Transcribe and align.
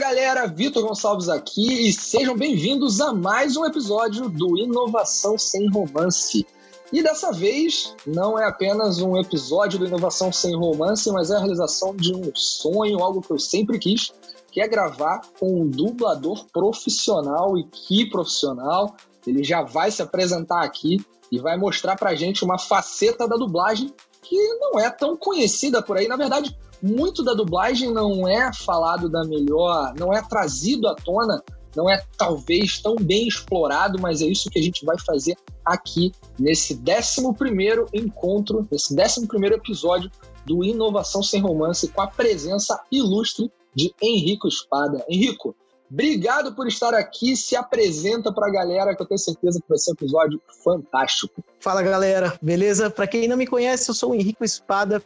galera, 0.00 0.46
Vitor 0.46 0.82
Gonçalves 0.82 1.28
aqui 1.28 1.86
e 1.86 1.92
sejam 1.92 2.34
bem-vindos 2.34 3.02
a 3.02 3.12
mais 3.12 3.54
um 3.54 3.66
episódio 3.66 4.30
do 4.30 4.56
Inovação 4.56 5.36
Sem 5.36 5.68
Romance. 5.68 6.46
E 6.90 7.02
dessa 7.02 7.30
vez 7.30 7.94
não 8.06 8.38
é 8.38 8.46
apenas 8.46 9.02
um 9.02 9.18
episódio 9.18 9.78
do 9.78 9.84
Inovação 9.84 10.32
Sem 10.32 10.56
Romance, 10.56 11.12
mas 11.12 11.30
é 11.30 11.36
a 11.36 11.38
realização 11.38 11.94
de 11.94 12.14
um 12.14 12.34
sonho, 12.34 13.00
algo 13.00 13.20
que 13.20 13.30
eu 13.30 13.38
sempre 13.38 13.78
quis, 13.78 14.10
que 14.50 14.62
é 14.62 14.66
gravar 14.66 15.20
com 15.38 15.60
um 15.60 15.68
dublador 15.68 16.46
profissional 16.50 17.58
e 17.58 17.64
que 17.64 18.08
profissional. 18.08 18.96
Ele 19.26 19.44
já 19.44 19.60
vai 19.60 19.90
se 19.90 20.00
apresentar 20.00 20.64
aqui 20.64 21.04
e 21.30 21.38
vai 21.38 21.58
mostrar 21.58 21.94
pra 21.94 22.14
gente 22.14 22.42
uma 22.42 22.58
faceta 22.58 23.28
da 23.28 23.36
dublagem 23.36 23.92
que 24.22 24.54
não 24.54 24.80
é 24.80 24.88
tão 24.88 25.14
conhecida 25.14 25.82
por 25.82 25.98
aí. 25.98 26.08
Na 26.08 26.16
verdade, 26.16 26.56
muito 26.82 27.22
da 27.22 27.34
dublagem 27.34 27.92
não 27.92 28.28
é 28.28 28.52
falado 28.52 29.08
da 29.08 29.24
melhor, 29.24 29.94
não 29.98 30.12
é 30.12 30.22
trazido 30.22 30.88
à 30.88 30.94
tona, 30.94 31.42
não 31.76 31.88
é 31.88 32.02
talvez 32.16 32.80
tão 32.80 32.96
bem 32.96 33.28
explorado, 33.28 34.00
mas 34.00 34.22
é 34.22 34.26
isso 34.26 34.50
que 34.50 34.58
a 34.58 34.62
gente 34.62 34.84
vai 34.84 34.96
fazer 34.98 35.36
aqui 35.64 36.12
nesse 36.38 36.74
11 36.74 37.86
encontro, 37.92 38.66
nesse 38.70 38.94
11 38.94 39.28
episódio 39.54 40.10
do 40.44 40.64
Inovação 40.64 41.22
Sem 41.22 41.40
Romance, 41.40 41.88
com 41.88 42.00
a 42.00 42.06
presença 42.06 42.80
ilustre 42.90 43.50
de 43.74 43.94
Henrico 44.02 44.48
Espada. 44.48 45.04
Henrico, 45.08 45.54
obrigado 45.90 46.54
por 46.54 46.66
estar 46.66 46.94
aqui. 46.94 47.36
Se 47.36 47.54
apresenta 47.54 48.32
para 48.32 48.48
a 48.48 48.50
galera, 48.50 48.96
que 48.96 49.02
eu 49.02 49.06
tenho 49.06 49.18
certeza 49.18 49.60
que 49.60 49.68
vai 49.68 49.78
ser 49.78 49.92
um 49.92 49.94
episódio 49.94 50.40
fantástico. 50.64 51.44
Fala 51.60 51.82
galera, 51.82 52.36
beleza? 52.42 52.90
Para 52.90 53.06
quem 53.06 53.28
não 53.28 53.36
me 53.36 53.46
conhece, 53.46 53.88
eu 53.90 53.94
sou 53.94 54.10
o 54.10 54.14
Henrico 54.14 54.44
Espada, 54.44 55.02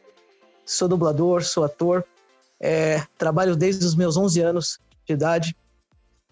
sou 0.64 0.88
dublador, 0.88 1.42
sou 1.42 1.64
ator, 1.64 2.04
é, 2.60 3.02
trabalho 3.18 3.56
desde 3.56 3.84
os 3.84 3.94
meus 3.94 4.16
11 4.16 4.40
anos 4.40 4.78
de 5.06 5.12
idade, 5.12 5.56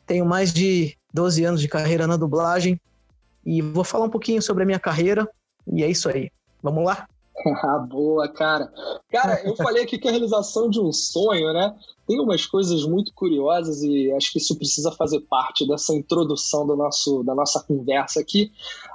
tenho 0.06 0.24
mais 0.24 0.52
de 0.52 0.96
12 1.12 1.44
anos 1.44 1.60
de 1.60 1.68
carreira 1.68 2.06
na 2.06 2.16
dublagem 2.16 2.80
e 3.44 3.60
vou 3.60 3.84
falar 3.84 4.06
um 4.06 4.10
pouquinho 4.10 4.40
sobre 4.40 4.62
a 4.62 4.66
minha 4.66 4.78
carreira 4.78 5.28
e 5.66 5.82
é 5.82 5.90
isso 5.90 6.08
aí. 6.08 6.30
Vamos 6.62 6.84
lá? 6.84 7.06
Ah, 7.64 7.78
boa, 7.78 8.28
cara. 8.28 8.70
Cara, 9.10 9.42
eu 9.44 9.56
falei 9.56 9.82
aqui 9.82 9.98
que 9.98 10.06
a 10.06 10.10
realização 10.10 10.68
de 10.70 10.80
um 10.80 10.92
sonho, 10.92 11.52
né? 11.52 11.74
Tem 12.06 12.20
umas 12.20 12.46
coisas 12.46 12.84
muito 12.84 13.12
curiosas 13.14 13.82
e 13.82 14.12
acho 14.12 14.30
que 14.32 14.38
isso 14.38 14.56
precisa 14.56 14.92
fazer 14.92 15.20
parte 15.22 15.66
dessa 15.66 15.94
introdução 15.94 16.66
do 16.66 16.76
nosso, 16.76 17.24
da 17.24 17.34
nossa 17.34 17.60
conversa 17.60 18.20
aqui. 18.20 18.52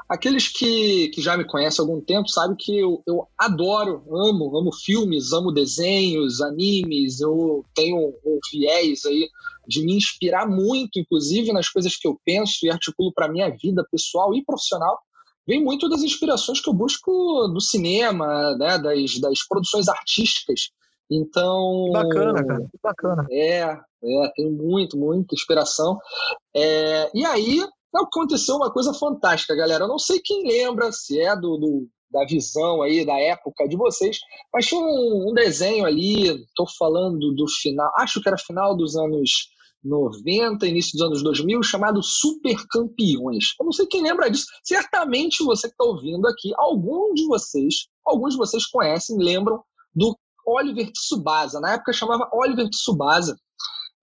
Aqueles 0.10 0.48
que, 0.48 1.10
que 1.10 1.22
já 1.22 1.36
me 1.36 1.46
conhecem 1.46 1.84
há 1.84 1.88
algum 1.88 2.00
tempo 2.02 2.30
sabem 2.30 2.56
que 2.56 2.78
eu, 2.78 3.04
eu 3.06 3.28
adoro, 3.38 4.04
amo, 4.10 4.58
amo 4.58 4.72
filmes, 4.74 5.34
amo 5.34 5.52
desenhos, 5.52 6.40
animes, 6.42 7.20
eu 7.20 7.66
tenho 7.76 7.98
um 7.98 8.40
viés 8.52 9.06
aí 9.06 9.30
de 9.68 9.84
me 9.84 9.96
inspirar 9.96 10.48
muito, 10.48 10.98
inclusive, 10.98 11.52
nas 11.52 11.68
coisas 11.68 11.98
que 11.98 12.08
eu 12.08 12.18
penso 12.24 12.66
e 12.66 12.72
articulo 12.72 13.12
para 13.14 13.28
minha 13.28 13.50
vida 13.50 13.86
pessoal 13.92 14.34
e 14.34 14.46
profissional 14.46 14.98
vem 15.48 15.64
muito 15.64 15.88
das 15.88 16.04
inspirações 16.04 16.60
que 16.60 16.70
eu 16.70 16.74
busco 16.74 17.48
do 17.48 17.62
cinema, 17.62 18.56
né, 18.58 18.78
das, 18.78 19.18
das 19.20 19.48
produções 19.48 19.88
artísticas. 19.88 20.72
Então. 21.10 21.90
Bacana, 21.94 22.46
cara. 22.46 22.68
Que 22.70 22.80
bacana. 22.84 23.28
É, 23.32 23.62
é, 23.62 24.32
tem 24.36 24.52
muito, 24.52 24.98
muita 24.98 25.34
inspiração. 25.34 25.98
É, 26.54 27.10
e 27.14 27.26
aí 27.26 27.66
aconteceu 28.04 28.56
uma 28.56 28.72
coisa 28.72 28.94
fantástica, 28.94 29.56
galera. 29.56 29.84
Eu 29.84 29.88
não 29.88 30.00
sei 30.00 30.20
quem 30.24 30.48
lembra, 30.48 30.92
se 30.92 31.20
é 31.20 31.36
do, 31.36 31.58
do 31.58 31.88
da 32.10 32.26
visão 32.26 32.82
aí, 32.82 33.06
da 33.06 33.20
época 33.20 33.68
de 33.68 33.76
vocês, 33.76 34.20
mas 34.54 34.66
tinha 34.66 34.80
um, 34.80 35.30
um 35.30 35.34
desenho 35.34 35.86
ali, 35.86 36.28
estou 36.28 36.66
falando 36.78 37.34
do 37.34 37.46
final, 37.62 37.92
acho 37.98 38.22
que 38.22 38.30
era 38.30 38.38
final 38.38 38.76
dos 38.76 38.96
anos 38.96 39.50
90, 39.84 40.66
início 40.68 40.94
dos 40.94 41.02
anos 41.02 41.24
2000, 41.24 41.62
chamado 41.64 42.02
Super 42.02 42.56
Campeões. 42.70 43.54
Eu 43.60 43.66
não 43.66 43.72
sei 43.72 43.86
quem 43.86 44.02
lembra 44.02 44.30
disso. 44.30 44.46
Certamente 44.64 45.44
você 45.44 45.68
que 45.68 45.74
está 45.74 45.86
ouvindo 45.86 46.28
aqui, 46.28 46.52
algum 46.58 47.14
de 47.14 47.26
vocês, 47.26 47.88
alguns 48.06 48.34
de 48.34 48.38
vocês 48.38 48.66
conhecem, 48.66 49.18
lembram 49.18 49.62
do 49.96 50.18
Oliver 50.46 50.92
Tsubasa. 50.92 51.60
Na 51.60 51.74
época 51.74 51.94
chamava 51.94 52.30
Oliver 52.34 52.70
Tsubasa. 52.70 53.38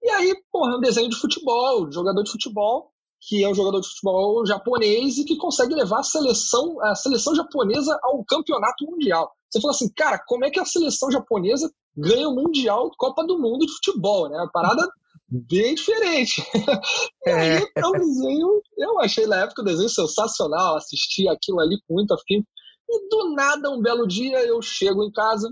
E 0.03 0.11
aí, 0.11 0.34
porra, 0.53 0.75
é 0.75 0.76
um 0.76 0.81
desenho 0.81 1.09
de 1.09 1.16
futebol, 1.16 1.88
de 1.88 1.94
jogador 1.94 2.22
de 2.22 2.31
futebol, 2.31 2.93
que 3.27 3.43
é 3.43 3.49
um 3.49 3.55
jogador 3.55 3.81
de 3.81 3.89
futebol 3.89 4.45
japonês 4.47 5.17
e 5.17 5.25
que 5.25 5.37
consegue 5.37 5.75
levar 5.75 6.01
a 6.01 6.03
seleção, 6.03 6.77
a 6.83 6.95
seleção 6.95 7.35
japonesa 7.35 7.99
ao 8.03 8.25
campeonato 8.25 8.85
mundial. 8.85 9.33
Você 9.51 9.61
fala 9.61 9.73
assim, 9.73 9.89
cara, 9.95 10.21
como 10.27 10.45
é 10.45 10.51
que 10.51 10.61
a 10.61 10.65
seleção 10.65 11.11
japonesa 11.11 11.73
ganha 11.97 12.29
o 12.29 12.35
Mundial 12.35 12.91
Copa 12.99 13.25
do 13.25 13.39
Mundo 13.39 13.65
de 13.65 13.73
futebol, 13.73 14.29
né? 14.29 14.39
A 14.39 14.49
parada 14.49 14.87
bem 15.29 15.75
diferente. 15.75 16.43
e 17.27 17.31
aí, 17.31 17.67
é 17.77 17.87
um 17.87 17.93
desenho, 17.93 18.62
eu 18.77 19.01
achei 19.01 19.27
na 19.27 19.43
época 19.43 19.62
o 19.62 19.65
desenho 19.65 19.89
sensacional, 19.89 20.77
assisti 20.77 21.29
aquilo 21.29 21.61
ali 21.61 21.79
com 21.87 21.95
muito 21.95 22.12
afim. 22.12 22.45
E 22.89 23.09
do 23.09 23.35
nada, 23.35 23.71
um 23.71 23.81
belo 23.81 24.06
dia, 24.06 24.45
eu 24.45 24.61
chego 24.61 25.03
em 25.03 25.11
casa, 25.11 25.49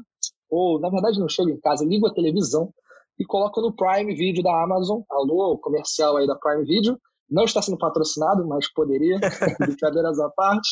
ou 0.50 0.78
na 0.78 0.90
verdade 0.90 1.18
não 1.18 1.28
chego 1.28 1.48
em 1.48 1.60
casa, 1.60 1.84
ligo 1.84 2.06
a 2.06 2.12
televisão 2.12 2.72
e 3.18 3.24
coloco 3.24 3.60
no 3.60 3.74
Prime 3.74 4.14
Video 4.14 4.42
da 4.42 4.62
Amazon, 4.62 5.00
alô, 5.10 5.56
comercial 5.58 6.16
aí 6.16 6.26
da 6.26 6.34
Prime 6.34 6.64
Video, 6.64 6.98
não 7.32 7.44
está 7.44 7.62
sendo 7.62 7.78
patrocinado, 7.78 8.46
mas 8.46 8.70
poderia, 8.72 9.18
brincadeiras 9.58 10.20
à 10.20 10.28
parte. 10.30 10.68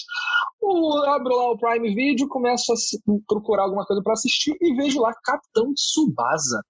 Eu 0.63 1.05
abro 1.11 1.35
lá 1.35 1.51
o 1.53 1.59
Prime 1.59 1.95
Video, 1.95 2.29
começo 2.29 2.73
a 2.73 2.77
procurar 3.27 3.65
alguma 3.65 3.87
coisa 3.87 4.03
para 4.03 4.13
assistir 4.13 4.57
e 4.61 4.75
vejo 4.75 5.01
lá 5.01 5.13
Capitão 5.25 5.73
Tsubasa 5.75 6.61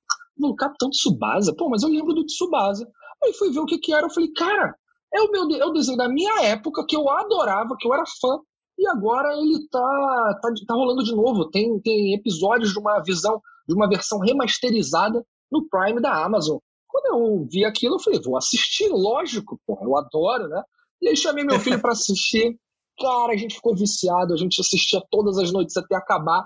no 0.41 0.57
Capitão 0.57 0.89
Tsubasa. 0.91 1.55
Pô, 1.55 1.69
mas 1.69 1.83
eu 1.83 1.91
lembro 1.91 2.15
do 2.15 2.25
Tsubasa. 2.25 2.89
Aí 3.23 3.35
fui 3.35 3.53
ver 3.53 3.61
o 3.61 3.67
que 3.67 3.79
que 3.79 3.93
era. 3.93 4.07
Eu 4.07 4.11
falei, 4.11 4.33
cara, 4.33 4.75
é 5.13 5.21
o, 5.21 5.31
meu, 5.31 5.51
é 5.61 5.67
o 5.67 5.73
desenho 5.73 5.99
da 5.99 6.09
minha 6.09 6.43
época 6.45 6.85
que 6.89 6.97
eu 6.97 7.09
adorava, 7.11 7.77
que 7.79 7.87
eu 7.87 7.93
era 7.93 8.05
fã. 8.21 8.39
E 8.79 8.89
agora 8.89 9.35
ele 9.35 9.69
tá, 9.71 10.39
tá, 10.41 10.49
tá 10.67 10.75
rolando 10.75 11.05
de 11.05 11.15
novo. 11.15 11.51
Tem, 11.51 11.79
tem 11.81 12.15
episódios 12.15 12.73
de 12.73 12.79
uma 12.79 12.99
visão, 13.01 13.41
de 13.69 13.75
uma 13.75 13.89
versão 13.89 14.19
remasterizada 14.19 15.23
no 15.53 15.69
Prime 15.69 16.01
da 16.01 16.25
Amazon. 16.25 16.57
Quando 16.91 17.07
eu 17.07 17.47
vi 17.51 17.65
aquilo, 17.65 17.97
eu 17.97 18.01
falei, 18.01 18.21
vou 18.23 18.37
assistir, 18.37 18.89
lógico, 18.89 19.61
porra, 19.67 19.85
eu 19.85 19.97
adoro, 19.97 20.49
né? 20.49 20.63
E 21.01 21.09
aí 21.09 21.17
chamei 21.17 21.45
meu 21.45 21.59
filho 21.59 21.81
para 21.81 21.93
assistir. 21.93 22.59
Cara, 22.99 23.33
a 23.33 23.37
gente 23.37 23.55
ficou 23.55 23.75
viciado, 23.75 24.35
a 24.35 24.37
gente 24.37 24.61
assistia 24.61 25.01
todas 25.11 25.39
as 25.39 25.51
noites 25.51 25.77
até 25.77 25.97
acabar. 25.97 26.45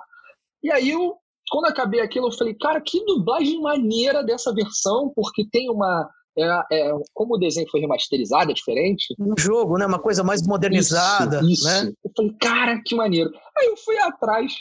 E 0.62 0.70
aí 0.70 0.90
eu 0.90 1.16
quando 1.50 1.66
acabei 1.66 2.00
aquilo, 2.00 2.28
eu 2.28 2.32
falei, 2.32 2.54
cara, 2.54 2.80
que 2.80 3.04
dublagem 3.04 3.60
maneira 3.60 4.22
dessa 4.24 4.52
versão, 4.52 5.12
porque 5.14 5.46
tem 5.50 5.70
uma. 5.70 6.08
É, 6.36 6.42
é, 6.72 6.92
como 7.12 7.36
o 7.36 7.38
desenho 7.38 7.70
foi 7.70 7.80
remasterizado, 7.80 8.50
é 8.50 8.54
diferente. 8.54 9.14
Um 9.20 9.34
jogo, 9.38 9.78
né? 9.78 9.86
Uma 9.86 10.00
coisa 10.00 10.24
mais 10.24 10.44
modernizada. 10.44 11.36
Isso, 11.38 11.52
isso. 11.52 11.64
Né? 11.64 11.92
Eu 12.04 12.10
falei, 12.16 12.34
cara, 12.40 12.82
que 12.84 12.94
maneiro. 12.94 13.30
Aí 13.56 13.66
eu 13.66 13.76
fui 13.76 13.96
atrás. 13.98 14.52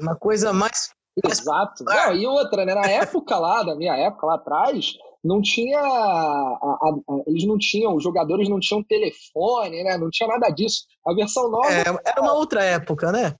Uma 0.00 0.16
coisa 0.16 0.52
mais. 0.52 0.90
Exato. 1.24 1.84
Não, 1.84 2.14
e 2.14 2.26
outra, 2.26 2.64
né? 2.64 2.74
Na 2.74 2.88
época 2.88 3.38
lá, 3.38 3.62
da 3.62 3.76
minha 3.76 3.94
época 3.96 4.26
lá 4.26 4.34
atrás, 4.36 4.92
não 5.22 5.40
tinha. 5.40 5.78
A, 5.78 6.58
a, 6.62 6.96
a, 7.08 7.22
eles 7.26 7.46
não 7.46 7.58
tinham, 7.58 7.94
os 7.94 8.02
jogadores 8.02 8.48
não 8.48 8.58
tinham 8.58 8.82
telefone, 8.82 9.82
né? 9.82 9.96
Não 9.98 10.10
tinha 10.10 10.28
nada 10.28 10.48
disso. 10.50 10.84
A 11.06 11.14
versão 11.14 11.50
nova. 11.50 11.70
É, 11.70 11.84
era 12.04 12.20
uma 12.20 12.32
outra 12.32 12.64
época, 12.64 13.12
né? 13.12 13.34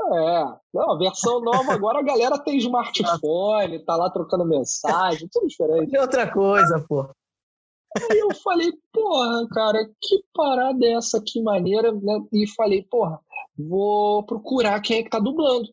É, 0.00 0.44
não, 0.74 0.92
a 0.92 0.98
versão 0.98 1.40
nova 1.40 1.72
agora 1.72 2.00
a 2.00 2.02
galera 2.02 2.38
tem 2.38 2.56
smartphone, 2.58 3.84
tá 3.84 3.94
lá 3.94 4.10
trocando 4.10 4.44
mensagem, 4.44 5.28
tudo 5.30 5.46
diferente. 5.46 5.94
É 5.96 6.00
outra 6.00 6.30
coisa, 6.30 6.84
pô. 6.88 7.08
Aí 8.10 8.18
eu 8.18 8.34
falei, 8.36 8.72
porra, 8.92 9.46
cara, 9.48 9.86
que 10.00 10.24
parada 10.34 10.84
é 10.84 10.94
essa, 10.94 11.22
que 11.24 11.40
maneira, 11.42 11.92
né? 11.92 12.20
E 12.32 12.48
falei, 12.48 12.82
porra, 12.82 13.20
vou 13.56 14.24
procurar 14.24 14.80
quem 14.80 14.98
é 14.98 15.02
que 15.02 15.10
tá 15.10 15.18
dublando. 15.18 15.68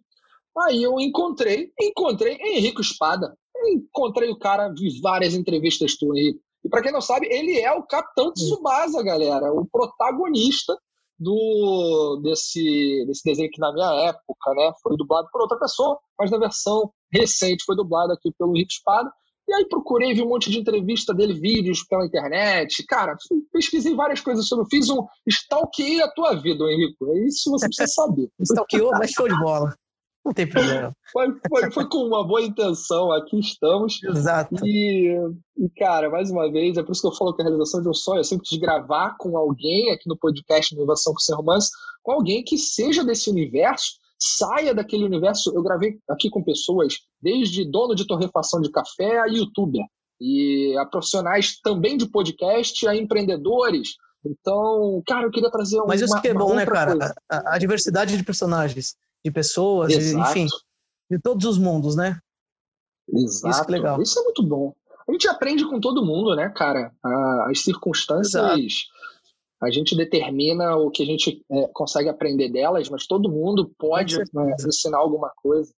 Aí 0.65 0.83
eu 0.83 0.99
encontrei, 0.99 1.71
encontrei 1.79 2.37
Henrique 2.41 2.81
Espada. 2.81 3.35
Encontrei 3.67 4.29
o 4.29 4.39
cara, 4.39 4.69
vi 4.69 4.99
várias 5.01 5.33
entrevistas 5.33 5.95
do 5.99 6.15
Henrique. 6.15 6.39
E 6.63 6.69
para 6.69 6.81
quem 6.81 6.91
não 6.91 7.01
sabe, 7.01 7.27
ele 7.27 7.59
é 7.59 7.71
o 7.71 7.83
Capitão 7.83 8.33
Tsubasa, 8.33 9.01
galera, 9.03 9.51
o 9.53 9.65
protagonista 9.65 10.77
do 11.17 12.19
desse, 12.23 13.05
desse 13.05 13.23
desenho 13.23 13.49
que 13.51 13.59
na 13.59 13.73
minha 13.73 14.09
época 14.09 14.53
né, 14.55 14.71
foi 14.81 14.95
dublado 14.95 15.27
por 15.31 15.41
outra 15.41 15.59
pessoa, 15.59 15.97
mas 16.17 16.31
na 16.31 16.37
versão 16.37 16.91
recente 17.11 17.63
foi 17.65 17.75
dublado 17.75 18.13
aqui 18.13 18.31
pelo 18.37 18.55
Henrique 18.55 18.73
Espada. 18.73 19.11
E 19.47 19.53
aí 19.53 19.67
procurei, 19.67 20.13
vi 20.13 20.21
um 20.21 20.29
monte 20.29 20.51
de 20.51 20.59
entrevista 20.59 21.11
dele, 21.11 21.33
vídeos 21.33 21.83
pela 21.83 22.05
internet. 22.05 22.85
Cara, 22.85 23.15
pesquisei 23.51 23.95
várias 23.95 24.21
coisas 24.21 24.47
sobre. 24.47 24.67
Fiz 24.69 24.89
um 24.91 25.03
stalkeei 25.27 26.03
a 26.03 26.11
tua 26.11 26.35
vida, 26.35 26.63
Henrique. 26.65 26.95
É 27.01 27.25
isso 27.25 27.45
que 27.45 27.49
você 27.49 27.65
precisa 27.65 27.87
saber. 27.87 28.29
Stalkeou, 28.39 28.91
mas 28.91 29.09
show 29.09 29.27
de 29.27 29.37
bola. 29.39 29.73
Não 30.29 30.33
tem 30.35 30.47
problema. 30.47 30.95
Foi, 31.11 31.27
foi, 31.49 31.71
foi, 31.71 31.89
com 31.89 32.05
uma 32.05 32.23
boa 32.23 32.39
intenção, 32.39 33.11
aqui 33.11 33.39
estamos. 33.39 33.99
Exato. 34.03 34.63
E, 34.63 35.17
e, 35.57 35.69
cara, 35.75 36.07
mais 36.07 36.29
uma 36.29 36.51
vez, 36.51 36.77
é 36.77 36.83
por 36.83 36.91
isso 36.91 37.01
que 37.01 37.07
eu 37.07 37.17
falo 37.17 37.33
que 37.33 37.41
a 37.41 37.45
realização 37.45 37.81
de 37.81 37.89
um 37.89 37.93
sonho 37.95 38.19
é 38.19 38.23
sempre 38.23 38.47
de 38.47 38.59
gravar 38.59 39.15
com 39.17 39.35
alguém 39.35 39.91
aqui 39.91 40.07
no 40.07 40.15
podcast 40.15 40.75
Inovação 40.75 41.11
com 41.13 41.19
Sem 41.19 41.35
Romance, 41.35 41.71
com 42.03 42.11
alguém 42.11 42.43
que 42.43 42.59
seja 42.59 43.03
desse 43.03 43.27
universo, 43.27 43.93
saia 44.19 44.71
daquele 44.71 45.03
universo. 45.03 45.51
Eu 45.55 45.63
gravei 45.63 45.97
aqui 46.07 46.29
com 46.29 46.43
pessoas, 46.43 46.93
desde 47.19 47.65
dono 47.65 47.95
de 47.95 48.05
torrefação 48.05 48.61
de 48.61 48.69
café 48.69 49.17
a 49.17 49.25
youtuber. 49.25 49.83
e 50.21 50.77
a 50.77 50.85
profissionais 50.85 51.59
também 51.63 51.97
de 51.97 52.07
podcast, 52.07 52.87
a 52.87 52.95
empreendedores. 52.95 53.95
Então, 54.23 55.01
cara, 55.07 55.25
eu 55.25 55.31
queria 55.31 55.49
trazer 55.49 55.77
uma. 55.77 55.87
Mas 55.87 56.01
isso 56.01 56.21
que 56.21 56.27
é 56.27 56.33
bom, 56.35 56.53
né, 56.53 56.67
cara? 56.67 57.15
A, 57.27 57.55
a, 57.55 57.57
diversidade 57.57 58.15
de 58.15 58.23
personagens, 58.23 58.95
de 59.23 59.31
pessoas, 59.31 59.93
enfim, 59.93 60.47
de 61.09 61.19
todos 61.19 61.45
os 61.45 61.57
mundos, 61.57 61.95
né? 61.95 62.19
Exato. 63.11 63.49
Isso, 63.49 63.63
é 63.63 63.71
legal. 63.71 64.01
isso 64.01 64.19
é 64.19 64.23
muito 64.23 64.43
bom. 64.43 64.73
A 65.07 65.11
gente 65.11 65.27
aprende 65.27 65.67
com 65.67 65.79
todo 65.79 66.05
mundo, 66.05 66.35
né, 66.35 66.49
cara? 66.55 66.91
As 67.47 67.61
circunstâncias. 67.61 68.35
Exato. 68.35 68.99
A 69.61 69.69
gente 69.69 69.95
determina 69.95 70.77
o 70.77 70.89
que 70.89 71.03
a 71.03 71.05
gente 71.05 71.43
é, 71.51 71.67
consegue 71.73 72.07
aprender 72.07 72.49
delas, 72.49 72.89
mas 72.89 73.05
todo 73.05 73.29
mundo 73.29 73.69
pode 73.77 74.17
né, 74.17 74.55
ensinar 74.65 74.99
alguma 74.99 75.29
coisa. 75.35 75.73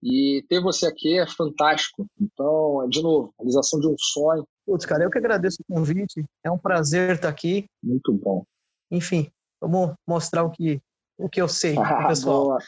E 0.00 0.44
ter 0.48 0.60
você 0.60 0.86
aqui 0.86 1.18
é 1.18 1.26
fantástico. 1.26 2.06
Então, 2.20 2.86
de 2.88 3.02
novo, 3.02 3.34
realização 3.38 3.80
de 3.80 3.88
um 3.88 3.96
sonho. 3.98 4.46
Putz, 4.64 4.86
cara, 4.86 5.02
eu 5.02 5.10
que 5.10 5.18
agradeço 5.18 5.56
o 5.60 5.74
convite. 5.74 6.24
É 6.44 6.50
um 6.50 6.58
prazer 6.58 7.16
estar 7.16 7.28
aqui. 7.28 7.66
Muito 7.82 8.12
bom. 8.12 8.44
Enfim, 8.90 9.28
vamos 9.60 9.94
mostrar 10.06 10.44
o 10.44 10.50
que, 10.50 10.80
o 11.18 11.28
que 11.28 11.40
eu 11.40 11.48
sei, 11.48 11.74
ah, 11.78 12.08
pessoal. 12.08 12.58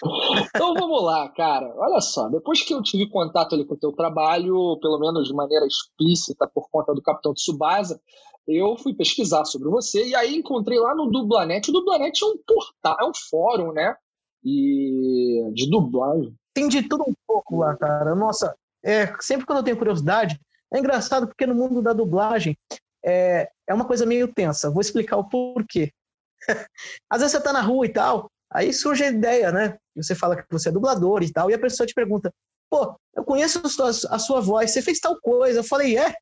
então 0.55 0.75
vamos 0.75 1.03
lá, 1.03 1.29
cara. 1.31 1.73
Olha 1.77 2.01
só, 2.01 2.29
depois 2.29 2.63
que 2.63 2.73
eu 2.73 2.83
tive 2.83 3.09
contato 3.09 3.55
ali 3.55 3.65
com 3.65 3.75
o 3.75 3.79
teu 3.79 3.93
trabalho, 3.93 4.79
pelo 4.81 4.99
menos 4.99 5.29
de 5.29 5.35
maneira 5.35 5.67
explícita 5.67 6.49
por 6.53 6.69
conta 6.71 6.95
do 6.95 7.03
Capitão 7.03 7.35
Tsubasa, 7.35 8.01
eu 8.47 8.77
fui 8.79 8.95
pesquisar 8.95 9.45
sobre 9.45 9.69
você 9.69 10.07
e 10.07 10.15
aí 10.15 10.35
encontrei 10.35 10.79
lá 10.79 10.95
no 10.95 11.11
Dublanet. 11.11 11.69
O 11.69 11.73
Dublanet 11.73 12.23
é 12.23 12.27
um 12.27 12.39
portal, 12.47 12.97
é 13.01 13.05
um 13.05 13.13
fórum, 13.31 13.73
né? 13.73 13.95
E 14.43 15.51
de 15.53 15.69
dublagem. 15.69 16.35
Tem 16.55 16.69
de 16.69 16.83
tudo 16.89 17.05
um 17.07 17.13
pouco 17.27 17.59
lá, 17.59 17.77
cara. 17.77 18.15
Nossa, 18.15 18.57
é, 18.83 19.13
sempre 19.21 19.45
quando 19.45 19.59
eu 19.59 19.65
tenho 19.65 19.77
curiosidade, 19.77 20.41
é 20.73 20.79
engraçado 20.79 21.27
porque 21.27 21.47
no 21.47 21.55
mundo 21.55 21.83
da 21.83 21.93
dublagem 21.93 22.57
é, 23.05 23.51
é 23.69 23.75
uma 23.75 23.85
coisa 23.85 24.07
meio 24.07 24.33
tensa. 24.33 24.71
Vou 24.71 24.81
explicar 24.81 25.19
o 25.19 25.29
porquê. 25.29 25.93
Às 27.11 27.21
vezes 27.21 27.33
você 27.33 27.43
tá 27.43 27.53
na 27.53 27.61
rua 27.61 27.85
e 27.85 27.93
tal, 27.93 28.31
aí 28.51 28.73
surge 28.73 29.05
a 29.05 29.11
ideia, 29.11 29.53
né? 29.53 29.79
Você 29.97 30.15
fala 30.15 30.37
que 30.37 30.45
você 30.51 30.69
é 30.69 30.73
dublador 30.73 31.23
e 31.23 31.33
tal, 31.33 31.51
e 31.51 31.55
a 31.55 31.59
pessoa 31.59 31.87
te 31.87 31.95
pergunta: 31.95 32.33
pô, 32.71 32.99
eu 33.15 33.25
conheço 33.25 33.61
a 33.65 33.69
sua, 33.69 33.89
a 33.89 34.19
sua 34.19 34.41
voz, 34.41 34.71
você 34.71 34.83
fez 34.83 35.01
tal 35.01 35.19
coisa. 35.21 35.61
Eu 35.61 35.65
falei: 35.65 35.99
é? 35.99 36.15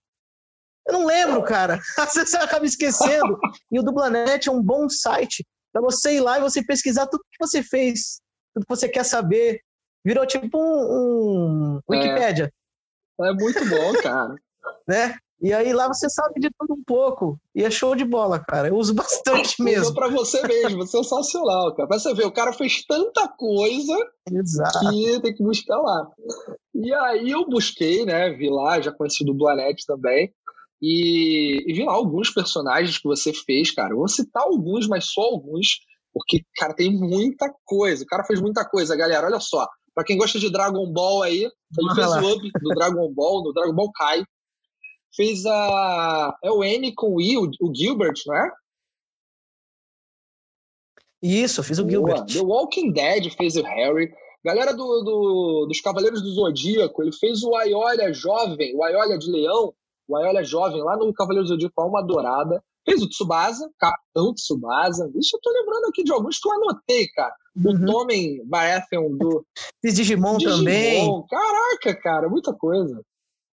Eu 0.87 0.93
não 0.93 1.05
lembro, 1.05 1.43
cara. 1.43 1.81
Você 2.15 2.37
acaba 2.37 2.65
esquecendo. 2.65 3.37
e 3.73 3.79
o 3.79 3.83
Dublanet 3.83 4.49
é 4.49 4.53
um 4.53 4.63
bom 4.63 4.89
site 4.89 5.45
para 5.73 5.83
você 5.83 6.15
ir 6.15 6.21
lá 6.21 6.39
e 6.39 6.41
você 6.41 6.65
pesquisar 6.65 7.09
tudo 7.09 7.25
que 7.29 7.45
você 7.45 7.61
fez, 7.61 8.21
tudo 8.55 8.65
que 8.65 8.75
você 8.75 8.89
quer 8.89 9.05
saber. 9.05 9.61
Virou 10.05 10.25
tipo 10.25 10.57
um, 10.57 11.77
um 11.77 11.81
Wikipédia. 11.91 12.53
É, 13.21 13.29
é 13.29 13.33
muito 13.33 13.69
bom, 13.69 13.93
cara. 14.01 14.37
né? 14.87 15.19
E 15.41 15.53
aí 15.53 15.73
lá 15.73 15.87
você 15.87 16.09
sabe 16.09 16.41
de 16.41 16.51
tudo 16.59 16.75
um 16.75 16.83
pouco. 16.83 17.39
E 17.55 17.63
é 17.63 17.71
show 17.71 17.95
de 17.95 18.05
bola, 18.05 18.39
cara. 18.39 18.69
Eu 18.69 18.77
uso 18.77 18.95
bastante 18.95 19.63
mesmo. 19.63 19.83
Usou 19.83 19.95
pra 19.95 20.09
você 20.09 20.47
mesmo, 20.47 20.87
sensacional, 20.87 21.75
cara. 21.75 21.89
Pra 21.89 21.99
você 21.99 22.15
ver, 22.15 22.27
o 22.27 22.33
cara 22.33 22.53
fez 22.53 22.85
tanta 22.87 23.29
coisa 23.29 23.97
Exato. 24.31 24.91
que 24.91 25.21
tem 25.21 25.35
que 25.35 25.43
buscar 25.43 25.77
lá. 25.79 26.11
E 26.75 26.93
aí 26.93 27.31
eu 27.31 27.47
busquei, 27.47 28.05
né? 28.05 28.31
Vi 28.31 28.49
lá, 28.49 28.81
já 28.81 28.93
conheci 28.93 29.23
o 29.23 29.27
Dublanet 29.27 29.85
também. 29.87 30.33
E, 30.81 31.71
e 31.71 31.73
vi 31.73 31.85
lá 31.85 31.93
alguns 31.93 32.31
personagens 32.31 32.99
que 32.99 33.09
você 33.09 33.33
fez, 33.33 33.71
cara. 33.71 33.93
Eu 33.93 33.99
vou 33.99 34.09
citar 34.09 34.43
alguns, 34.43 34.87
mas 34.87 35.07
só 35.07 35.23
alguns, 35.23 35.81
porque, 36.13 36.43
cara, 36.57 36.75
tem 36.75 36.91
muita 36.91 37.53
coisa. 37.65 38.05
O 38.05 38.07
cara 38.07 38.25
fez 38.25 38.41
muita 38.41 38.65
coisa, 38.65 38.97
galera. 38.97 39.27
Olha 39.27 39.41
só. 39.41 39.67
Pra 39.95 40.05
quem 40.05 40.19
gosta 40.19 40.39
de 40.39 40.51
Dragon 40.51 40.93
Ball 40.93 41.23
aí, 41.23 41.45
ele 41.45 41.95
fez 41.95 42.07
o 42.07 42.35
up 42.35 42.51
do 42.61 42.69
Dragon 42.75 43.13
Ball, 43.15 43.43
do 43.43 43.53
Dragon 43.53 43.75
Ball 43.75 43.91
Kai. 43.93 44.23
Fez 45.17 45.47
a. 45.47 46.37
É 46.45 46.51
o 46.51 46.63
N 46.63 46.95
com 46.95 47.15
o 47.15 47.21
I, 47.21 47.39
o, 47.39 47.51
o 47.61 47.75
Gilbert, 47.75 48.15
não 48.27 48.37
é? 48.37 48.53
Isso, 51.23 51.63
fiz 51.63 51.79
o 51.79 51.83
Boa. 51.83 51.91
Gilbert. 51.91 52.27
The 52.27 52.41
Walking 52.41 52.93
Dead 52.93 53.33
fez 53.35 53.57
o 53.57 53.63
Harry. 53.63 54.13
Galera 54.45 54.73
do, 54.73 55.03
do, 55.03 55.67
dos 55.67 55.81
Cavaleiros 55.81 56.23
do 56.23 56.31
Zodíaco, 56.31 57.03
ele 57.03 57.13
fez 57.13 57.43
o 57.43 57.55
Aiolia 57.57 58.13
jovem, 58.13 58.77
o 58.77 58.85
Aiolia 58.85 59.19
de 59.19 59.29
Leão, 59.29 59.75
o 60.07 60.17
Aiolia 60.17 60.45
jovem, 60.45 60.81
lá 60.83 60.97
no 60.97 61.13
Cavaleiro 61.13 61.45
do 61.45 61.49
Zodíaco, 61.49 61.81
Alma 61.81 62.03
Dourada. 62.03 62.63
Fez 62.85 63.03
o 63.03 63.09
Tsubasa, 63.09 63.69
Capitão 63.81 64.33
Tsubasa. 64.35 65.11
Isso 65.17 65.37
eu 65.37 65.41
tô 65.43 65.51
lembrando 65.51 65.87
aqui 65.87 66.05
de 66.05 66.13
alguns 66.13 66.39
que 66.39 66.49
eu 66.49 66.53
anotei, 66.53 67.09
cara. 67.09 67.35
Uhum. 67.57 67.73
O 67.73 67.87
Tommen 67.87 68.47
Baratheon 68.47 69.17
do... 69.17 69.45
Fiz 69.83 69.97
Digimon, 69.97 70.37
Digimon 70.37 70.59
também. 70.59 71.27
Caraca, 71.29 72.01
cara, 72.01 72.29
muita 72.29 72.55
coisa. 72.55 73.03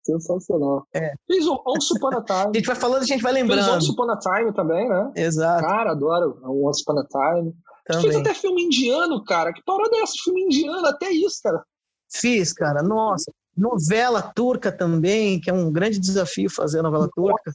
Sensacional. 0.09 0.87
É. 0.93 1.13
Fez 1.27 1.45
o 1.45 1.61
Once 1.67 1.93
Upon 1.95 2.17
a 2.17 2.23
Time. 2.23 2.49
a 2.53 2.57
gente 2.57 2.65
vai 2.65 2.75
falando, 2.75 3.03
a 3.03 3.05
gente 3.05 3.21
vai 3.21 3.31
lembrando. 3.31 3.63
Fez 3.63 3.75
Once 3.75 3.91
Upon 3.91 4.11
a 4.11 4.17
Time 4.17 4.53
também, 4.53 4.89
né? 4.89 5.11
Exato. 5.15 5.61
Cara, 5.61 5.91
adoro 5.91 6.39
o 6.43 6.67
Once 6.67 6.81
Upon 6.81 6.99
a 6.99 7.05
Time. 7.05 7.53
Também. 7.85 8.03
Fez 8.03 8.15
até 8.17 8.33
filme 8.33 8.63
indiano, 8.63 9.23
cara. 9.23 9.53
Que 9.53 9.63
parada 9.63 9.95
é 9.95 10.01
essa? 10.01 10.13
Filme 10.23 10.43
indiano, 10.43 10.85
até 10.85 11.11
isso, 11.11 11.39
cara. 11.43 11.63
Fiz, 12.11 12.53
cara. 12.53 12.81
Nossa. 12.81 13.31
Novela 13.55 14.21
turca 14.21 14.71
também, 14.71 15.39
que 15.39 15.49
é 15.49 15.53
um 15.53 15.71
grande 15.71 15.99
desafio 15.99 16.49
fazer 16.49 16.79
a 16.79 16.83
novela 16.83 17.03
Nossa. 17.03 17.15
turca. 17.15 17.51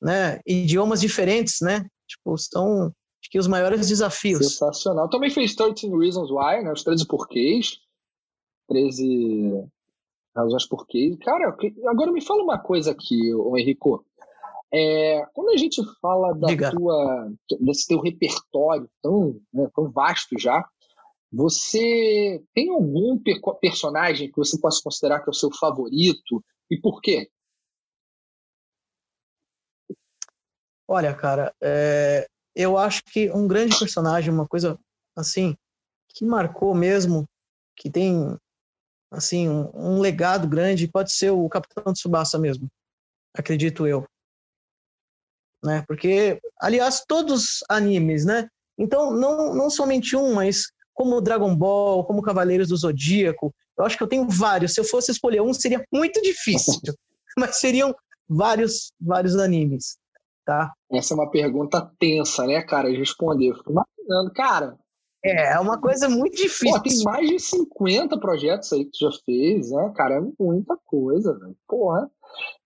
Né? 0.00 0.40
Idiomas 0.46 1.00
diferentes, 1.00 1.60
né? 1.60 1.84
Tipo, 2.06 2.36
são 2.38 2.92
acho 3.22 3.30
que 3.30 3.38
os 3.38 3.48
maiores 3.48 3.88
desafios. 3.88 4.46
Sensacional. 4.46 5.08
Também 5.08 5.30
fez 5.30 5.54
13 5.54 5.88
Reasons 5.88 6.30
Why, 6.30 6.62
né? 6.62 6.72
Os 6.72 6.84
13 6.84 7.06
porquês. 7.06 7.78
13 8.68 9.66
razões 10.36 10.66
porquê. 10.66 11.16
Cara, 11.22 11.56
agora 11.86 12.12
me 12.12 12.20
fala 12.20 12.42
uma 12.42 12.58
coisa 12.58 12.92
aqui, 12.92 13.32
o 13.34 13.56
Henrico. 13.56 14.04
É, 14.72 15.24
quando 15.32 15.50
a 15.50 15.56
gente 15.56 15.80
fala 16.00 16.34
da 16.34 16.48
Diga. 16.48 16.70
tua, 16.70 17.32
desse 17.60 17.86
teu 17.86 18.00
repertório 18.00 18.88
tão, 19.00 19.40
né, 19.52 19.68
tão 19.74 19.90
vasto 19.90 20.38
já, 20.38 20.68
você 21.32 22.42
tem 22.54 22.70
algum 22.70 23.18
per 23.18 23.40
personagem 23.60 24.30
que 24.30 24.36
você 24.36 24.58
possa 24.60 24.80
considerar 24.82 25.20
que 25.20 25.28
é 25.28 25.32
o 25.32 25.34
seu 25.34 25.50
favorito 25.52 26.44
e 26.70 26.78
por 26.78 27.00
quê? 27.00 27.30
Olha, 30.88 31.14
cara, 31.14 31.54
é, 31.60 32.26
eu 32.54 32.78
acho 32.78 33.02
que 33.04 33.30
um 33.30 33.48
grande 33.48 33.78
personagem, 33.78 34.32
uma 34.32 34.46
coisa 34.46 34.78
assim, 35.16 35.56
que 36.08 36.24
marcou 36.24 36.74
mesmo, 36.74 37.28
que 37.76 37.90
tem 37.90 38.38
assim, 39.16 39.48
um, 39.48 39.70
um, 39.74 40.00
legado 40.00 40.46
grande, 40.46 40.88
pode 40.88 41.12
ser 41.12 41.30
o 41.30 41.48
Capitão 41.48 41.92
Tsubasa 41.92 42.38
mesmo, 42.38 42.68
acredito 43.34 43.86
eu. 43.86 44.04
Né? 45.64 45.82
Porque, 45.88 46.40
aliás, 46.60 47.02
todos 47.06 47.64
animes, 47.68 48.24
né? 48.24 48.48
Então, 48.78 49.10
não, 49.10 49.54
não 49.54 49.70
somente 49.70 50.14
um, 50.14 50.34
mas 50.34 50.66
como 50.94 51.20
Dragon 51.20 51.54
Ball, 51.56 52.04
como 52.04 52.22
Cavaleiros 52.22 52.68
do 52.68 52.76
Zodíaco, 52.76 53.52
eu 53.78 53.84
acho 53.84 53.96
que 53.96 54.02
eu 54.02 54.08
tenho 54.08 54.28
vários. 54.28 54.74
Se 54.74 54.80
eu 54.80 54.84
fosse 54.84 55.10
escolher 55.10 55.40
um, 55.40 55.52
seria 55.52 55.84
muito 55.92 56.20
difícil, 56.22 56.74
mas 57.38 57.56
seriam 57.56 57.94
vários, 58.28 58.92
vários 59.00 59.36
animes, 59.36 59.98
tá? 60.44 60.72
Essa 60.90 61.14
é 61.14 61.16
uma 61.16 61.30
pergunta 61.30 61.90
tensa, 61.98 62.46
né, 62.46 62.62
cara, 62.62 62.90
de 62.90 62.96
responder. 62.96 63.54
Fico 63.54 63.72
imaginando, 63.72 64.32
cara, 64.32 64.78
é, 65.30 65.54
é 65.54 65.60
uma 65.60 65.80
coisa 65.80 66.08
muito 66.08 66.36
difícil. 66.36 66.72
Pô, 66.72 66.82
tem 66.82 67.02
mais 67.02 67.28
de 67.28 67.38
50 67.38 68.18
projetos 68.18 68.72
aí 68.72 68.84
que 68.84 68.90
tu 68.90 69.10
já 69.10 69.10
fez, 69.24 69.70
né? 69.70 69.92
Cara, 69.94 70.16
é 70.16 70.20
muita 70.38 70.76
coisa, 70.86 71.36
velho. 71.38 71.56
Porra. 71.68 72.10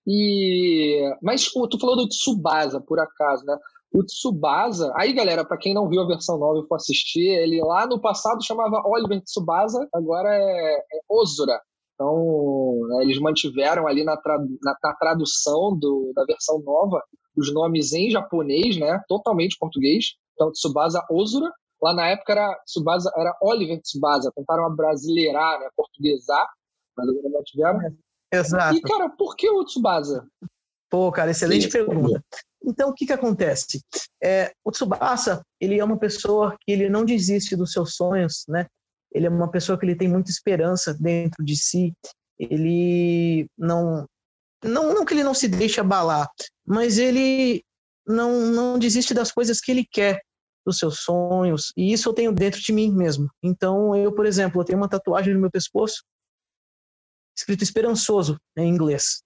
E... 0.07 1.01
Mas 1.23 1.51
tu 1.51 1.79
falou 1.79 1.97
do 1.97 2.09
Tsubasa, 2.09 2.81
por 2.81 2.99
acaso, 2.99 3.45
né? 3.45 3.57
O 3.93 4.05
Tsubasa, 4.05 4.93
aí 4.97 5.13
galera, 5.13 5.45
para 5.45 5.59
quem 5.59 5.75
não 5.75 5.89
viu 5.89 6.01
a 6.01 6.07
versão 6.07 6.39
nova 6.39 6.61
e 6.61 6.69
for 6.69 6.77
assistir, 6.77 7.27
ele 7.27 7.61
lá 7.61 7.87
no 7.87 8.01
passado 8.01 8.45
chamava 8.45 8.83
Oliver 8.87 9.21
Tsubasa, 9.23 9.89
agora 9.93 10.29
é, 10.33 10.77
é 10.77 11.01
Ozura. 11.09 11.61
Então, 11.95 12.81
né, 12.89 13.03
eles 13.03 13.21
mantiveram 13.21 13.87
ali 13.87 14.05
na, 14.05 14.17
tra... 14.17 14.39
na, 14.39 14.77
na 14.83 14.95
tradução 14.95 15.77
do, 15.77 16.13
da 16.15 16.25
versão 16.25 16.61
nova 16.61 17.03
os 17.37 17.53
nomes 17.53 17.93
em 17.93 18.11
japonês, 18.11 18.79
né? 18.79 19.01
Totalmente 19.09 19.57
português. 19.59 20.15
Então, 20.35 20.51
Tsubasa 20.53 21.05
Ozura. 21.11 21.51
Lá 21.83 21.95
na 21.95 22.09
época 22.09 22.33
era, 22.33 22.55
Tsubasa, 22.67 23.11
era 23.17 23.37
Oliver 23.41 23.81
Tsubasa, 23.81 24.33
tentaram 24.35 24.67
abrasileirar, 24.67 25.61
né, 25.61 25.69
portuguesar, 25.75 26.47
mas 26.97 27.09
agora 27.09 27.29
não 27.29 27.43
tiveram. 27.43 27.97
Exato. 28.33 28.77
E, 28.77 28.81
cara, 28.83 29.09
por 29.09 29.35
que 29.35 29.49
o 29.51 29.65
Tsubasa? 29.65 30.27
Pô, 30.91 31.11
cara, 31.11 31.31
excelente 31.31 31.65
Sim, 31.65 31.71
pergunta. 31.71 32.23
Então, 32.63 32.91
o 32.91 32.95
que 32.95 33.07
que 33.07 33.13
acontece? 33.13 33.83
É, 34.23 34.53
o 34.65 34.71
Tsubasa, 34.71 35.43
ele 35.61 35.79
é 35.79 35.85
uma 35.85 35.99
pessoa 35.99 36.57
que 36.61 36.73
ele 36.73 36.89
não 36.89 37.05
desiste 37.05 37.57
dos 37.57 37.73
seus 37.73 37.95
sonhos, 37.95 38.45
né? 38.49 38.67
Ele 39.13 39.27
é 39.27 39.31
uma 39.31 39.51
pessoa 39.51 39.79
que 39.79 39.87
ele 39.87 39.97
tem 39.97 40.09
muita 40.09 40.31
esperança 40.31 40.93
dentro 40.95 41.45
de 41.45 41.57
si. 41.57 41.93
Ele 42.39 43.49
não, 43.57 44.07
não, 44.63 44.95
não 44.95 45.05
que 45.05 45.15
ele 45.15 45.25
não 45.25 45.35
se 45.35 45.49
deixe 45.49 45.81
abalar, 45.81 46.29
mas 46.67 46.99
ele 46.99 47.65
não, 48.07 48.47
não 48.47 48.79
desiste 48.79 49.15
das 49.15 49.33
coisas 49.33 49.61
que 49.61 49.71
ele 49.71 49.87
quer 49.91 50.21
dos 50.65 50.79
seus 50.79 51.01
sonhos, 51.01 51.73
e 51.77 51.93
isso 51.93 52.09
eu 52.09 52.13
tenho 52.13 52.33
dentro 52.33 52.61
de 52.61 52.73
mim 52.73 52.93
mesmo. 52.93 53.31
Então, 53.43 53.97
eu, 53.97 54.13
por 54.15 54.27
exemplo, 54.27 54.61
eu 54.61 54.65
tenho 54.65 54.79
uma 54.79 54.89
tatuagem 54.89 55.35
no 55.35 55.41
meu 55.41 55.51
pescoço 55.51 56.05
escrito 57.37 57.65
esperançoso 57.65 58.39
em 58.57 58.69
inglês. 58.69 59.23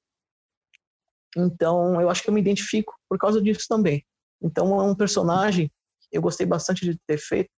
Então, 1.36 2.00
eu 2.00 2.08
acho 2.08 2.22
que 2.22 2.30
eu 2.30 2.34
me 2.34 2.40
identifico 2.40 2.94
por 3.08 3.18
causa 3.18 3.42
disso 3.42 3.66
também. 3.68 4.04
Então, 4.40 4.78
é 4.80 4.82
um 4.84 4.94
personagem 4.94 5.70
eu 6.14 6.22
gostei 6.22 6.46
bastante 6.46 6.84
de 6.84 6.96
ter 7.06 7.18
feito. 7.18 7.50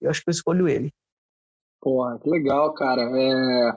Eu 0.00 0.10
acho 0.10 0.22
que 0.22 0.28
eu 0.28 0.32
escolho 0.32 0.68
ele. 0.68 0.92
Porra, 1.80 2.18
que 2.18 2.28
legal, 2.28 2.74
cara. 2.74 3.00
É, 3.00 3.76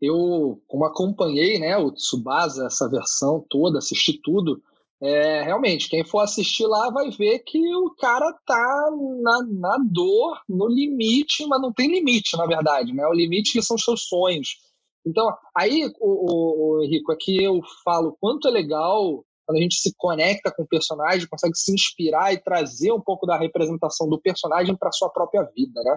eu, 0.00 0.60
como 0.66 0.84
acompanhei 0.84 1.60
né, 1.60 1.76
o 1.76 1.92
Tsubasa, 1.92 2.66
essa 2.66 2.88
versão 2.88 3.44
toda, 3.48 3.78
assisti 3.78 4.20
tudo, 4.20 4.60
é, 5.02 5.42
realmente, 5.42 5.88
quem 5.88 6.04
for 6.04 6.20
assistir 6.20 6.64
lá 6.64 6.88
vai 6.90 7.10
ver 7.10 7.40
que 7.40 7.58
o 7.74 7.90
cara 7.96 8.32
tá 8.46 8.90
na, 9.20 9.42
na 9.50 9.78
dor, 9.90 10.40
no 10.48 10.68
limite, 10.68 11.44
mas 11.46 11.60
não 11.60 11.72
tem 11.72 11.90
limite, 11.90 12.36
na 12.36 12.46
verdade, 12.46 12.92
né? 12.92 13.04
O 13.08 13.12
limite 13.12 13.52
que 13.52 13.62
são 13.62 13.74
os 13.74 13.84
seus 13.84 14.04
sonhos. 14.04 14.58
Então, 15.04 15.36
aí, 15.56 15.90
o, 16.00 16.06
o, 16.08 16.76
o 16.78 16.84
Henrico, 16.84 17.10
aqui 17.10 17.42
é 17.42 17.48
eu 17.48 17.60
falo 17.84 18.16
quanto 18.20 18.46
é 18.46 18.50
legal 18.52 19.24
quando 19.44 19.58
a 19.58 19.60
gente 19.60 19.74
se 19.74 19.92
conecta 19.96 20.52
com 20.54 20.62
o 20.62 20.68
personagem, 20.68 21.26
consegue 21.26 21.56
se 21.56 21.74
inspirar 21.74 22.32
e 22.32 22.40
trazer 22.40 22.92
um 22.92 23.00
pouco 23.00 23.26
da 23.26 23.36
representação 23.36 24.08
do 24.08 24.20
personagem 24.20 24.76
para 24.76 24.92
sua 24.92 25.10
própria 25.10 25.42
vida, 25.42 25.82
né? 25.82 25.96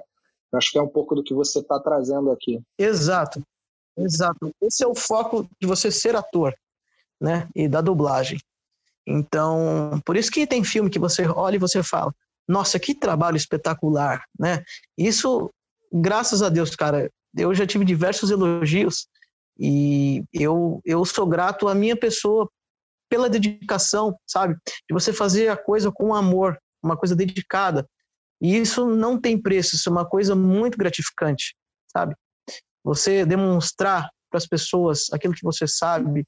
Eu 0.52 0.58
acho 0.58 0.72
que 0.72 0.80
é 0.80 0.82
um 0.82 0.90
pouco 0.90 1.14
do 1.14 1.24
que 1.24 1.34
você 1.34 1.60
está 1.60 1.80
trazendo 1.80 2.32
aqui. 2.32 2.60
Exato, 2.76 3.40
exato. 3.96 4.50
Esse 4.60 4.84
é 4.84 4.88
o 4.88 4.96
foco 4.96 5.48
de 5.62 5.68
você 5.68 5.92
ser 5.92 6.16
ator, 6.16 6.56
né? 7.22 7.48
E 7.56 7.68
da 7.68 7.82
dublagem. 7.82 8.40
Então, 9.08 10.02
por 10.06 10.18
isso 10.18 10.32
que 10.32 10.48
tem 10.48 10.64
filme 10.64 10.90
que 10.90 11.00
você 11.00 11.28
olha 11.28 11.56
e 11.56 11.60
você 11.60 11.84
fala, 11.84 12.14
nossa, 12.48 12.80
que 12.80 12.94
trabalho 12.96 13.38
espetacular, 13.38 14.24
né? 14.40 14.64
Isso, 14.98 15.52
graças 15.92 16.42
a 16.42 16.50
Deus, 16.50 16.76
cara, 16.76 17.10
eu 17.38 17.54
já 17.54 17.66
tive 17.66 17.86
diversos 17.86 18.32
elogios 18.32 19.08
e 19.60 20.24
eu, 20.34 20.82
eu 20.86 21.04
sou 21.06 21.26
grato 21.26 21.68
à 21.68 21.76
minha 21.76 21.96
pessoa 21.96 22.50
pela 23.10 23.30
dedicação, 23.30 24.18
sabe? 24.28 24.56
De 24.88 24.94
você 24.94 25.14
fazer 25.14 25.50
a 25.50 25.58
coisa 25.58 25.92
com 25.92 26.14
amor, 26.14 26.58
uma 26.84 26.98
coisa 26.98 27.16
dedicada. 27.16 27.88
E 28.42 28.58
isso 28.58 28.86
não 28.86 29.20
tem 29.20 29.42
preço, 29.42 29.76
isso 29.76 29.90
é 29.90 29.92
uma 29.92 30.08
coisa 30.08 30.36
muito 30.36 30.78
gratificante, 30.78 31.56
sabe? 31.92 32.16
Você 32.84 33.26
demonstrar 33.26 34.10
para 34.30 34.38
as 34.38 34.48
pessoas 34.48 35.12
aquilo 35.12 35.34
que 35.34 35.44
você 35.44 35.68
sabe, 35.68 36.26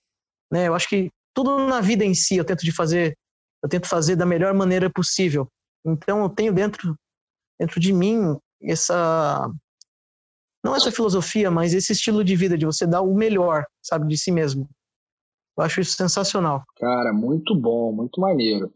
né? 0.52 0.68
Eu 0.68 0.76
acho 0.76 0.88
que 0.88 1.12
tudo 1.38 1.68
na 1.68 1.80
vida 1.82 2.04
em 2.04 2.16
si 2.16 2.36
eu 2.36 2.44
tento 2.44 2.66
de 2.66 2.72
fazer, 2.72 3.16
eu 3.62 3.70
tento 3.70 3.88
fazer 3.88 4.16
da 4.16 4.26
melhor 4.26 4.56
maneira 4.56 4.90
possível. 4.90 5.48
Então 5.86 6.24
eu 6.24 6.30
tenho 6.30 6.52
dentro 6.52 6.96
dentro 7.60 7.80
de 7.80 7.94
mim 7.94 8.36
essa 8.60 9.48
não 10.66 10.76
essa 10.76 10.92
filosofia, 10.92 11.52
mas 11.52 11.76
esse 11.76 11.94
estilo 11.94 12.24
de 12.24 12.36
vida 12.36 12.58
de 12.58 12.66
você 12.66 12.88
dar 12.88 13.02
o 13.02 13.14
melhor, 13.14 13.66
sabe, 13.84 14.08
de 14.08 14.18
si 14.18 14.32
mesmo. 14.32 14.68
Eu 15.56 15.64
acho 15.64 15.80
isso 15.80 15.96
sensacional. 15.96 16.64
Cara, 16.76 17.14
muito 17.14 17.54
bom, 17.54 17.92
muito 17.92 18.20
maneiro. 18.20 18.74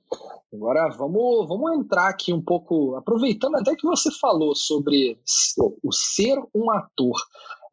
Agora 0.53 0.87
vamos, 0.89 1.47
vamos 1.47 1.79
entrar 1.79 2.09
aqui 2.09 2.31
um 2.31 2.41
pouco, 2.41 2.95
aproveitando 2.95 3.55
até 3.55 3.75
que 3.75 3.87
você 3.87 4.11
falou 4.19 4.55
sobre 4.55 5.17
o 5.57 5.91
ser 5.91 6.37
um 6.53 6.69
ator. 6.69 7.15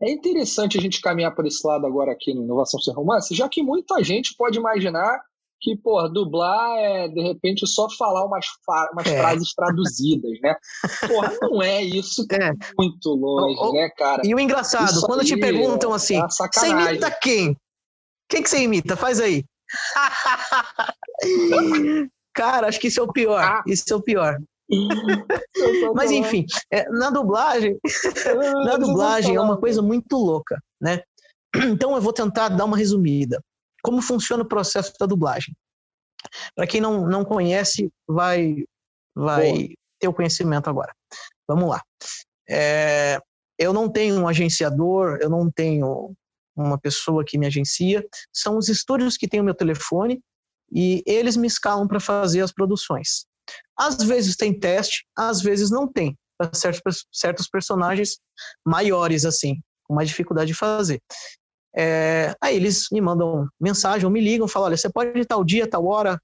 É 0.00 0.10
interessante 0.10 0.78
a 0.78 0.80
gente 0.80 1.00
caminhar 1.00 1.34
por 1.34 1.46
esse 1.46 1.66
lado 1.66 1.86
agora 1.86 2.12
aqui 2.12 2.32
no 2.32 2.44
Inovação 2.44 2.80
Sem 2.80 2.94
Romance, 2.94 3.34
já 3.34 3.48
que 3.48 3.62
muita 3.62 4.02
gente 4.02 4.34
pode 4.36 4.58
imaginar 4.58 5.20
que, 5.60 5.76
pô, 5.76 6.08
dublar 6.08 6.78
é, 6.78 7.08
de 7.08 7.20
repente, 7.20 7.66
só 7.66 7.88
falar 7.90 8.24
umas, 8.24 8.46
umas 8.92 9.06
é. 9.06 9.18
frases 9.18 9.52
traduzidas, 9.54 10.30
né? 10.40 10.54
Porra, 11.08 11.36
não 11.42 11.60
é 11.60 11.82
isso 11.82 12.24
é. 12.30 12.52
muito 12.78 13.10
longe, 13.10 13.58
o, 13.58 13.72
né, 13.72 13.90
cara? 13.96 14.22
E 14.24 14.34
o 14.34 14.38
engraçado, 14.38 14.88
isso 14.88 15.04
quando 15.04 15.24
te 15.24 15.36
perguntam 15.36 15.92
assim, 15.92 16.16
é 16.16 16.26
você 16.28 16.68
imita 16.68 17.10
quem? 17.10 17.56
Quem 18.28 18.42
que 18.42 18.50
você 18.50 18.62
imita? 18.62 18.96
Faz 18.96 19.20
aí. 19.20 19.44
Cara, 22.34 22.68
acho 22.68 22.78
que 22.78 22.86
isso 22.86 23.00
é 23.00 23.02
o 23.02 23.12
pior. 23.12 23.42
Ah. 23.42 23.64
Isso 23.66 23.92
é 23.92 23.96
o 23.96 24.02
pior. 24.02 24.36
Mas 25.94 26.10
enfim, 26.10 26.44
é, 26.70 26.88
na 26.90 27.10
dublagem, 27.10 27.78
na 28.64 28.76
dublagem 28.76 29.36
é 29.36 29.40
uma 29.40 29.58
coisa 29.58 29.80
muito 29.80 30.16
louca, 30.16 30.60
né? 30.80 31.02
Então 31.56 31.94
eu 31.94 32.02
vou 32.02 32.12
tentar 32.12 32.50
dar 32.50 32.64
uma 32.64 32.76
resumida. 32.76 33.42
Como 33.82 34.02
funciona 34.02 34.42
o 34.42 34.48
processo 34.48 34.92
da 34.98 35.06
dublagem? 35.06 35.54
Para 36.54 36.66
quem 36.66 36.80
não, 36.80 37.06
não 37.06 37.24
conhece, 37.24 37.90
vai 38.06 38.64
vai 39.14 39.70
ter 39.98 40.08
o 40.08 40.14
conhecimento 40.14 40.68
agora. 40.68 40.92
Vamos 41.48 41.68
lá. 41.68 41.82
É, 42.48 43.20
eu 43.58 43.72
não 43.72 43.90
tenho 43.90 44.20
um 44.20 44.28
agenciador, 44.28 45.18
eu 45.20 45.28
não 45.28 45.50
tenho 45.50 46.14
uma 46.54 46.78
pessoa 46.78 47.24
que 47.24 47.38
me 47.38 47.46
agencia, 47.46 48.04
são 48.32 48.56
os 48.56 48.68
estúdios 48.68 49.16
que 49.16 49.28
têm 49.28 49.40
o 49.40 49.44
meu 49.44 49.54
telefone 49.54 50.20
e 50.70 51.02
eles 51.06 51.36
me 51.36 51.46
escalam 51.46 51.86
para 51.86 52.00
fazer 52.00 52.40
as 52.40 52.52
produções. 52.52 53.26
Às 53.78 54.02
vezes 54.02 54.36
tem 54.36 54.58
teste, 54.58 55.06
às 55.16 55.40
vezes 55.40 55.70
não 55.70 55.86
tem, 55.86 56.16
para 56.36 56.52
certos, 56.52 57.06
certos 57.12 57.48
personagens 57.48 58.18
maiores, 58.64 59.24
assim, 59.24 59.60
com 59.84 59.94
mais 59.94 60.08
dificuldade 60.08 60.48
de 60.48 60.54
fazer. 60.54 61.00
É, 61.76 62.34
aí 62.40 62.56
eles 62.56 62.86
me 62.90 63.00
mandam 63.00 63.46
mensagem 63.60 64.04
ou 64.04 64.10
me 64.10 64.20
ligam, 64.20 64.48
falam, 64.48 64.66
olha, 64.66 64.76
você 64.76 64.90
pode 64.90 65.18
ir 65.18 65.26
tal 65.26 65.44
dia, 65.44 65.68
tal 65.68 65.86
hora, 65.86 66.20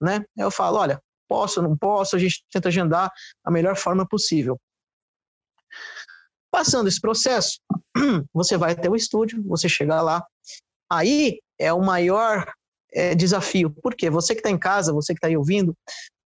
né? 0.00 0.24
Eu 0.36 0.50
falo, 0.50 0.78
olha, 0.78 1.00
posso, 1.28 1.62
não 1.62 1.76
posso, 1.76 2.16
a 2.16 2.18
gente 2.18 2.44
tenta 2.50 2.68
agendar 2.68 3.10
a 3.44 3.50
melhor 3.50 3.76
forma 3.76 4.06
possível. 4.06 4.58
Passando 6.50 6.88
esse 6.88 7.00
processo, 7.00 7.58
você 8.32 8.56
vai 8.56 8.72
até 8.72 8.88
o 8.88 8.96
estúdio, 8.96 9.42
você 9.46 9.68
chega 9.68 10.00
lá. 10.00 10.24
Aí 10.90 11.40
é 11.58 11.72
o 11.72 11.80
maior 11.80 12.52
é, 12.92 13.14
desafio. 13.14 13.70
Por 13.70 13.94
quê? 13.94 14.08
Você 14.08 14.34
que 14.34 14.40
está 14.40 14.50
em 14.50 14.58
casa, 14.58 14.92
você 14.92 15.12
que 15.12 15.18
está 15.18 15.28
aí 15.28 15.36
ouvindo, 15.36 15.76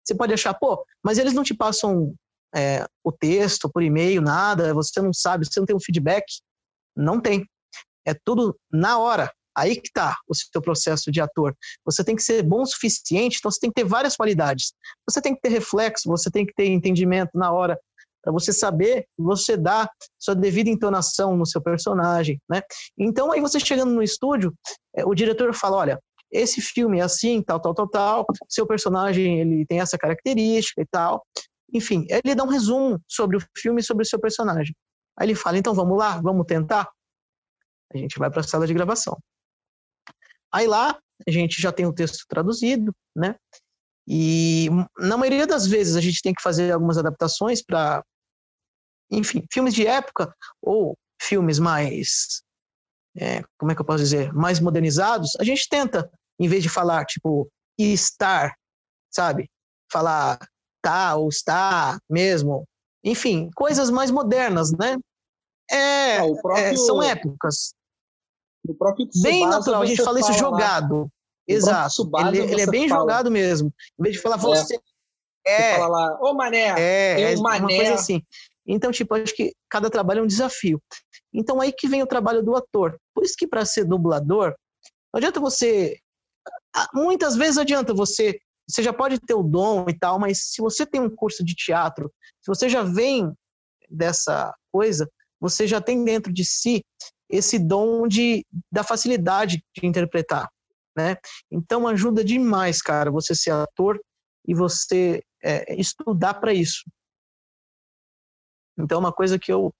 você 0.08 0.14
pode 0.14 0.32
achar, 0.32 0.54
pô, 0.54 0.82
mas 1.04 1.18
eles 1.18 1.34
não 1.34 1.42
te 1.42 1.54
passam 1.54 2.14
é, 2.54 2.86
o 3.04 3.12
texto 3.12 3.70
por 3.70 3.82
e-mail, 3.82 4.22
nada, 4.22 4.72
você 4.72 5.02
não 5.02 5.12
sabe, 5.12 5.46
você 5.46 5.60
não 5.60 5.66
tem 5.66 5.76
um 5.76 5.80
feedback. 5.80 6.24
Não 6.96 7.20
tem. 7.20 7.46
É 8.06 8.14
tudo 8.24 8.58
na 8.72 8.98
hora. 8.98 9.30
Aí 9.54 9.76
que 9.76 9.88
está 9.88 10.16
o 10.26 10.34
seu 10.34 10.62
processo 10.62 11.10
de 11.10 11.20
ator. 11.20 11.54
Você 11.84 12.02
tem 12.02 12.16
que 12.16 12.22
ser 12.22 12.42
bom 12.42 12.62
o 12.62 12.66
suficiente, 12.66 13.36
então 13.38 13.50
você 13.50 13.60
tem 13.60 13.70
que 13.70 13.82
ter 13.82 13.86
várias 13.86 14.16
qualidades. 14.16 14.72
Você 15.08 15.20
tem 15.20 15.34
que 15.34 15.40
ter 15.40 15.50
reflexo, 15.50 16.08
você 16.08 16.30
tem 16.30 16.46
que 16.46 16.54
ter 16.54 16.66
entendimento 16.66 17.30
na 17.34 17.52
hora 17.52 17.78
para 18.22 18.32
você 18.32 18.52
saber 18.52 19.06
você 19.16 19.56
dar 19.56 19.90
sua 20.18 20.34
devida 20.34 20.70
entonação 20.70 21.36
no 21.36 21.46
seu 21.46 21.60
personagem, 21.60 22.40
né? 22.48 22.62
Então 22.96 23.32
aí 23.32 23.40
você 23.40 23.60
chegando 23.60 23.92
no 23.92 24.02
estúdio, 24.02 24.54
é, 24.96 25.04
o 25.04 25.14
diretor 25.14 25.52
fala, 25.54 25.76
olha, 25.76 26.00
esse 26.30 26.60
filme 26.60 26.98
é 26.98 27.02
assim, 27.02 27.42
tal, 27.42 27.60
tal, 27.60 27.74
tal, 27.74 27.88
tal, 27.88 28.26
seu 28.48 28.66
personagem 28.66 29.40
ele 29.40 29.66
tem 29.66 29.80
essa 29.80 29.96
característica 29.96 30.82
e 30.82 30.86
tal. 30.86 31.24
Enfim, 31.72 32.06
ele 32.08 32.34
dá 32.34 32.44
um 32.44 32.48
resumo 32.48 33.00
sobre 33.06 33.36
o 33.36 33.40
filme 33.56 33.80
e 33.80 33.84
sobre 33.84 34.02
o 34.02 34.06
seu 34.06 34.18
personagem. 34.18 34.74
Aí 35.18 35.26
ele 35.26 35.34
fala, 35.34 35.58
então 35.58 35.74
vamos 35.74 35.98
lá, 35.98 36.20
vamos 36.20 36.46
tentar? 36.46 36.88
A 37.92 37.98
gente 37.98 38.18
vai 38.18 38.30
para 38.30 38.40
a 38.40 38.44
sala 38.44 38.66
de 38.66 38.74
gravação. 38.74 39.18
Aí 40.52 40.66
lá, 40.66 40.98
a 41.26 41.30
gente 41.30 41.60
já 41.60 41.72
tem 41.72 41.86
o 41.86 41.92
texto 41.92 42.24
traduzido, 42.28 42.94
né? 43.16 43.34
E 44.06 44.68
na 44.98 45.18
maioria 45.18 45.46
das 45.46 45.66
vezes 45.66 45.96
a 45.96 46.00
gente 46.00 46.22
tem 46.22 46.32
que 46.32 46.42
fazer 46.42 46.72
algumas 46.72 46.96
adaptações 46.96 47.62
para, 47.62 48.02
enfim, 49.10 49.44
filmes 49.52 49.74
de 49.74 49.86
época 49.86 50.34
ou 50.62 50.96
filmes 51.20 51.58
mais, 51.58 52.42
é, 53.16 53.42
como 53.58 53.70
é 53.70 53.74
que 53.74 53.80
eu 53.80 53.84
posso 53.84 54.02
dizer, 54.02 54.32
mais 54.32 54.60
modernizados. 54.60 55.36
A 55.38 55.44
gente 55.44 55.68
tenta, 55.68 56.10
em 56.38 56.48
vez 56.48 56.62
de 56.62 56.68
falar 56.68 57.04
tipo 57.04 57.48
estar, 57.78 58.54
sabe, 59.10 59.48
falar 59.90 60.38
tá 60.82 61.16
ou 61.16 61.28
está 61.28 61.98
mesmo, 62.08 62.64
enfim, 63.04 63.50
coisas 63.54 63.90
mais 63.90 64.10
modernas, 64.10 64.72
né? 64.72 64.96
É, 65.70 66.18
ah, 66.18 66.24
próprio, 66.40 66.64
é 66.64 66.76
são 66.76 67.02
épocas. 67.02 67.74
Bem 69.22 69.46
natural, 69.46 69.82
a 69.82 69.86
gente 69.86 70.02
fala 70.02 70.20
isso 70.20 70.32
jogado. 70.32 71.08
Exato. 71.46 72.10
Ele, 72.28 72.38
ele, 72.52 72.60
é 72.60 72.66
bem 72.66 72.88
fala. 72.88 73.00
jogado 73.00 73.30
mesmo. 73.30 73.72
Em 73.98 74.02
vez 74.02 74.16
de 74.16 74.22
falar 74.22 74.36
você. 74.36 74.78
É. 75.46 75.72
Você 75.72 75.80
fala 75.80 75.88
lá, 75.88 76.18
ô 76.20 76.34
mané. 76.34 76.74
É, 76.78 77.32
é 77.32 77.36
mané. 77.36 77.60
uma 77.60 77.68
coisa 77.68 77.94
assim. 77.94 78.22
Então, 78.66 78.90
tipo, 78.92 79.14
acho 79.14 79.34
que 79.34 79.54
cada 79.70 79.88
trabalho 79.88 80.20
é 80.20 80.22
um 80.22 80.26
desafio. 80.26 80.80
Então, 81.32 81.60
aí 81.60 81.72
que 81.72 81.88
vem 81.88 82.02
o 82.02 82.06
trabalho 82.06 82.42
do 82.42 82.54
ator. 82.54 82.98
Por 83.14 83.24
isso 83.24 83.34
que 83.36 83.46
para 83.46 83.64
ser 83.64 83.84
dublador, 83.84 84.54
não 85.12 85.18
adianta 85.18 85.40
você. 85.40 85.98
Muitas 86.94 87.36
vezes 87.36 87.58
adianta 87.58 87.94
você. 87.94 88.38
Você 88.68 88.82
já 88.82 88.92
pode 88.92 89.18
ter 89.20 89.34
o 89.34 89.42
dom 89.42 89.86
e 89.88 89.98
tal, 89.98 90.18
mas 90.18 90.50
se 90.50 90.60
você 90.60 90.84
tem 90.84 91.00
um 91.00 91.08
curso 91.08 91.42
de 91.42 91.54
teatro, 91.54 92.12
se 92.40 92.48
você 92.48 92.68
já 92.68 92.82
vem 92.82 93.32
dessa 93.88 94.54
coisa, 94.70 95.10
você 95.40 95.66
já 95.66 95.80
tem 95.80 96.04
dentro 96.04 96.30
de 96.30 96.44
si 96.44 96.84
esse 97.30 97.58
dom 97.58 98.06
de, 98.06 98.44
da 98.70 98.84
facilidade 98.84 99.62
de 99.74 99.86
interpretar 99.86 100.48
né? 100.98 101.16
Então 101.50 101.86
ajuda 101.86 102.24
demais, 102.24 102.82
cara, 102.82 103.10
você 103.10 103.32
ser 103.34 103.52
ator 103.52 104.00
e 104.44 104.52
você 104.52 105.22
é, 105.42 105.80
estudar 105.80 106.34
para 106.34 106.52
isso. 106.52 106.82
Então, 108.76 108.96
é 108.96 109.00
uma 109.00 109.12
coisa 109.12 109.38
que 109.38 109.52
eu 109.52 109.72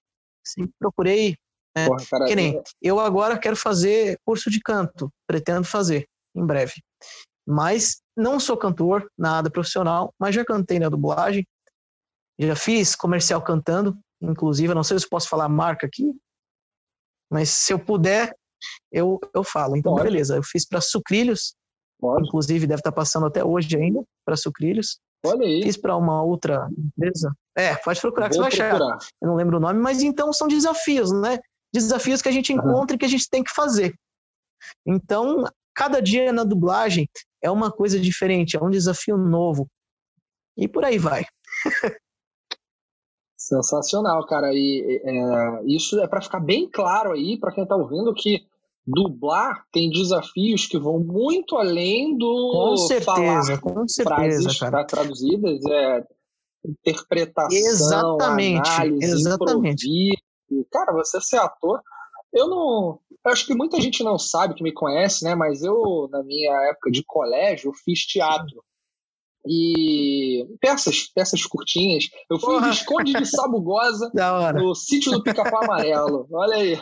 sempre 0.47 0.73
procurei. 0.79 1.37
Né? 1.77 1.87
Porra, 1.87 2.07
cara, 2.09 2.25
que 2.27 2.37
nem 2.37 2.55
eu... 2.55 2.63
eu 2.81 3.01
agora 3.01 3.39
quero 3.39 3.57
fazer 3.57 4.17
curso 4.25 4.49
de 4.49 4.61
canto, 4.61 5.11
pretendo 5.27 5.65
fazer 5.65 6.07
em 6.39 6.47
breve. 6.47 6.75
Mas 7.47 8.01
não 8.17 8.39
sou 8.39 8.57
cantor, 8.57 9.11
nada 9.17 9.51
profissional, 9.51 10.13
mas 10.19 10.35
já 10.35 10.45
cantei 10.45 10.79
na 10.79 10.89
dublagem. 10.89 11.47
Já 12.39 12.55
fiz 12.55 12.95
comercial 12.95 13.43
cantando, 13.43 13.99
inclusive, 14.21 14.75
não 14.75 14.85
sei 14.85 14.99
se 14.99 15.09
posso 15.09 15.29
falar 15.29 15.45
a 15.45 15.49
marca 15.49 15.87
aqui, 15.87 16.13
mas 17.31 17.51
se 17.51 17.73
eu 17.73 17.79
puder, 17.79 18.35
eu, 18.93 19.21
eu 19.35 19.45
falo. 19.45 19.77
Então, 19.77 19.93
Pode. 19.93 20.05
beleza, 20.05 20.37
eu 20.37 20.43
fiz 20.43 20.67
para 20.67 20.81
Sucrilhos, 20.81 21.55
Pode. 22.01 22.27
inclusive 22.27 22.67
deve 22.67 22.81
estar 22.81 22.91
tá 22.91 22.97
passando 22.97 23.27
até 23.27 23.45
hoje 23.45 23.77
ainda 23.77 24.03
para 24.25 24.37
Sucrilhos. 24.37 24.99
Olha 25.25 25.45
aí. 25.45 25.63
Fiz 25.63 25.77
para 25.77 25.97
uma 25.97 26.23
outra 26.23 26.69
empresa. 26.79 27.33
É, 27.57 27.75
pode 27.75 28.01
procurar 28.01 28.29
que 28.29 28.37
você 28.37 28.41
vai 28.41 28.49
achar. 28.49 28.79
Eu 29.21 29.29
não 29.29 29.35
lembro 29.35 29.57
o 29.57 29.61
nome, 29.61 29.81
mas 29.81 30.01
então 30.01 30.33
são 30.33 30.47
desafios, 30.47 31.11
né? 31.11 31.39
Desafios 31.75 32.23
que 32.23 32.29
a 32.29 32.33
gente 32.33 32.53
encontra 32.53 32.93
uhum. 32.93 32.95
e 32.95 32.99
que 32.99 33.05
a 33.05 33.09
gente 33.09 33.29
tem 33.29 33.43
que 33.43 33.53
fazer. 33.53 33.95
Então, 34.87 35.45
cada 35.79 36.03
dia 36.03 36.33
na 36.33 36.43
dublagem 36.43 37.09
é 37.41 37.49
uma 37.49 37.71
coisa 37.71 38.01
diferente, 38.01 38.57
é 38.57 38.61
um 38.61 38.69
desafio 38.69 39.17
novo. 39.17 39.71
E 40.57 40.67
por 40.67 40.85
aí 40.85 40.99
vai. 40.99 41.25
Sensacional, 43.39 44.27
cara. 44.27 44.53
E 44.53 45.01
é, 45.05 45.65
isso 45.67 46.01
é 46.01 46.09
para 46.09 46.21
ficar 46.21 46.41
bem 46.41 46.69
claro 46.69 47.13
aí 47.13 47.39
para 47.39 47.53
quem 47.53 47.63
está 47.63 47.77
ouvindo 47.77 48.13
que 48.13 48.45
dublar 48.85 49.65
tem 49.71 49.89
desafios 49.89 50.67
que 50.67 50.79
vão 50.79 50.99
muito 50.99 51.57
além 51.57 52.17
do 52.19 52.51
com 52.53 52.77
certeza, 52.77 53.59
com 53.59 53.87
certeza, 53.87 54.05
frases 54.05 54.59
cara. 54.59 54.85
traduzidas, 54.85 55.61
é 55.65 56.05
interpretação, 56.67 57.57
exatamente, 57.57 58.69
análise, 58.69 59.13
exatamente. 59.13 59.87
Improviso. 59.87 60.69
Cara, 60.73 60.93
você 60.93 61.21
ser 61.21 61.39
ator, 61.39 61.81
eu 62.33 62.49
não, 62.49 63.01
eu 63.25 63.33
acho 63.33 63.47
que 63.47 63.55
muita 63.55 63.81
gente 63.81 64.03
não 64.03 64.19
sabe 64.19 64.55
que 64.55 64.63
me 64.63 64.73
conhece, 64.73 65.25
né? 65.25 65.35
Mas 65.35 65.63
eu 65.63 66.09
na 66.11 66.23
minha 66.23 66.53
época 66.71 66.91
de 66.91 67.03
colégio 67.05 67.73
fiz 67.85 68.01
teatro 68.07 68.63
e 69.47 70.47
peças, 70.61 71.09
peças 71.15 71.45
curtinhas. 71.45 72.05
Eu 72.31 72.39
fui 72.39 72.55
Porra. 72.55 72.71
Visconde 72.71 73.13
de 73.13 73.27
Sabugosa 73.27 74.11
no 74.55 74.75
sítio 74.75 75.13
do 75.13 75.23
Pica-Pau 75.23 75.65
Amarelo. 75.65 76.27
Olha 76.33 76.57
aí. 76.57 76.79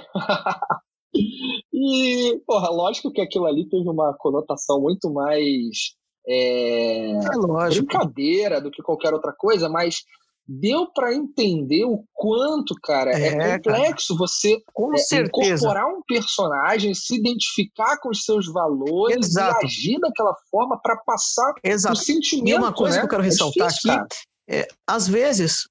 e, 1.73 2.41
porra, 2.47 2.69
lógico 2.71 3.13
que 3.13 3.21
aquilo 3.21 3.47
ali 3.47 3.69
teve 3.69 3.89
uma 3.89 4.15
conotação 4.19 4.81
muito 4.81 5.13
mais 5.13 5.95
é, 6.29 7.13
é 7.13 7.69
brincadeira 7.71 8.61
do 8.61 8.71
que 8.71 8.83
qualquer 8.83 9.15
outra 9.15 9.33
coisa, 9.33 9.69
mas 9.69 10.03
deu 10.49 10.87
para 10.93 11.15
entender 11.15 11.85
o 11.85 12.05
quanto, 12.15 12.75
cara, 12.83 13.11
é, 13.13 13.27
é 13.27 13.59
complexo 13.59 14.17
você 14.17 14.55
é, 14.55 15.21
incorporar 15.21 15.87
um 15.87 16.03
personagem, 16.07 16.95
se 16.95 17.17
identificar 17.17 17.99
com 17.99 18.11
os 18.11 18.25
seus 18.25 18.51
valores 18.53 19.27
Exato. 19.27 19.63
e 19.63 19.67
agir 19.67 19.99
daquela 19.99 20.35
forma 20.51 20.81
para 20.81 20.97
passar 20.99 21.53
Exato. 21.65 21.95
o 21.95 21.97
sentimento. 21.97 22.49
E 22.49 22.55
uma 22.55 22.73
coisa 22.73 22.97
né? 22.97 23.01
que 23.01 23.07
eu 23.07 23.11
quero 23.11 23.23
é 23.23 23.25
ressaltar 23.25 23.69
difícil, 23.69 23.93
aqui, 23.93 24.17
é, 24.49 24.69
às 24.87 25.09
vezes, 25.09 25.69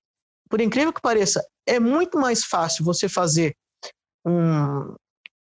por 0.50 0.60
incrível 0.60 0.92
que 0.92 1.02
pareça, 1.02 1.46
é 1.66 1.80
muito 1.80 2.18
mais 2.18 2.44
fácil 2.44 2.84
você 2.84 3.08
fazer 3.08 3.56
um, 4.26 4.94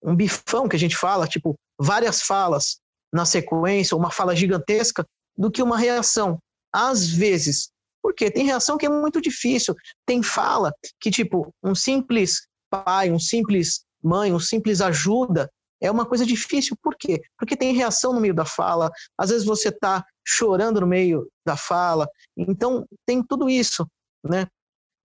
um 0.04 0.16
bifão 0.16 0.70
que 0.70 0.76
a 0.76 0.80
gente 0.80 0.96
fala, 0.96 1.28
tipo, 1.28 1.56
várias 1.80 2.22
falas 2.22 2.78
na 3.14 3.26
sequência, 3.26 3.98
uma 3.98 4.12
fala 4.12 4.36
gigantesca, 4.36 5.06
do 5.38 5.52
que 5.52 5.62
uma 5.62 5.78
reação. 5.78 6.38
Às 6.74 7.08
vezes, 7.08 7.70
porque 8.02 8.32
tem 8.32 8.46
reação 8.46 8.78
que 8.78 8.86
é 8.86 8.90
muito 8.90 9.22
difícil. 9.22 9.76
Tem 10.06 10.22
fala 10.24 10.72
que, 11.00 11.12
tipo, 11.12 11.54
um 11.64 11.76
simples 11.76 12.48
pai, 12.70 13.12
um 13.12 13.20
simples 13.20 13.86
mãe, 14.04 14.34
um 14.34 14.40
simples 14.40 14.82
ajuda 14.82 15.50
é 15.82 15.92
uma 15.92 16.06
coisa 16.06 16.26
difícil. 16.26 16.76
Por 16.82 16.96
quê? 16.96 17.22
Porque 17.38 17.56
tem 17.56 17.74
reação 17.74 18.14
no 18.14 18.20
meio 18.20 18.34
da 18.34 18.46
fala, 18.46 18.92
às 19.18 19.30
vezes 19.30 19.46
você 19.46 19.70
está 19.70 20.04
chorando 20.26 20.82
no 20.82 20.88
meio 20.88 21.28
da 21.46 21.56
fala. 21.56 22.08
Então, 22.36 22.86
tem 23.06 23.24
tudo 23.24 23.50
isso, 23.50 23.88
né? 24.24 24.48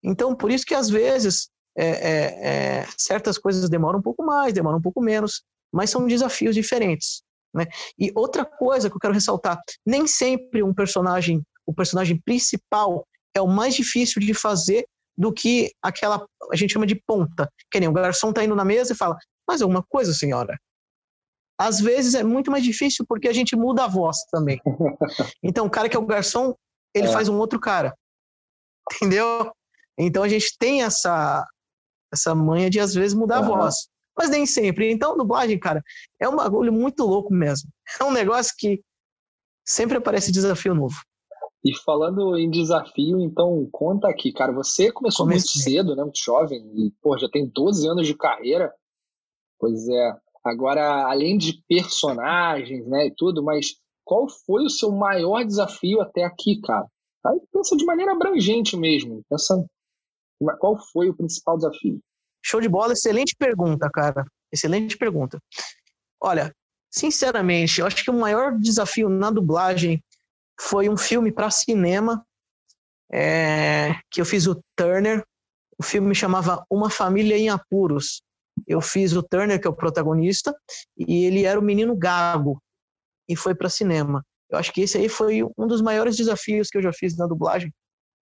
Então, 0.02 0.34
por 0.34 0.50
isso 0.50 0.64
que 0.66 0.74
às 0.74 0.90
vezes 0.90 1.48
é, 1.76 1.86
é, 1.86 2.48
é, 2.80 2.86
certas 2.98 3.38
coisas 3.38 3.68
demoram 3.70 3.98
um 3.98 4.02
pouco 4.02 4.24
mais, 4.24 4.52
demoram 4.52 4.78
um 4.78 4.82
pouco 4.82 5.00
menos, 5.00 5.42
mas 5.72 5.90
são 5.90 6.06
desafios 6.06 6.54
diferentes. 6.54 7.22
Né? 7.54 7.66
E 7.98 8.10
outra 8.14 8.44
coisa 8.44 8.88
que 8.88 8.96
eu 8.96 9.00
quero 9.00 9.14
ressaltar: 9.14 9.60
nem 9.86 10.06
sempre 10.06 10.62
um 10.62 10.74
personagem 10.74 11.42
o 11.66 11.74
personagem 11.74 12.20
principal 12.20 13.06
é 13.34 13.40
o 13.40 13.46
mais 13.46 13.74
difícil 13.74 14.20
de 14.20 14.34
fazer 14.34 14.86
do 15.16 15.32
que 15.32 15.70
aquela, 15.82 16.26
a 16.50 16.56
gente 16.56 16.72
chama 16.72 16.86
de 16.86 16.94
ponta. 16.94 17.48
Que 17.70 17.80
nem 17.80 17.88
o 17.88 17.92
garçom 17.92 18.30
está 18.30 18.44
indo 18.44 18.54
na 18.54 18.64
mesa 18.64 18.92
e 18.92 18.96
fala, 18.96 19.16
mas 19.46 19.62
alguma 19.62 19.82
coisa, 19.82 20.12
senhora? 20.12 20.58
Às 21.58 21.80
vezes 21.80 22.14
é 22.14 22.22
muito 22.22 22.50
mais 22.50 22.64
difícil 22.64 23.04
porque 23.06 23.28
a 23.28 23.32
gente 23.32 23.54
muda 23.54 23.84
a 23.84 23.88
voz 23.88 24.18
também. 24.30 24.60
Então, 25.42 25.66
o 25.66 25.70
cara 25.70 25.88
que 25.88 25.96
é 25.96 26.00
o 26.00 26.06
garçom, 26.06 26.54
ele 26.94 27.08
é. 27.08 27.12
faz 27.12 27.28
um 27.28 27.38
outro 27.38 27.60
cara. 27.60 27.94
Entendeu? 28.94 29.52
Então, 29.98 30.22
a 30.22 30.28
gente 30.28 30.56
tem 30.58 30.82
essa, 30.82 31.46
essa 32.12 32.34
manha 32.34 32.70
de, 32.70 32.80
às 32.80 32.94
vezes, 32.94 33.14
mudar 33.14 33.40
uhum. 33.40 33.54
a 33.54 33.58
voz. 33.58 33.88
Mas 34.16 34.30
nem 34.30 34.46
sempre. 34.46 34.90
Então, 34.90 35.16
dublagem, 35.16 35.58
cara, 35.58 35.82
é 36.20 36.28
um 36.28 36.36
bagulho 36.36 36.72
muito 36.72 37.04
louco 37.04 37.32
mesmo. 37.32 37.70
É 38.00 38.04
um 38.04 38.12
negócio 38.12 38.54
que 38.56 38.80
sempre 39.66 39.96
aparece 39.96 40.32
desafio 40.32 40.74
novo. 40.74 40.96
E 41.64 41.76
falando 41.84 42.36
em 42.36 42.50
desafio, 42.50 43.20
então 43.20 43.68
conta 43.70 44.08
aqui, 44.08 44.32
cara, 44.32 44.52
você 44.52 44.90
começou 44.90 45.24
Comecei. 45.24 45.48
muito 45.48 45.64
cedo, 45.64 45.96
né, 45.96 46.02
muito 46.02 46.18
jovem, 46.18 46.60
e 46.74 46.90
pô, 47.00 47.16
já 47.16 47.28
tem 47.28 47.46
12 47.46 47.88
anos 47.88 48.06
de 48.06 48.14
carreira. 48.16 48.72
Pois 49.58 49.88
é. 49.88 50.16
Agora, 50.44 51.08
além 51.08 51.38
de 51.38 51.62
personagens, 51.68 52.84
né, 52.88 53.06
e 53.06 53.14
tudo, 53.14 53.44
mas 53.44 53.76
qual 54.04 54.28
foi 54.28 54.64
o 54.64 54.70
seu 54.70 54.90
maior 54.90 55.44
desafio 55.44 56.00
até 56.00 56.24
aqui, 56.24 56.60
cara? 56.60 56.86
Aí 57.24 57.40
pensa 57.52 57.76
de 57.76 57.84
maneira 57.84 58.12
abrangente 58.12 58.76
mesmo. 58.76 59.22
Pensa 59.30 59.64
qual 60.58 60.76
foi 60.92 61.08
o 61.08 61.16
principal 61.16 61.56
desafio? 61.56 62.00
Show 62.44 62.60
de 62.60 62.68
bola, 62.68 62.92
excelente 62.92 63.36
pergunta, 63.38 63.88
cara. 63.88 64.24
Excelente 64.52 64.98
pergunta. 64.98 65.38
Olha, 66.20 66.52
sinceramente, 66.90 67.80
eu 67.80 67.86
acho 67.86 68.02
que 68.02 68.10
o 68.10 68.18
maior 68.18 68.58
desafio 68.58 69.08
na 69.08 69.30
dublagem 69.30 70.02
foi 70.62 70.88
um 70.88 70.96
filme 70.96 71.32
para 71.32 71.50
cinema 71.50 72.24
é, 73.12 73.94
que 74.08 74.20
eu 74.20 74.24
fiz 74.24 74.46
o 74.46 74.62
Turner. 74.76 75.24
O 75.76 75.82
filme 75.82 76.14
chamava 76.14 76.64
Uma 76.70 76.88
Família 76.88 77.36
em 77.36 77.48
Apuros. 77.48 78.22
Eu 78.66 78.80
fiz 78.80 79.12
o 79.12 79.22
Turner, 79.22 79.60
que 79.60 79.66
é 79.66 79.70
o 79.70 79.74
protagonista, 79.74 80.54
e 80.96 81.24
ele 81.24 81.44
era 81.44 81.58
o 81.58 81.62
menino 81.62 81.96
gago 81.96 82.62
e 83.28 83.34
foi 83.34 83.54
para 83.54 83.68
cinema. 83.68 84.24
Eu 84.48 84.58
acho 84.58 84.72
que 84.72 84.82
esse 84.82 84.96
aí 84.98 85.08
foi 85.08 85.42
um 85.58 85.66
dos 85.66 85.82
maiores 85.82 86.16
desafios 86.16 86.68
que 86.68 86.78
eu 86.78 86.82
já 86.82 86.92
fiz 86.92 87.16
na 87.16 87.26
dublagem, 87.26 87.72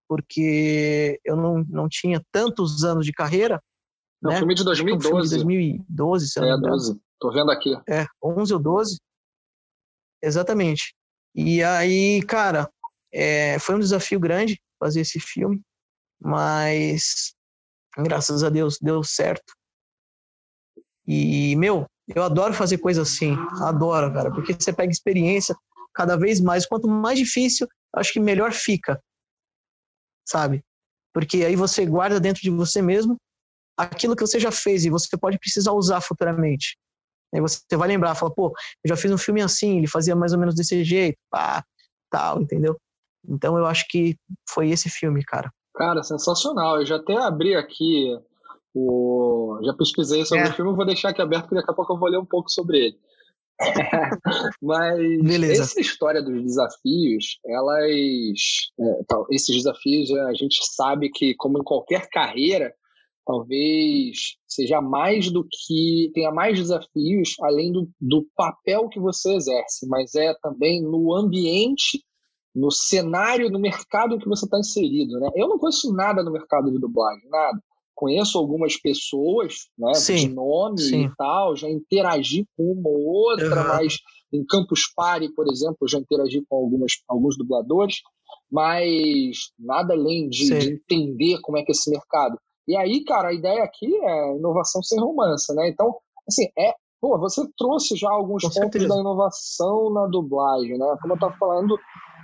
porque 0.08 1.18
eu 1.24 1.36
não, 1.36 1.64
não 1.68 1.88
tinha 1.88 2.22
tantos 2.30 2.84
anos 2.84 3.04
de 3.04 3.12
carreira. 3.12 3.60
Não, 4.22 4.30
né? 4.30 4.38
filme 4.38 4.54
de 4.54 4.64
2012. 4.64 5.08
Filme 5.08 5.22
de 5.24 5.78
2012, 5.78 6.28
se 6.28 6.38
É, 6.38 6.56
12. 6.56 7.00
Tô 7.18 7.32
vendo 7.32 7.50
aqui. 7.50 7.74
É, 7.88 8.06
11 8.22 8.54
ou 8.54 8.60
12. 8.60 8.98
Exatamente. 10.22 10.94
E 11.40 11.62
aí, 11.62 12.20
cara, 12.22 12.68
é, 13.12 13.60
foi 13.60 13.76
um 13.76 13.78
desafio 13.78 14.18
grande 14.18 14.60
fazer 14.76 15.02
esse 15.02 15.20
filme, 15.20 15.62
mas 16.20 17.32
graças 17.96 18.42
a 18.42 18.50
Deus 18.50 18.76
deu 18.82 19.04
certo. 19.04 19.52
E, 21.06 21.54
meu, 21.54 21.86
eu 22.08 22.24
adoro 22.24 22.52
fazer 22.52 22.78
coisa 22.78 23.02
assim, 23.02 23.36
adoro, 23.62 24.12
cara, 24.12 24.32
porque 24.32 24.52
você 24.52 24.72
pega 24.72 24.90
experiência 24.90 25.56
cada 25.94 26.16
vez 26.16 26.40
mais. 26.40 26.66
Quanto 26.66 26.88
mais 26.88 27.16
difícil, 27.16 27.68
acho 27.94 28.12
que 28.12 28.18
melhor 28.18 28.52
fica, 28.52 29.00
sabe? 30.26 30.64
Porque 31.14 31.44
aí 31.44 31.54
você 31.54 31.86
guarda 31.86 32.18
dentro 32.18 32.42
de 32.42 32.50
você 32.50 32.82
mesmo 32.82 33.16
aquilo 33.76 34.16
que 34.16 34.26
você 34.26 34.40
já 34.40 34.50
fez 34.50 34.84
e 34.84 34.90
você 34.90 35.16
pode 35.16 35.38
precisar 35.38 35.70
usar 35.70 36.00
futuramente. 36.00 36.76
Aí 37.34 37.40
você 37.40 37.76
vai 37.76 37.88
lembrar, 37.88 38.14
fala, 38.14 38.32
pô, 38.32 38.48
eu 38.84 38.88
já 38.88 38.96
fiz 38.96 39.10
um 39.10 39.18
filme 39.18 39.42
assim, 39.42 39.78
ele 39.78 39.86
fazia 39.86 40.16
mais 40.16 40.32
ou 40.32 40.38
menos 40.38 40.54
desse 40.54 40.82
jeito, 40.82 41.18
pá, 41.30 41.62
tal, 42.10 42.40
entendeu? 42.40 42.76
Então 43.28 43.58
eu 43.58 43.66
acho 43.66 43.86
que 43.88 44.16
foi 44.48 44.70
esse 44.70 44.88
filme, 44.88 45.22
cara. 45.24 45.50
Cara, 45.74 46.02
sensacional. 46.02 46.80
Eu 46.80 46.86
já 46.86 46.96
até 46.96 47.16
abri 47.16 47.54
aqui 47.54 48.16
o. 48.74 49.60
Já 49.64 49.74
pesquisei 49.74 50.24
sobre 50.24 50.46
é. 50.46 50.50
o 50.50 50.52
filme, 50.52 50.74
vou 50.74 50.86
deixar 50.86 51.10
aqui 51.10 51.22
aberto, 51.22 51.44
porque 51.44 51.56
daqui 51.56 51.70
a 51.70 51.74
pouco 51.74 51.92
eu 51.92 51.98
vou 51.98 52.08
ler 52.08 52.18
um 52.18 52.26
pouco 52.26 52.50
sobre 52.50 52.78
ele. 52.78 52.98
Mas 54.62 54.98
Beleza. 55.22 55.62
essa 55.62 55.80
história 55.80 56.22
dos 56.22 56.42
desafios, 56.42 57.38
elas. 57.44 58.70
É, 58.80 59.04
tal, 59.06 59.26
esses 59.30 59.54
desafios 59.56 60.10
a 60.10 60.32
gente 60.34 60.60
sabe 60.74 61.10
que, 61.10 61.34
como 61.34 61.58
em 61.58 61.64
qualquer 61.64 62.08
carreira, 62.08 62.72
talvez 63.28 64.38
seja 64.48 64.80
mais 64.80 65.30
do 65.30 65.44
que 65.44 66.10
tenha 66.14 66.32
mais 66.32 66.58
desafios 66.58 67.34
além 67.42 67.70
do, 67.70 67.86
do 68.00 68.26
papel 68.34 68.88
que 68.88 68.98
você 68.98 69.34
exerce, 69.34 69.86
mas 69.86 70.14
é 70.14 70.32
também 70.42 70.82
no 70.82 71.14
ambiente, 71.14 72.02
no 72.54 72.70
cenário, 72.70 73.50
no 73.50 73.60
mercado 73.60 74.14
em 74.14 74.18
que 74.18 74.26
você 74.26 74.46
está 74.46 74.58
inserido, 74.58 75.20
né? 75.20 75.28
Eu 75.36 75.46
não 75.46 75.58
conheço 75.58 75.92
nada 75.92 76.22
no 76.22 76.32
mercado 76.32 76.72
de 76.72 76.80
dublagem, 76.80 77.28
nada. 77.28 77.60
conheço 77.94 78.38
algumas 78.38 78.80
pessoas, 78.80 79.68
né, 79.78 79.92
sim, 79.92 80.16
de 80.16 80.28
nome 80.30 80.78
sim. 80.78 81.04
e 81.04 81.14
tal, 81.14 81.54
já 81.54 81.68
interagi 81.68 82.46
com 82.56 82.72
uma 82.72 82.88
ou 82.88 83.04
outra, 83.04 83.60
uhum. 83.60 83.68
mas 83.68 83.98
em 84.32 84.42
Campus 84.46 84.90
Party, 84.96 85.28
por 85.34 85.46
exemplo, 85.52 85.86
já 85.86 85.98
interagi 85.98 86.42
com 86.48 86.56
algumas, 86.56 86.92
alguns 87.06 87.36
dubladores, 87.36 87.96
mas 88.50 89.50
nada 89.58 89.92
além 89.92 90.30
de, 90.30 90.48
de, 90.48 90.72
entender 90.72 91.40
como 91.42 91.58
é 91.58 91.62
que 91.62 91.72
é 91.72 91.74
esse 91.74 91.90
mercado. 91.90 92.38
E 92.68 92.76
aí, 92.76 93.02
cara, 93.02 93.28
a 93.28 93.32
ideia 93.32 93.64
aqui 93.64 93.86
é 93.86 94.36
inovação 94.36 94.82
sem 94.82 95.00
romance, 95.00 95.52
né? 95.54 95.68
Então, 95.70 95.96
assim, 96.28 96.44
é. 96.58 96.74
Pô, 97.00 97.16
você 97.16 97.48
trouxe 97.56 97.96
já 97.96 98.10
alguns 98.10 98.42
com 98.42 98.48
pontos 98.48 98.60
certeza. 98.60 98.88
da 98.88 99.00
inovação 99.00 99.90
na 99.92 100.06
dublagem, 100.06 100.76
né? 100.76 100.96
Como 101.00 101.12
eu 101.12 101.14
estava 101.14 101.34
falando, 101.38 101.78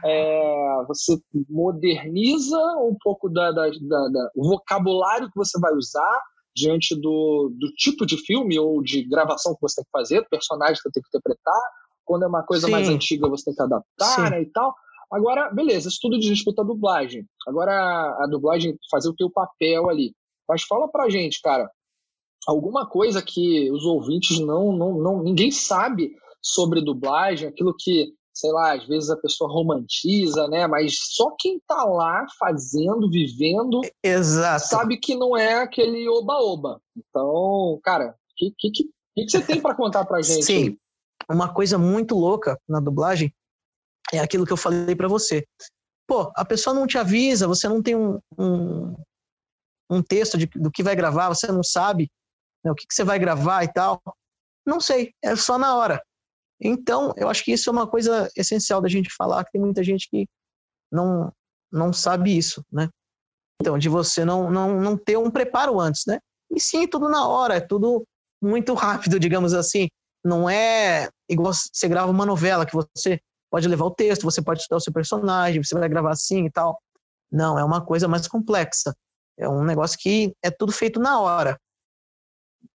é, 0.04 0.84
você 0.86 1.16
moderniza 1.48 2.58
um 2.82 2.94
pouco 3.00 3.30
da, 3.30 3.52
da, 3.52 3.68
da, 3.68 4.08
da, 4.08 4.30
o 4.36 4.48
vocabulário 4.48 5.30
que 5.30 5.36
você 5.36 5.58
vai 5.60 5.72
usar 5.74 6.20
diante 6.54 6.94
do, 6.94 7.52
do 7.58 7.68
tipo 7.76 8.04
de 8.04 8.16
filme 8.18 8.58
ou 8.58 8.82
de 8.82 9.02
gravação 9.04 9.54
que 9.54 9.62
você 9.62 9.76
tem 9.76 9.84
que 9.84 9.90
fazer, 9.90 10.20
do 10.22 10.28
personagem 10.28 10.74
que 10.74 10.82
você 10.82 10.90
tem 10.90 11.02
que 11.02 11.08
interpretar. 11.08 11.60
Quando 12.04 12.24
é 12.24 12.26
uma 12.26 12.42
coisa 12.42 12.66
Sim. 12.66 12.72
mais 12.72 12.88
antiga, 12.88 13.28
você 13.28 13.44
tem 13.44 13.54
que 13.54 13.62
adaptar 13.62 14.30
né, 14.30 14.42
e 14.42 14.46
tal. 14.46 14.74
Agora, 15.10 15.50
beleza, 15.50 15.88
isso 15.88 15.98
tudo 16.02 16.18
diz 16.18 16.28
respeito 16.28 16.60
à 16.60 16.64
dublagem. 16.64 17.24
Agora, 17.46 17.72
a 17.72 18.26
dublagem 18.28 18.76
fazer 18.90 19.08
o 19.08 19.14
teu 19.14 19.30
papel 19.30 19.88
ali. 19.88 20.12
Mas 20.48 20.62
fala 20.62 20.88
pra 20.88 21.08
gente, 21.08 21.40
cara, 21.42 21.70
alguma 22.46 22.86
coisa 22.86 23.22
que 23.22 23.70
os 23.70 23.84
ouvintes 23.84 24.38
não, 24.38 24.72
não, 24.72 24.98
não 24.98 25.22
ninguém 25.22 25.50
sabe 25.50 26.14
sobre 26.42 26.84
dublagem, 26.84 27.48
aquilo 27.48 27.74
que, 27.78 28.12
sei 28.32 28.52
lá, 28.52 28.74
às 28.74 28.86
vezes 28.86 29.08
a 29.08 29.16
pessoa 29.16 29.50
romantiza, 29.50 30.46
né? 30.48 30.66
Mas 30.66 30.96
só 30.98 31.34
quem 31.38 31.60
tá 31.66 31.82
lá 31.84 32.26
fazendo, 32.38 33.10
vivendo, 33.10 33.80
Exato. 34.02 34.66
sabe 34.66 34.98
que 34.98 35.14
não 35.14 35.36
é 35.36 35.54
aquele 35.54 36.06
oba-oba. 36.08 36.80
Então, 36.96 37.80
cara, 37.82 38.10
o 38.10 38.34
que, 38.36 38.54
que, 38.58 38.70
que, 38.70 38.90
que, 39.14 39.30
você 39.30 39.42
tem 39.42 39.60
para 39.60 39.74
contar 39.74 40.04
pra 40.04 40.20
gente? 40.20 40.44
Sim, 40.44 40.78
uma 41.30 41.52
coisa 41.52 41.78
muito 41.78 42.14
louca 42.14 42.60
na 42.68 42.80
dublagem 42.80 43.32
é 44.12 44.18
aquilo 44.18 44.44
que 44.44 44.52
eu 44.52 44.56
falei 44.56 44.94
para 44.94 45.08
você. 45.08 45.46
Pô, 46.06 46.30
a 46.36 46.44
pessoa 46.44 46.74
não 46.74 46.86
te 46.86 46.98
avisa, 46.98 47.48
você 47.48 47.66
não 47.66 47.82
tem 47.82 47.96
um, 47.96 48.18
um, 48.38 48.94
um 49.90 50.02
texto 50.02 50.38
de, 50.38 50.46
do 50.46 50.70
que 50.70 50.82
vai 50.82 50.96
gravar, 50.96 51.28
você 51.28 51.46
não 51.48 51.62
sabe 51.62 52.10
né, 52.64 52.70
o 52.70 52.74
que, 52.74 52.86
que 52.86 52.94
você 52.94 53.04
vai 53.04 53.18
gravar 53.18 53.64
e 53.64 53.72
tal. 53.72 54.00
Não 54.66 54.80
sei, 54.80 55.12
é 55.22 55.36
só 55.36 55.58
na 55.58 55.76
hora. 55.76 56.02
Então, 56.60 57.12
eu 57.16 57.28
acho 57.28 57.44
que 57.44 57.52
isso 57.52 57.68
é 57.68 57.72
uma 57.72 57.86
coisa 57.86 58.30
essencial 58.36 58.80
da 58.80 58.88
gente 58.88 59.14
falar, 59.14 59.44
que 59.44 59.52
tem 59.52 59.60
muita 59.60 59.84
gente 59.84 60.08
que 60.08 60.26
não, 60.90 61.32
não 61.70 61.92
sabe 61.92 62.36
isso, 62.36 62.64
né? 62.72 62.88
Então, 63.60 63.78
de 63.78 63.88
você 63.88 64.24
não, 64.24 64.50
não, 64.50 64.80
não 64.80 64.96
ter 64.96 65.16
um 65.18 65.30
preparo 65.30 65.78
antes, 65.78 66.04
né? 66.06 66.18
E 66.50 66.60
sim, 66.60 66.86
tudo 66.86 67.08
na 67.08 67.26
hora, 67.26 67.56
é 67.56 67.60
tudo 67.60 68.06
muito 68.42 68.72
rápido, 68.74 69.18
digamos 69.18 69.52
assim. 69.52 69.88
Não 70.24 70.48
é 70.48 71.08
igual 71.28 71.52
você 71.52 71.88
grava 71.88 72.10
uma 72.10 72.24
novela 72.24 72.64
que 72.64 72.74
você 72.74 73.20
pode 73.50 73.68
levar 73.68 73.84
o 73.84 73.94
texto, 73.94 74.22
você 74.22 74.42
pode 74.42 74.60
estudar 74.60 74.78
o 74.78 74.80
seu 74.80 74.92
personagem, 74.92 75.62
você 75.62 75.78
vai 75.78 75.88
gravar 75.88 76.12
assim 76.12 76.46
e 76.46 76.50
tal. 76.50 76.80
Não, 77.30 77.58
é 77.58 77.64
uma 77.64 77.84
coisa 77.84 78.08
mais 78.08 78.26
complexa. 78.26 78.94
É 79.38 79.48
um 79.48 79.64
negócio 79.64 79.98
que 79.98 80.34
é 80.42 80.50
tudo 80.50 80.72
feito 80.72 81.00
na 81.00 81.20
hora 81.20 81.58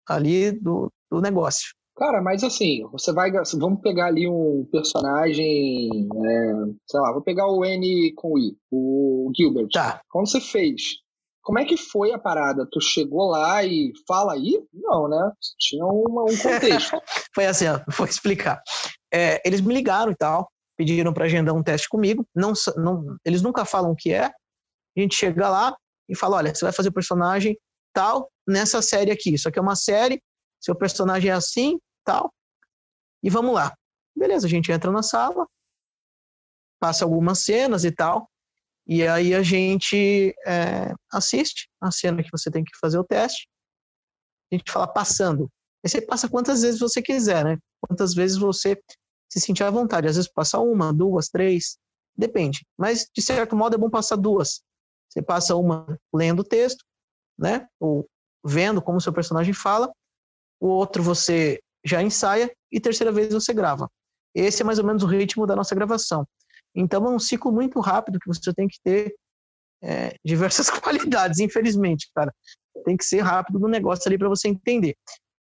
ali 0.07 0.51
do, 0.51 0.91
do 1.09 1.21
negócio. 1.21 1.69
Cara, 1.95 2.21
mas 2.21 2.43
assim, 2.43 2.87
você 2.91 3.11
vai. 3.11 3.29
Vamos 3.57 3.81
pegar 3.81 4.05
ali 4.05 4.27
um 4.27 4.65
personagem. 4.71 5.89
É, 5.89 6.53
sei 6.89 6.99
lá, 6.99 7.11
vou 7.11 7.21
pegar 7.21 7.47
o 7.47 7.65
N 7.65 8.13
com 8.15 8.37
I, 8.39 8.57
o 8.71 9.29
Gilbert. 9.35 9.67
Tá. 9.73 10.01
Quando 10.09 10.29
você 10.29 10.39
fez, 10.39 10.81
como 11.41 11.59
é 11.59 11.65
que 11.65 11.75
foi 11.75 12.13
a 12.13 12.17
parada? 12.17 12.65
Tu 12.71 12.79
chegou 12.79 13.29
lá 13.29 13.65
e 13.65 13.91
fala 14.07 14.33
aí? 14.33 14.63
Não, 14.73 15.09
né? 15.09 15.31
Tinha 15.59 15.85
uma, 15.85 16.23
um 16.23 16.37
contexto. 16.37 17.01
foi 17.35 17.45
assim, 17.45 17.67
ó, 17.67 17.81
vou 17.97 18.07
explicar. 18.07 18.61
É, 19.13 19.41
eles 19.45 19.59
me 19.59 19.73
ligaram 19.73 20.11
e 20.11 20.15
tal, 20.15 20.49
pediram 20.77 21.11
para 21.11 21.25
agendar 21.25 21.53
um 21.53 21.63
teste 21.63 21.89
comigo. 21.89 22.25
Não, 22.33 22.53
não, 22.77 23.17
eles 23.25 23.41
nunca 23.41 23.65
falam 23.65 23.91
o 23.91 23.95
que 23.95 24.13
é. 24.13 24.25
A 24.25 25.01
gente 25.01 25.15
chega 25.15 25.49
lá 25.49 25.75
e 26.09 26.15
fala: 26.15 26.37
olha, 26.37 26.53
você 26.53 26.65
vai 26.65 26.73
fazer 26.73 26.89
o 26.89 26.93
personagem 26.93 27.57
tal 27.93 28.31
nessa 28.47 28.81
série 28.81 29.11
aqui. 29.11 29.33
Isso 29.33 29.47
aqui 29.47 29.59
é 29.59 29.61
uma 29.61 29.75
série, 29.75 30.21
seu 30.59 30.75
personagem 30.75 31.29
é 31.29 31.33
assim, 31.33 31.79
tal. 32.03 32.33
E 33.23 33.29
vamos 33.29 33.53
lá. 33.53 33.73
Beleza, 34.15 34.47
a 34.47 34.49
gente 34.49 34.71
entra 34.71 34.91
na 34.91 35.03
sala, 35.03 35.47
passa 36.79 37.05
algumas 37.05 37.39
cenas 37.39 37.85
e 37.85 37.91
tal. 37.91 38.29
E 38.87 39.05
aí 39.05 39.35
a 39.35 39.43
gente 39.43 40.33
é, 40.47 40.93
assiste 41.11 41.69
a 41.79 41.91
cena 41.91 42.23
que 42.23 42.31
você 42.31 42.49
tem 42.49 42.63
que 42.63 42.77
fazer 42.81 42.97
o 42.97 43.03
teste. 43.03 43.47
A 44.51 44.55
gente 44.55 44.71
fala 44.71 44.87
passando. 44.87 45.47
Aí 45.83 45.89
você 45.89 46.01
passa 46.01 46.27
quantas 46.27 46.63
vezes 46.63 46.79
você 46.79 47.01
quiser, 47.01 47.45
né? 47.45 47.57
Quantas 47.79 48.15
vezes 48.15 48.35
você 48.35 48.81
se 49.31 49.39
sentir 49.39 49.63
à 49.63 49.69
vontade. 49.69 50.07
Às 50.07 50.15
vezes 50.15 50.31
passa 50.31 50.59
uma, 50.59 50.91
duas, 50.91 51.29
três, 51.29 51.77
depende. 52.17 52.65
Mas, 52.77 53.07
de 53.15 53.21
certo 53.21 53.55
modo, 53.55 53.75
é 53.75 53.77
bom 53.77 53.89
passar 53.89 54.15
duas. 54.15 54.61
Você 55.09 55.21
passa 55.21 55.55
uma 55.55 55.85
lendo 56.13 56.41
o 56.41 56.43
texto, 56.43 56.85
né? 57.37 57.67
Ou 57.79 58.07
vendo 58.45 58.81
como 58.81 58.97
o 58.97 59.01
seu 59.01 59.13
personagem 59.13 59.53
fala. 59.53 59.91
O 60.59 60.67
outro 60.67 61.01
você 61.01 61.59
já 61.83 62.01
ensaia 62.01 62.51
e 62.71 62.79
terceira 62.79 63.11
vez 63.11 63.33
você 63.33 63.53
grava. 63.53 63.89
Esse 64.35 64.61
é 64.61 64.65
mais 64.65 64.79
ou 64.79 64.85
menos 64.85 65.03
o 65.03 65.07
ritmo 65.07 65.47
da 65.47 65.55
nossa 65.55 65.73
gravação. 65.73 66.27
Então 66.75 67.05
é 67.05 67.09
um 67.09 67.19
ciclo 67.19 67.51
muito 67.51 67.79
rápido 67.79 68.19
que 68.19 68.27
você 68.27 68.53
tem 68.53 68.67
que 68.67 68.79
ter 68.83 69.15
é, 69.81 70.15
diversas 70.23 70.69
qualidades, 70.69 71.39
infelizmente, 71.39 72.09
cara. 72.13 72.33
Tem 72.85 72.95
que 72.95 73.03
ser 73.03 73.21
rápido 73.21 73.59
no 73.59 73.67
negócio 73.67 74.07
ali 74.07 74.17
para 74.17 74.29
você 74.29 74.47
entender. 74.47 74.95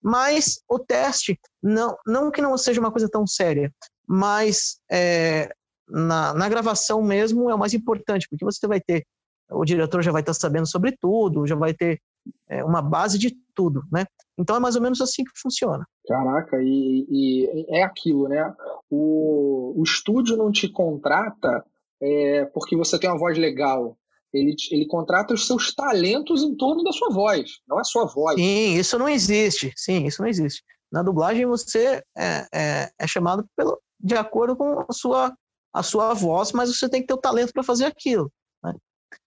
Mas 0.03 0.61
o 0.69 0.79
teste, 0.79 1.39
não, 1.63 1.97
não 2.07 2.31
que 2.31 2.41
não 2.41 2.57
seja 2.57 2.81
uma 2.81 2.93
coisa 2.93 3.09
tão 3.09 3.27
séria, 3.27 3.73
mas 4.07 4.79
é, 4.91 5.53
na, 5.89 6.33
na 6.33 6.49
gravação 6.49 7.03
mesmo 7.03 7.51
é 7.51 7.55
o 7.55 7.59
mais 7.59 7.75
importante, 7.75 8.29
porque 8.29 8.45
você 8.45 8.67
vai 8.67 8.81
ter, 8.81 9.05
o 9.51 9.65
diretor 9.65 10.03
já 10.03 10.13
vai 10.13 10.23
estar 10.23 10.35
sabendo 10.35 10.67
sobre 10.67 10.97
tudo, 11.01 11.47
já 11.47 11.55
vai 11.55 11.73
ter 11.73 12.01
é, 12.49 12.65
uma 12.65 12.83
base 12.83 13.19
de 13.19 13.37
tudo, 13.55 13.83
né? 13.91 14.05
Então 14.39 14.57
é 14.57 14.61
mais 14.61 14.77
ou 14.77 14.83
menos 14.83 15.01
assim 15.01 15.25
que 15.25 15.41
funciona. 15.41 15.87
Caraca, 16.07 16.59
e, 16.63 17.07
e 17.09 17.67
é 17.69 17.83
aquilo, 17.83 18.29
né? 18.29 18.53
O, 18.91 19.75
o 19.79 19.83
estúdio 19.83 20.37
não 20.37 20.51
te 20.51 20.69
contrata 20.69 21.65
é, 22.01 22.45
porque 22.47 22.77
você 22.77 22.99
tem 22.99 23.09
uma 23.09 23.19
voz 23.19 23.39
legal. 23.39 23.97
Ele, 24.33 24.55
ele 24.71 24.87
contrata 24.87 25.33
os 25.33 25.47
seus 25.47 25.75
talentos 25.75 26.43
em 26.43 26.55
torno 26.57 26.83
da 26.83 26.93
sua 26.93 27.11
voz, 27.11 27.61
não 27.67 27.81
é 27.81 27.85
sua 27.85 28.05
voz. 28.07 28.37
Sim, 28.37 28.75
isso 28.75 28.99
não 28.99 29.09
existe. 29.09 29.73
Sim, 29.77 30.05
isso 30.07 30.21
não 30.21 30.29
existe. 30.29 30.63
Na 30.93 31.03
dublagem 31.03 31.47
você 31.47 32.03
é, 32.17 32.47
é, 32.53 32.91
é 32.99 33.07
chamado 33.07 33.47
pelo, 33.57 33.81
de 33.99 34.15
acordo 34.15 34.57
com 34.57 34.85
a 34.89 34.93
sua, 34.93 35.35
a 35.73 35.83
sua 35.83 36.13
voz, 36.15 36.53
mas 36.53 36.75
você 36.75 36.89
tem 36.89 37.01
que 37.01 37.07
ter 37.07 37.15
o 37.15 37.21
talento 37.21 37.53
para 37.53 37.63
fazer 37.63 37.87
aquilo. 37.87 38.31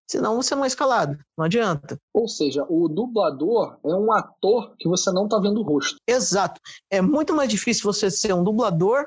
Senão 0.10 0.38
você 0.38 0.56
não 0.56 0.64
é 0.64 0.68
escalado, 0.68 1.20
não 1.38 1.46
adianta. 1.46 1.96
Ou 2.12 2.28
seja, 2.28 2.66
o 2.68 2.88
dublador 2.88 3.78
é 3.86 3.94
um 3.94 4.12
ator 4.12 4.76
que 4.78 4.88
você 4.88 5.12
não 5.12 5.26
está 5.26 5.38
vendo 5.38 5.62
o 5.62 5.64
rosto. 5.64 5.98
Exato. 6.08 6.60
É 6.92 7.00
muito 7.00 7.36
mais 7.36 7.48
difícil 7.48 7.84
você 7.84 8.10
ser 8.10 8.34
um 8.34 8.44
dublador 8.44 9.06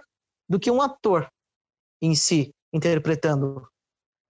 do 0.49 0.61
que 0.61 0.71
um 0.71 0.81
ator 0.81 1.27
em 2.01 2.15
si, 2.15 2.51
interpretando. 2.73 3.67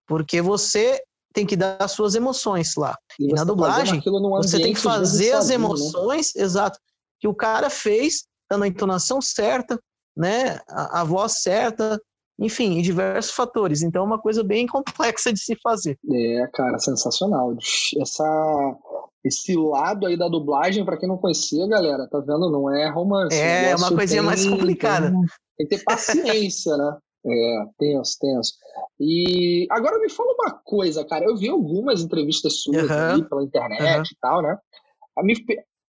Porque 0.06 0.40
você 0.40 1.02
tem 1.34 1.46
que 1.46 1.56
dar 1.56 1.76
as 1.78 1.92
suas 1.92 2.14
emoções 2.14 2.74
lá. 2.76 2.96
E, 3.20 3.24
e 3.24 3.28
na 3.28 3.38
tá 3.38 3.44
dublagem, 3.44 4.02
você 4.36 4.60
tem 4.60 4.72
que 4.72 4.80
fazer 4.80 5.32
as 5.32 5.48
né? 5.48 5.54
emoções, 5.56 6.32
né? 6.34 6.42
exato, 6.42 6.78
que 7.20 7.28
o 7.28 7.34
cara 7.34 7.68
fez, 7.68 8.24
dando 8.50 8.64
a 8.64 8.68
entonação 8.68 9.20
certa, 9.20 9.78
né, 10.16 10.58
a, 10.68 11.00
a 11.00 11.04
voz 11.04 11.40
certa, 11.40 12.00
enfim, 12.38 12.78
em 12.78 12.82
diversos 12.82 13.32
fatores. 13.32 13.82
Então 13.82 14.02
é 14.02 14.06
uma 14.06 14.20
coisa 14.20 14.42
bem 14.42 14.66
complexa 14.68 15.32
de 15.32 15.40
se 15.40 15.56
fazer. 15.62 15.98
É, 16.10 16.46
cara, 16.52 16.78
sensacional. 16.78 17.56
Essa 18.00 18.76
esse 19.24 19.54
lado 19.56 20.06
aí 20.06 20.16
da 20.16 20.28
dublagem, 20.28 20.84
para 20.84 20.96
quem 20.96 21.08
não 21.08 21.16
conhecia, 21.16 21.66
galera, 21.68 22.08
tá 22.08 22.18
vendo? 22.18 22.50
Não 22.50 22.68
é 22.74 22.90
romance. 22.90 23.36
É, 23.36 23.70
é 23.70 23.76
uma 23.76 23.94
coisinha 23.94 24.20
tem, 24.20 24.26
mais 24.26 24.44
complicada. 24.44 25.10
Tem, 25.10 25.20
tem 25.58 25.66
que 25.68 25.76
ter 25.76 25.84
paciência, 25.84 26.76
né? 26.76 26.98
É, 27.24 27.64
tenso, 27.78 28.18
tenso. 28.20 28.52
E 28.98 29.66
agora 29.70 30.00
me 30.00 30.10
fala 30.10 30.32
uma 30.32 30.60
coisa, 30.64 31.04
cara. 31.04 31.24
Eu 31.24 31.36
vi 31.36 31.48
algumas 31.48 32.02
entrevistas 32.02 32.62
suas 32.62 32.90
uhum. 32.90 33.14
aí 33.14 33.28
pela 33.28 33.44
internet 33.44 33.96
uhum. 33.96 34.02
e 34.02 34.16
tal, 34.20 34.42
né? 34.42 34.58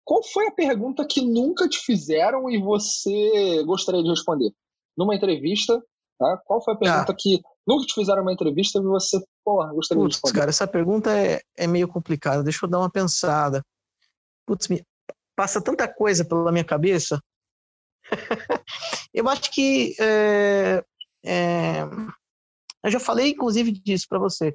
Qual 0.04 0.22
foi 0.24 0.48
a 0.48 0.52
pergunta 0.52 1.06
que 1.06 1.22
nunca 1.22 1.66
te 1.66 1.78
fizeram 1.78 2.50
e 2.50 2.58
você 2.58 3.62
gostaria 3.64 4.02
de 4.02 4.10
responder? 4.10 4.52
Numa 4.96 5.14
entrevista, 5.14 5.82
Tá? 6.22 6.36
Qual 6.46 6.62
foi 6.62 6.74
a 6.74 6.76
pergunta 6.76 7.10
ah. 7.10 7.16
que 7.18 7.42
nunca 7.66 7.84
te 7.84 7.94
fizeram 7.94 8.22
uma 8.22 8.32
entrevista 8.32 8.78
e 8.78 8.82
você, 8.82 9.20
porra, 9.44 9.74
gostaria 9.74 10.04
Putz, 10.04 10.14
de 10.14 10.16
responder? 10.18 10.38
cara, 10.38 10.50
essa 10.50 10.68
pergunta 10.68 11.18
é, 11.18 11.40
é 11.56 11.66
meio 11.66 11.88
complicada. 11.88 12.44
Deixa 12.44 12.64
eu 12.64 12.70
dar 12.70 12.78
uma 12.78 12.88
pensada. 12.90 13.60
Putz, 14.46 14.68
me, 14.68 14.86
passa 15.34 15.60
tanta 15.60 15.92
coisa 15.92 16.24
pela 16.24 16.52
minha 16.52 16.62
cabeça. 16.62 17.20
eu 19.12 19.28
acho 19.28 19.50
que 19.50 19.96
é, 19.98 20.84
é, 21.24 21.82
eu 22.84 22.90
já 22.92 23.00
falei 23.00 23.30
inclusive 23.30 23.72
disso 23.72 24.06
para 24.08 24.20
você. 24.20 24.54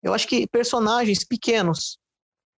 Eu 0.00 0.14
acho 0.14 0.28
que 0.28 0.46
personagens 0.46 1.24
pequenos, 1.24 1.98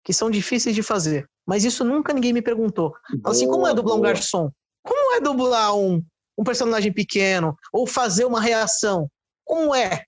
que 0.05 0.13
são 0.13 0.31
difíceis 0.31 0.75
de 0.75 0.83
fazer. 0.83 1.27
Mas 1.47 1.65
isso 1.65 1.85
nunca 1.85 2.13
ninguém 2.13 2.35
me 2.35 2.43
perguntou. 2.43 2.95
Boa, 3.15 3.35
assim, 3.35 3.49
como 3.49 3.67
é 3.67 3.71
dublar 3.71 3.97
boa. 3.97 3.97
um 3.97 4.03
garçom? 4.03 4.51
Como 4.85 5.15
é 5.17 5.21
dublar 5.23 5.75
um, 5.75 6.05
um 6.37 6.45
personagem 6.45 6.93
pequeno? 6.93 7.57
Ou 7.73 7.87
fazer 7.87 8.25
uma 8.25 8.41
reação? 8.41 9.09
Como 9.45 9.75
é? 9.75 10.05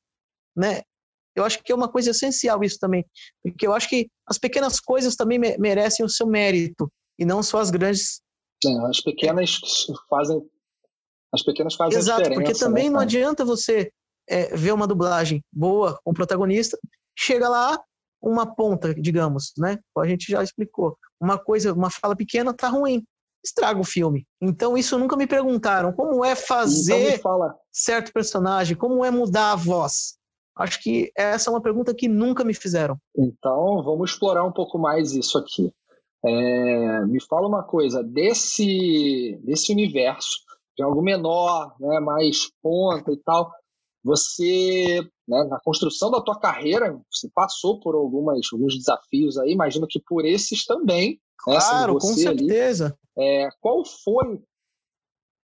Né? 0.57 0.83
Eu 1.35 1.45
acho 1.45 1.63
que 1.63 1.73
é 1.73 1.75
uma 1.75 1.89
coisa 1.89 2.11
essencial 2.11 2.63
isso 2.63 2.79
também. 2.79 3.05
Porque 3.43 3.67
eu 3.67 3.73
acho 3.73 3.89
que 3.89 4.09
as 4.27 4.39
pequenas 4.39 4.81
coisas 4.81 5.17
também 5.17 5.39
merecem 5.39 6.05
o 6.05 6.09
seu 6.09 6.27
mérito. 6.27 6.91
E 7.19 7.25
não 7.25 7.43
só 7.43 7.59
as 7.59 7.71
grandes. 7.71 8.21
É, 8.65 8.71
as 8.89 9.01
pequenas 9.01 9.61
fazem. 10.09 10.43
As 11.33 11.43
pequenas 11.43 11.75
fazem 11.75 11.99
Exato, 11.99 12.23
diferença. 12.23 12.43
porque 12.43 12.59
também 12.59 12.85
né, 12.85 12.91
não 12.91 13.01
adianta 13.01 13.45
você 13.45 13.91
é, 14.29 14.57
ver 14.57 14.73
uma 14.73 14.87
dublagem 14.87 15.43
boa 15.53 15.99
com 16.05 16.13
o 16.13 16.15
protagonista, 16.15 16.79
chega 17.19 17.49
lá, 17.49 17.79
uma 18.23 18.55
ponta, 18.55 18.95
digamos, 18.95 19.53
né? 19.59 19.79
A 19.99 20.07
gente 20.07 20.31
já 20.31 20.43
explicou. 20.43 20.97
Uma 21.21 21.39
coisa, 21.39 21.73
uma 21.73 21.91
fala 21.91 22.17
pequena 22.17 22.55
tá 22.55 22.69
ruim, 22.69 23.05
estraga 23.45 23.81
o 23.81 23.85
filme. 23.85 24.27
Então 24.41 24.77
isso 24.77 24.99
nunca 24.99 25.17
me 25.17 25.27
perguntaram 25.27 25.93
como 25.93 26.25
é 26.25 26.35
fazer 26.35 27.17
então 27.17 27.55
certo 27.71 28.13
personagem, 28.13 28.77
como 28.77 29.05
é 29.05 29.11
mudar 29.11 29.53
a 29.53 29.57
voz. 29.57 30.15
Acho 30.57 30.81
que 30.83 31.11
essa 31.17 31.51
é 31.51 31.53
uma 31.53 31.63
pergunta 31.63 31.95
que 31.95 32.09
nunca 32.09 32.45
me 32.45 32.55
fizeram. 32.55 32.97
Então 33.17 33.83
vamos 33.83 34.11
explorar 34.11 34.45
um 34.45 34.53
pouco 34.53 34.79
mais 34.79 35.13
isso 35.13 35.37
aqui. 35.37 35.73
É, 36.25 37.05
me 37.05 37.23
fala 37.23 37.47
uma 37.47 37.63
coisa 37.63 38.03
desse 38.03 39.39
desse 39.45 39.73
universo 39.73 40.39
de 40.77 40.83
algo 40.83 41.03
menor, 41.03 41.75
né, 41.79 42.01
mais 42.01 42.51
ponta 42.63 43.13
e 43.13 43.17
tal. 43.19 43.51
Você, 44.03 45.01
né, 45.27 45.45
na 45.45 45.59
construção 45.61 46.11
da 46.11 46.21
tua 46.21 46.39
carreira, 46.39 46.99
você 47.11 47.29
passou 47.35 47.81
por 47.81 47.95
algumas, 47.95 48.41
alguns 48.53 48.77
desafios 48.77 49.39
aí, 49.39 49.53
imagino 49.53 49.87
que 49.89 50.01
por 50.01 50.25
esses 50.25 50.65
também. 50.65 51.19
Né, 51.47 51.59
claro, 51.59 51.95
com 51.95 52.13
certeza. 52.13 52.87
Ali, 52.87 52.95
é, 53.19 53.49
qual 53.61 53.85
foi, 53.85 54.41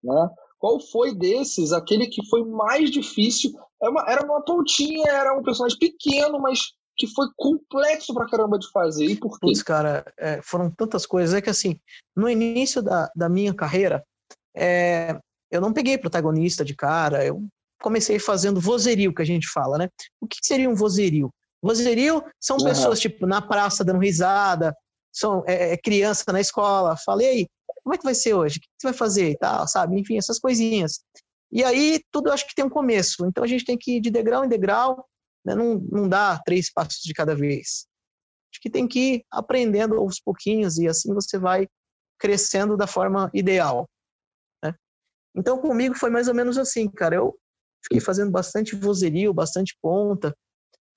né, 0.03 0.29
qual 0.59 0.79
foi 0.79 1.15
desses 1.15 1.71
aquele 1.71 2.07
que 2.07 2.25
foi 2.27 2.43
mais 2.43 2.91
difícil? 2.91 3.51
Era 3.81 3.89
é 3.89 3.89
uma, 3.89 4.11
era 4.11 4.25
uma 4.25 4.41
pontinha, 4.43 5.09
era 5.09 5.37
um 5.37 5.43
personagem 5.43 5.77
pequeno, 5.77 6.39
mas 6.39 6.59
que 6.95 7.07
foi 7.07 7.27
complexo 7.35 8.13
pra 8.13 8.29
caramba 8.29 8.59
de 8.59 8.69
fazer. 8.71 9.05
E 9.05 9.15
por 9.15 9.31
quê? 9.39 9.47
Putz, 9.47 9.63
cara, 9.63 10.05
é, 10.17 10.39
foram 10.41 10.69
tantas 10.69 11.05
coisas. 11.05 11.33
É 11.33 11.41
que 11.41 11.49
assim, 11.49 11.79
no 12.15 12.29
início 12.29 12.81
da, 12.81 13.09
da 13.15 13.27
minha 13.27 13.53
carreira, 13.53 14.05
é, 14.55 15.19
eu 15.49 15.59
não 15.59 15.73
peguei 15.73 15.97
protagonista 15.97 16.63
de 16.63 16.75
cara, 16.75 17.25
eu 17.25 17.43
comecei 17.81 18.19
fazendo 18.19 18.61
vozerio, 18.61 19.13
que 19.13 19.21
a 19.21 19.25
gente 19.25 19.47
fala, 19.47 19.77
né? 19.77 19.89
O 20.19 20.27
que 20.27 20.37
seria 20.43 20.69
um 20.69 20.75
vozerio? 20.75 21.33
Vozerio 21.61 22.23
são 22.39 22.57
uhum. 22.57 22.65
pessoas, 22.65 22.99
tipo, 22.99 23.25
na 23.25 23.41
praça 23.41 23.83
dando 23.83 23.99
risada, 23.99 24.75
são 25.11 25.43
é, 25.47 25.73
é, 25.73 25.77
criança 25.77 26.31
na 26.31 26.39
escola, 26.39 26.95
falei, 27.05 27.47
como 27.83 27.95
é 27.95 27.97
que 27.97 28.03
vai 28.03 28.15
ser 28.15 28.33
hoje? 28.33 28.57
O 28.57 28.61
que 28.61 28.67
você 28.79 28.87
vai 28.87 28.93
fazer 28.93 29.29
e 29.31 29.37
tal, 29.37 29.67
sabe? 29.67 29.99
Enfim, 29.99 30.17
essas 30.17 30.39
coisinhas. 30.39 31.01
E 31.51 31.63
aí, 31.63 32.01
tudo 32.11 32.31
acho 32.31 32.47
que 32.47 32.55
tem 32.55 32.63
um 32.63 32.69
começo. 32.69 33.25
Então, 33.25 33.43
a 33.43 33.47
gente 33.47 33.65
tem 33.65 33.77
que 33.77 33.97
ir 33.97 34.01
de 34.01 34.09
degrau 34.09 34.45
em 34.45 34.49
degrau, 34.49 35.05
né? 35.43 35.55
não, 35.55 35.79
não 35.91 36.07
dá 36.07 36.39
três 36.45 36.71
passos 36.71 37.01
de 37.01 37.13
cada 37.13 37.35
vez. 37.35 37.87
Acho 38.53 38.61
que 38.61 38.69
tem 38.69 38.87
que 38.87 38.99
ir 38.99 39.25
aprendendo 39.31 39.95
aos 39.95 40.19
pouquinhos 40.19 40.77
e 40.77 40.87
assim 40.87 41.13
você 41.13 41.37
vai 41.37 41.67
crescendo 42.19 42.77
da 42.77 42.87
forma 42.87 43.29
ideal. 43.33 43.89
Né? 44.63 44.73
Então, 45.35 45.59
comigo 45.59 45.95
foi 45.95 46.09
mais 46.09 46.27
ou 46.27 46.35
menos 46.35 46.57
assim, 46.57 46.89
cara. 46.89 47.15
Eu 47.15 47.37
Fiquei 47.83 47.99
fazendo 47.99 48.31
bastante 48.31 48.75
vozerio, 48.75 49.33
bastante 49.33 49.77
ponta. 49.81 50.35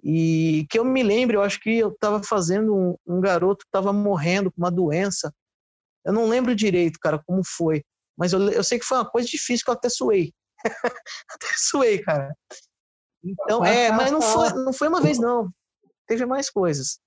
E 0.04 0.66
que 0.68 0.78
eu 0.78 0.84
me 0.84 1.02
lembro, 1.02 1.38
eu 1.38 1.42
acho 1.42 1.58
que 1.58 1.78
eu 1.78 1.88
estava 1.88 2.22
fazendo 2.22 2.76
um, 2.76 2.96
um 3.06 3.20
garoto 3.22 3.64
que 3.64 3.68
estava 3.68 3.90
morrendo 3.90 4.52
com 4.52 4.60
uma 4.60 4.70
doença. 4.70 5.34
Eu 6.04 6.12
não 6.12 6.28
lembro 6.28 6.54
direito, 6.54 6.98
cara, 7.00 7.22
como 7.26 7.42
foi. 7.42 7.82
Mas 8.14 8.34
eu, 8.34 8.50
eu 8.50 8.62
sei 8.62 8.78
que 8.78 8.84
foi 8.84 8.98
uma 8.98 9.08
coisa 9.08 9.26
difícil 9.26 9.64
que 9.64 9.70
eu 9.70 9.74
até 9.74 9.88
suei. 9.88 10.32
até 11.30 11.46
suei, 11.56 11.98
cara. 12.00 12.36
Então, 13.24 13.64
é, 13.64 13.90
mas 13.90 14.10
não 14.10 14.20
foi, 14.20 14.52
não 14.52 14.72
foi 14.74 14.88
uma 14.88 15.00
vez, 15.00 15.18
não. 15.18 15.50
Teve 16.06 16.26
mais 16.26 16.50
coisas. 16.50 16.98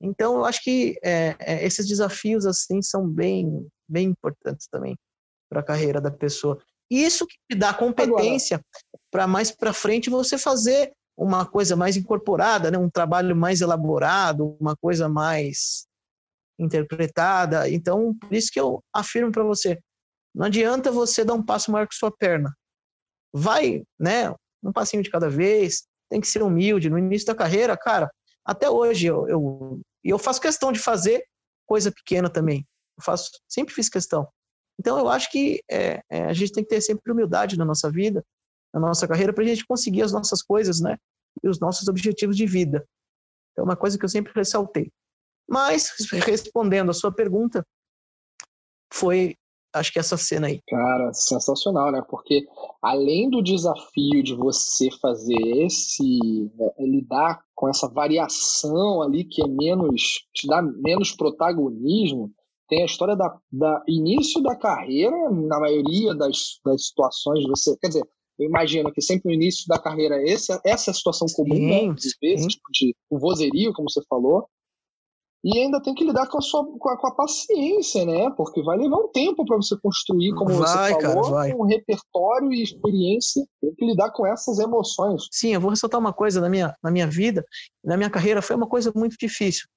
Então, 0.00 0.36
eu 0.36 0.44
acho 0.44 0.62
que 0.62 0.96
é, 1.02 1.34
é, 1.40 1.66
esses 1.66 1.88
desafios, 1.88 2.46
assim, 2.46 2.80
são 2.80 3.08
bem, 3.08 3.66
bem 3.88 4.08
importantes 4.08 4.68
também 4.70 4.96
para 5.50 5.60
a 5.60 5.64
carreira 5.64 6.00
da 6.00 6.12
pessoa. 6.12 6.62
Isso 6.88 7.26
que 7.26 7.36
te 7.50 7.58
dá 7.58 7.74
competência 7.74 8.60
para 9.10 9.26
mais 9.26 9.50
para 9.50 9.72
frente 9.72 10.08
você 10.08 10.38
fazer 10.38 10.92
uma 11.16 11.46
coisa 11.46 11.74
mais 11.74 11.96
incorporada, 11.96 12.70
né? 12.70 12.76
um 12.76 12.90
trabalho 12.90 13.34
mais 13.34 13.60
elaborado, 13.60 14.56
uma 14.60 14.76
coisa 14.76 15.08
mais 15.08 15.86
interpretada. 16.58 17.68
Então, 17.68 18.14
por 18.14 18.34
isso 18.34 18.50
que 18.52 18.60
eu 18.60 18.82
afirmo 18.92 19.32
para 19.32 19.42
você, 19.42 19.78
não 20.34 20.46
adianta 20.46 20.92
você 20.92 21.24
dar 21.24 21.34
um 21.34 21.42
passo 21.42 21.70
maior 21.70 21.88
que 21.88 21.94
sua 21.94 22.10
perna. 22.10 22.54
Vai, 23.32 23.82
né, 23.98 24.30
um 24.62 24.72
passinho 24.72 25.02
de 25.02 25.10
cada 25.10 25.28
vez, 25.30 25.86
tem 26.10 26.20
que 26.20 26.28
ser 26.28 26.42
humilde. 26.42 26.90
No 26.90 26.98
início 26.98 27.26
da 27.26 27.34
carreira, 27.34 27.76
cara, 27.76 28.10
até 28.44 28.68
hoje 28.68 29.06
eu, 29.06 29.26
eu, 29.28 29.80
eu 30.04 30.18
faço 30.18 30.40
questão 30.40 30.70
de 30.70 30.78
fazer 30.78 31.24
coisa 31.66 31.90
pequena 31.90 32.28
também. 32.28 32.66
Eu 32.98 33.04
faço, 33.04 33.30
sempre 33.48 33.74
fiz 33.74 33.88
questão. 33.88 34.28
Então, 34.78 34.98
eu 34.98 35.08
acho 35.08 35.30
que 35.30 35.62
é, 35.70 36.02
é, 36.10 36.24
a 36.26 36.32
gente 36.32 36.52
tem 36.52 36.62
que 36.62 36.68
ter 36.68 36.80
sempre 36.80 37.10
humildade 37.10 37.56
na 37.56 37.64
nossa 37.64 37.90
vida, 37.90 38.22
na 38.80 38.88
nossa 38.88 39.08
carreira, 39.08 39.32
para 39.32 39.42
a 39.42 39.46
gente 39.46 39.66
conseguir 39.66 40.02
as 40.02 40.12
nossas 40.12 40.42
coisas, 40.42 40.80
né? 40.80 40.98
E 41.42 41.48
os 41.48 41.58
nossos 41.58 41.88
objetivos 41.88 42.36
de 42.36 42.46
vida. 42.46 42.86
É 43.56 43.62
uma 43.62 43.76
coisa 43.76 43.98
que 43.98 44.04
eu 44.04 44.08
sempre 44.08 44.32
ressaltei. 44.34 44.92
Mas, 45.48 45.90
respondendo 46.26 46.90
a 46.90 46.94
sua 46.94 47.10
pergunta, 47.10 47.64
foi, 48.92 49.34
acho 49.74 49.92
que 49.92 49.98
essa 49.98 50.16
cena 50.16 50.48
aí. 50.48 50.60
Cara, 50.68 51.12
sensacional, 51.14 51.90
né? 51.90 52.02
Porque 52.08 52.46
além 52.82 53.30
do 53.30 53.42
desafio 53.42 54.22
de 54.22 54.34
você 54.34 54.90
fazer 55.00 55.40
esse, 55.64 56.50
né, 56.54 56.70
lidar 56.78 57.42
com 57.54 57.68
essa 57.68 57.88
variação 57.88 59.00
ali 59.00 59.24
que 59.24 59.42
é 59.42 59.48
menos, 59.48 60.26
te 60.34 60.46
dá 60.46 60.60
menos 60.60 61.12
protagonismo, 61.12 62.30
tem 62.68 62.82
a 62.82 62.86
história 62.86 63.16
da, 63.16 63.38
da 63.50 63.82
início 63.88 64.42
da 64.42 64.56
carreira, 64.56 65.16
na 65.30 65.60
maioria 65.60 66.14
das, 66.14 66.60
das 66.64 66.88
situações, 66.88 67.46
você. 67.46 67.76
Quer 67.78 67.88
dizer, 67.88 68.08
eu 68.38 68.46
imagino 68.46 68.92
que 68.92 69.00
sempre 69.00 69.28
no 69.28 69.34
início 69.34 69.66
da 69.66 69.78
carreira 69.78 70.22
esse, 70.22 70.52
essa 70.64 70.90
é 70.90 70.92
a 70.92 70.94
situação 70.94 71.26
comum, 71.34 71.54
sim, 71.54 71.88
né? 71.88 71.94
Vezes, 72.20 72.46
tipo 72.46 72.70
de 72.72 72.94
um 73.10 73.18
vozerio, 73.18 73.72
como 73.72 73.90
você 73.90 74.02
falou. 74.08 74.46
E 75.44 75.58
ainda 75.58 75.80
tem 75.80 75.94
que 75.94 76.04
lidar 76.04 76.26
com 76.26 76.38
a 76.38 76.40
sua 76.40 76.66
com 76.66 76.88
a, 76.88 76.98
com 76.98 77.06
a 77.06 77.14
paciência, 77.14 78.04
né? 78.04 78.30
Porque 78.36 78.62
vai 78.62 78.76
levar 78.76 78.96
um 78.96 79.08
tempo 79.08 79.44
para 79.44 79.56
você 79.56 79.76
construir, 79.80 80.34
como 80.34 80.50
vai, 80.50 80.92
você 80.92 81.00
falou, 81.00 81.32
cara, 81.32 81.56
um 81.56 81.64
repertório 81.64 82.52
e 82.52 82.62
experiência. 82.62 83.46
Tem 83.60 83.74
que 83.74 83.86
lidar 83.86 84.10
com 84.10 84.26
essas 84.26 84.58
emoções. 84.58 85.28
Sim, 85.30 85.54
eu 85.54 85.60
vou 85.60 85.70
ressaltar 85.70 86.00
uma 86.00 86.12
coisa 86.12 86.40
na 86.40 86.48
minha, 86.48 86.74
na 86.82 86.90
minha 86.90 87.06
vida, 87.06 87.44
na 87.84 87.96
minha 87.96 88.10
carreira, 88.10 88.42
foi 88.42 88.56
uma 88.56 88.66
coisa 88.66 88.92
muito 88.94 89.16
difícil. 89.18 89.68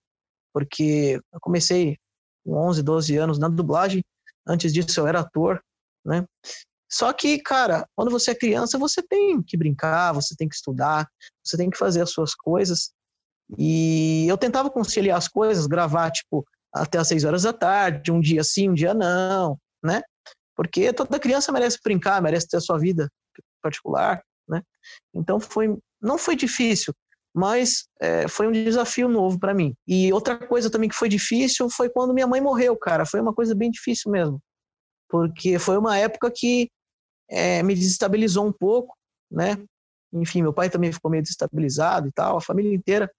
Porque 0.51 1.19
eu 1.31 1.39
comecei 1.39 1.97
com 2.43 2.55
11, 2.67 2.81
12 2.81 3.17
anos 3.17 3.37
na 3.37 3.47
dublagem. 3.47 4.03
Antes 4.47 4.73
disso 4.73 4.99
eu 4.99 5.07
era 5.07 5.19
ator, 5.19 5.61
né? 6.03 6.25
Só 6.91 7.13
que, 7.13 7.37
cara, 7.39 7.87
quando 7.95 8.09
você 8.09 8.31
é 8.31 8.35
criança, 8.35 8.77
você 8.77 9.01
tem 9.03 9.41
que 9.43 9.55
brincar, 9.55 10.11
você 10.11 10.35
tem 10.35 10.49
que 10.49 10.55
estudar, 10.55 11.07
você 11.43 11.55
tem 11.55 11.69
que 11.69 11.77
fazer 11.77 12.01
as 12.01 12.09
suas 12.09 12.33
coisas. 12.33 12.91
E 13.57 14.27
eu 14.27 14.37
tentava 14.37 14.69
conciliar 14.69 15.17
as 15.17 15.27
coisas, 15.27 15.67
gravar, 15.67 16.09
tipo, 16.11 16.43
até 16.73 16.97
às 16.97 17.07
seis 17.07 17.23
horas 17.23 17.43
da 17.43 17.53
tarde, 17.53 18.11
um 18.11 18.19
dia 18.19 18.43
sim, 18.43 18.69
um 18.69 18.73
dia 18.73 18.93
não, 18.93 19.57
né? 19.83 20.01
Porque 20.55 20.91
toda 20.91 21.19
criança 21.19 21.51
merece 21.51 21.77
brincar, 21.83 22.21
merece 22.21 22.47
ter 22.47 22.57
a 22.57 22.61
sua 22.61 22.77
vida 22.77 23.07
particular, 23.61 24.21
né? 24.47 24.61
Então 25.13 25.39
foi, 25.39 25.77
não 26.01 26.17
foi 26.17 26.35
difícil, 26.35 26.93
mas 27.33 27.87
é, 28.01 28.27
foi 28.27 28.47
um 28.47 28.51
desafio 28.51 29.07
novo 29.07 29.39
para 29.39 29.53
mim. 29.53 29.73
E 29.87 30.11
outra 30.11 30.37
coisa 30.37 30.69
também 30.69 30.89
que 30.89 30.95
foi 30.95 31.09
difícil 31.09 31.69
foi 31.69 31.89
quando 31.89 32.13
minha 32.13 32.27
mãe 32.27 32.41
morreu, 32.41 32.75
cara. 32.75 33.05
Foi 33.05 33.19
uma 33.19 33.33
coisa 33.33 33.55
bem 33.55 33.69
difícil 33.71 34.11
mesmo, 34.11 34.39
porque 35.07 35.57
foi 35.59 35.77
uma 35.77 35.97
época 35.97 36.31
que 36.33 36.69
é, 37.29 37.61
me 37.63 37.75
desestabilizou 37.75 38.45
um 38.45 38.51
pouco, 38.51 38.95
né? 39.31 39.57
Enfim, 40.11 40.41
meu 40.41 40.53
pai 40.53 40.69
também 40.69 40.91
ficou 40.91 41.11
meio 41.11 41.21
desestabilizado 41.21 42.07
e 42.07 42.11
tal, 42.11 42.37
a 42.37 42.41
família 42.41 42.73
inteira. 42.73 43.11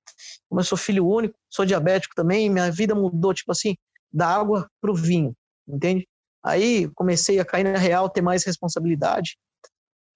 Como 0.49 0.61
eu 0.61 0.65
sou 0.65 0.77
filho 0.77 1.07
único, 1.07 1.35
sou 1.49 1.65
diabético 1.65 2.15
também, 2.15 2.51
minha 2.51 2.71
vida 2.71 2.95
mudou, 2.95 3.33
tipo 3.33 3.53
assim, 3.53 3.77
da 4.13 4.27
água 4.27 4.69
pro 4.81 4.95
vinho, 4.95 5.33
entende? 5.69 6.07
Aí 6.43 6.89
comecei 6.95 7.39
a 7.39 7.45
cair 7.45 7.65
na 7.65 7.79
real, 7.79 8.09
ter 8.09 8.23
mais 8.23 8.45
responsabilidade 8.45 9.37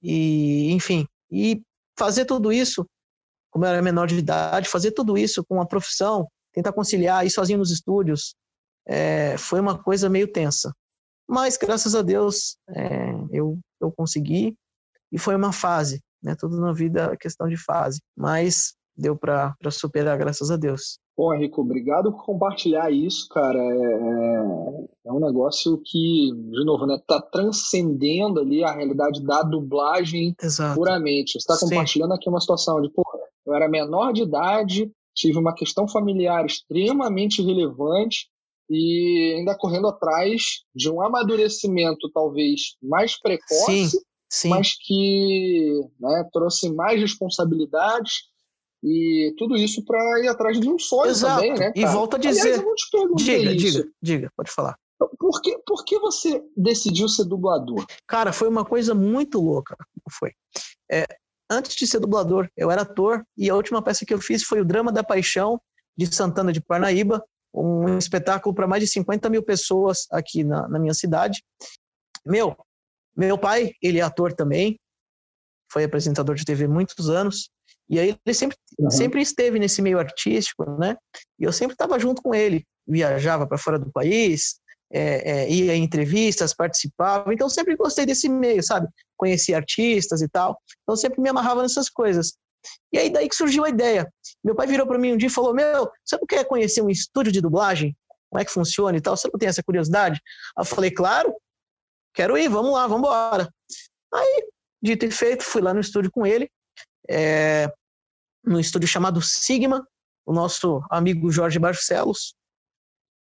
e, 0.03 0.73
enfim, 0.73 1.07
e 1.31 1.63
fazer 1.97 2.25
tudo 2.25 2.53
isso 2.53 2.85
como 3.55 3.65
eu 3.65 3.69
era 3.69 3.81
menor 3.81 4.09
de 4.09 4.19
idade, 4.19 4.69
fazer 4.69 4.91
tudo 4.91 5.17
isso 5.17 5.45
com 5.45 5.61
a 5.61 5.67
profissão, 5.67 6.27
tentar 6.53 6.73
conciliar, 6.73 7.25
ir 7.25 7.31
sozinho 7.31 7.61
nos 7.61 7.71
estúdios, 7.71 8.35
é, 8.85 9.39
foi 9.39 9.61
uma 9.61 9.81
coisa 9.81 10.11
meio 10.11 10.27
tensa. 10.27 10.75
Mas, 11.29 11.57
graças 11.57 11.95
a 11.95 12.03
Deus, 12.03 12.57
é, 12.69 13.13
eu, 13.31 13.59
eu 13.81 13.93
consegui 13.93 14.55
e 15.11 15.19
foi 15.19 15.35
uma 15.35 15.53
fase, 15.53 16.01
né? 16.23 16.35
Tudo 16.39 16.61
na 16.61 16.73
vida 16.73 17.11
é 17.13 17.17
questão 17.17 17.49
de 17.49 17.57
fase. 17.57 18.01
Mas 18.17 18.75
deu 18.97 19.17
para 19.17 19.55
superar, 19.71 20.19
graças 20.19 20.51
a 20.51 20.57
Deus. 20.57 20.99
Bom, 21.17 21.33
Henrique, 21.33 21.61
obrigado 21.61 22.13
por 22.13 22.25
compartilhar 22.25 22.91
isso, 22.91 23.29
cara. 23.29 23.59
É, 23.59 23.73
é, 23.73 24.85
é 25.07 25.13
um 25.13 25.21
negócio 25.21 25.81
que, 25.85 26.33
de 26.33 26.65
novo, 26.65 26.87
né, 26.87 27.01
tá 27.07 27.21
transcendendo 27.21 28.41
ali 28.41 28.65
a 28.65 28.73
realidade 28.73 29.25
da 29.25 29.43
dublagem 29.43 30.35
Exato. 30.43 30.75
puramente. 30.75 31.33
Você 31.33 31.39
está 31.39 31.59
compartilhando 31.59 32.15
aqui 32.15 32.29
uma 32.29 32.41
situação 32.41 32.81
de, 32.81 32.91
pô, 32.91 33.05
eu 33.47 33.55
era 33.55 33.69
menor 33.69 34.13
de 34.13 34.23
idade, 34.23 34.91
tive 35.15 35.39
uma 35.39 35.55
questão 35.55 35.87
familiar 35.87 36.45
extremamente 36.45 37.41
relevante 37.43 38.29
e 38.68 39.35
ainda 39.38 39.57
correndo 39.57 39.88
atrás 39.88 40.62
de 40.74 40.90
um 40.90 41.03
amadurecimento 41.03 42.11
talvez 42.12 42.77
mais 42.83 43.18
precoce, 43.20 43.90
sim, 43.90 43.98
sim. 44.31 44.48
mas 44.48 44.74
que 44.79 45.81
né, 46.00 46.29
trouxe 46.33 46.72
mais 46.72 47.00
responsabilidades 47.00 48.33
e 48.83 49.35
tudo 49.38 49.57
isso 49.57 49.85
para 49.85 50.20
ir 50.20 50.29
atrás 50.29 50.61
de 50.61 50.68
um 50.68 50.79
sonho 50.79 51.11
Exato. 51.11 51.37
também, 51.37 51.53
né? 51.53 51.72
Cara? 51.72 51.72
E 51.74 51.87
volta 51.87 52.16
a 52.16 52.20
dizer. 52.20 52.62
Aliás, 52.62 53.16
diga, 53.16 53.53
isso. 53.53 53.79
diga, 53.79 53.92
diga, 54.03 54.33
pode 54.37 54.50
falar. 54.50 54.79
Por 55.18 55.40
que, 55.42 55.59
por 55.66 55.85
que 55.85 55.98
você 55.98 56.42
decidiu 56.57 57.09
ser 57.09 57.24
dublador? 57.24 57.85
Cara, 58.07 58.33
foi 58.33 58.48
uma 58.48 58.64
coisa 58.64 58.94
muito 58.94 59.40
louca. 59.40 59.77
Foi. 60.11 60.33
É, 60.90 61.07
antes 61.50 61.74
de 61.77 61.87
ser 61.87 61.98
dublador, 61.98 62.48
eu 62.57 62.70
era 62.70 62.83
ator 62.83 63.24
e 63.37 63.50
a 63.50 63.55
última 63.55 63.83
peça 63.83 64.05
que 64.05 64.14
eu 64.14 64.20
fiz 64.20 64.42
foi 64.42 64.61
o 64.61 64.64
Drama 64.64 64.92
da 64.92 65.03
Paixão 65.03 65.61
de 65.96 66.12
Santana 66.14 66.53
de 66.53 66.61
Parnaíba, 66.61 67.24
um 67.55 67.97
espetáculo 67.97 68.55
para 68.55 68.67
mais 68.67 68.83
de 68.83 68.88
50 68.88 69.31
mil 69.31 69.43
pessoas 69.43 70.07
aqui 70.11 70.43
na, 70.43 70.67
na 70.69 70.79
minha 70.79 70.95
cidade. 70.95 71.43
Meu, 72.27 72.57
meu 73.17 73.38
pai, 73.38 73.73
ele 73.81 74.01
é 74.01 74.03
ator 74.03 74.33
também, 74.33 74.79
foi 75.71 75.85
apresentador 75.85 76.35
de 76.35 76.45
TV 76.45 76.67
muitos 76.67 77.09
anos, 77.09 77.51
e 77.88 78.01
aí 78.01 78.17
ele 78.25 78.35
sempre, 78.35 78.57
uhum. 78.79 78.90
sempre 78.90 79.21
esteve 79.21 79.59
nesse 79.59 79.81
meio 79.83 79.99
artístico, 79.99 80.64
né? 80.79 80.97
E 81.38 81.45
eu 81.45 81.53
sempre 81.53 81.75
estava 81.75 81.99
junto 81.99 82.23
com 82.23 82.35
ele, 82.35 82.64
viajava 82.87 83.47
para 83.47 83.59
fora 83.59 83.79
do 83.79 83.93
país, 83.93 84.59
é, 84.93 85.43
é, 85.43 85.51
ia 85.51 85.75
em 85.75 85.85
entrevistas, 85.85 86.55
participava. 86.55 87.33
Então 87.33 87.49
sempre 87.49 87.77
gostei 87.77 88.07
desse 88.07 88.29
meio, 88.29 88.62
sabe? 88.62 88.88
Conheci 89.17 89.55
artistas 89.55 90.23
e 90.23 90.29
tal. 90.29 90.59
Então 90.83 90.97
sempre 90.97 91.21
me 91.21 91.29
amarrava 91.29 91.62
nessas 91.62 91.90
coisas. 91.90 92.35
E 92.92 92.98
aí 92.98 93.11
daí 93.11 93.29
que 93.29 93.37
surgiu 93.37 93.64
a 93.64 93.68
ideia. 93.68 94.11
Meu 94.42 94.55
pai 94.55 94.66
virou 94.66 94.87
para 94.87 94.98
mim 94.98 95.12
um 95.12 95.16
dia 95.16 95.29
e 95.29 95.33
falou: 95.33 95.55
Meu, 95.55 95.90
você 96.05 96.16
não 96.16 96.27
quer 96.27 96.44
conhecer 96.44 96.83
um 96.83 96.90
estúdio 96.90 97.33
de 97.33 97.40
dublagem? 97.40 97.96
Como 98.31 98.40
é 98.40 98.44
que 98.44 98.53
funciona 98.53 98.96
e 98.96 99.00
tal? 99.00 99.16
Você 99.16 99.29
não 99.33 99.38
tem 99.38 99.48
essa 99.48 99.62
curiosidade? 99.62 100.20
eu 100.59 100.64
falei: 100.64 100.90
Claro, 100.90 101.35
quero 102.14 102.37
ir, 102.37 102.48
vamos 102.48 102.72
lá, 102.72 102.87
vamos 102.87 103.09
embora. 103.09 103.48
Aí, 104.12 104.48
dito 104.83 105.07
e 105.07 105.11
feito, 105.11 105.44
fui 105.44 105.62
lá 105.62 105.74
no 105.74 105.81
estúdio 105.81 106.11
com 106.11 106.27
ele 106.27 106.50
é, 107.09 107.70
no 108.42 108.61
estúdio 108.61 108.88
chamado 108.88 109.20
Sigma, 109.22 109.87
o 110.27 110.33
nosso 110.33 110.83
amigo 110.90 111.31
Jorge 111.31 111.59
Barcelos. 111.59 112.35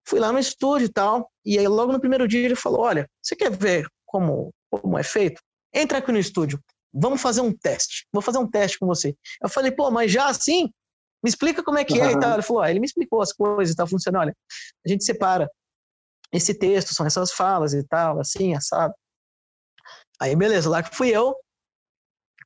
Fui 0.07 0.19
lá 0.19 0.33
no 0.33 0.39
estúdio 0.39 0.87
e 0.87 0.93
tal, 0.93 1.31
e 1.45 1.59
aí 1.59 1.69
logo 1.69 1.93
no 1.93 2.01
primeiro 2.01 2.27
dia 2.27 2.45
ele 2.45 2.57
falou, 2.57 2.81
olha, 2.81 3.09
você 3.23 3.37
quer 3.37 3.51
ver 3.51 3.87
como, 4.05 4.53
como 4.69 4.99
é 4.99 5.03
feito? 5.03 5.41
Entra 5.73 5.99
aqui 5.99 6.11
no 6.11 6.19
estúdio, 6.19 6.61
vamos 6.93 7.21
fazer 7.21 7.41
um 7.41 7.53
teste, 7.53 8.07
vou 8.13 8.23
fazer 8.23 8.39
um 8.39 8.49
teste 8.49 8.79
com 8.79 8.87
você. 8.87 9.17
Eu 9.43 9.49
falei, 9.49 9.71
pô, 9.71 9.91
mas 9.91 10.11
já 10.11 10.27
assim? 10.27 10.71
Me 11.23 11.29
explica 11.29 11.63
como 11.63 11.79
é 11.79 11.85
que 11.85 12.01
é 12.01 12.13
e 12.13 12.19
tal. 12.19 12.35
Ele 12.35 12.43
falou, 12.43 12.63
ah, 12.63 12.71
ele 12.71 12.81
me 12.81 12.87
explicou 12.87 13.23
as 13.23 13.33
coisas 13.33 13.73
e 13.73 13.77
tal, 13.77 13.87
funciona, 13.87 14.19
olha, 14.19 14.37
a 14.85 14.89
gente 14.89 15.05
separa 15.05 15.49
esse 16.33 16.55
texto, 16.55 16.95
são 16.95 17.07
essas 17.07 17.33
falas 17.33 17.75
e 17.75 17.85
tal, 17.85 18.19
assim, 18.19 18.55
assado. 18.55 18.95
Aí, 20.21 20.35
beleza, 20.35 20.69
lá 20.69 20.83
que 20.83 20.95
fui 20.95 21.11
eu, 21.11 21.35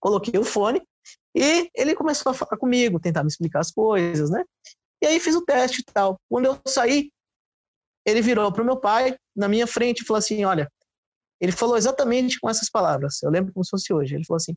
coloquei 0.01 0.39
o 0.39 0.45
fone, 0.45 0.83
e 1.35 1.71
ele 1.75 1.95
começou 1.95 2.31
a 2.31 2.35
falar 2.35 2.57
comigo, 2.57 2.99
tentar 2.99 3.23
me 3.23 3.29
explicar 3.29 3.61
as 3.61 3.71
coisas, 3.71 4.31
né? 4.31 4.43
E 5.03 5.07
aí 5.07 5.21
fiz 5.21 5.35
o 5.35 5.45
teste 5.45 5.83
e 5.83 5.85
tal. 5.85 6.19
Quando 6.29 6.47
eu 6.47 6.61
saí, 6.67 7.11
ele 8.07 8.23
virou 8.23 8.51
para 8.51 8.63
o 8.63 8.65
meu 8.65 8.79
pai, 8.79 9.17
na 9.37 9.47
minha 9.49 9.67
frente, 9.67 10.01
e 10.01 10.05
falou 10.05 10.19
assim: 10.19 10.45
Olha, 10.45 10.71
ele 11.41 11.53
falou 11.53 11.77
exatamente 11.77 12.39
com 12.41 12.49
essas 12.49 12.71
palavras. 12.71 13.23
Eu 13.23 13.31
lembro 13.31 13.53
como 13.53 13.65
se 13.65 13.71
fosse 13.71 13.93
hoje. 13.93 14.15
Ele 14.15 14.25
falou 14.25 14.37
assim: 14.37 14.57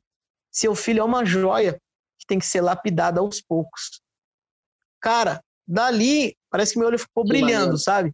Seu 0.51 0.75
filho 0.75 1.01
é 1.01 1.03
uma 1.03 1.25
joia 1.25 1.73
que 2.17 2.25
tem 2.27 2.39
que 2.39 2.45
ser 2.45 2.61
lapidada 2.61 3.19
aos 3.19 3.41
poucos. 3.41 4.01
Cara, 5.01 5.41
dali, 5.67 6.35
parece 6.49 6.73
que 6.73 6.79
meu 6.79 6.87
olho 6.87 6.99
ficou 6.99 7.23
que 7.23 7.29
brilhando, 7.29 7.51
maneiro. 7.51 7.77
sabe? 7.77 8.13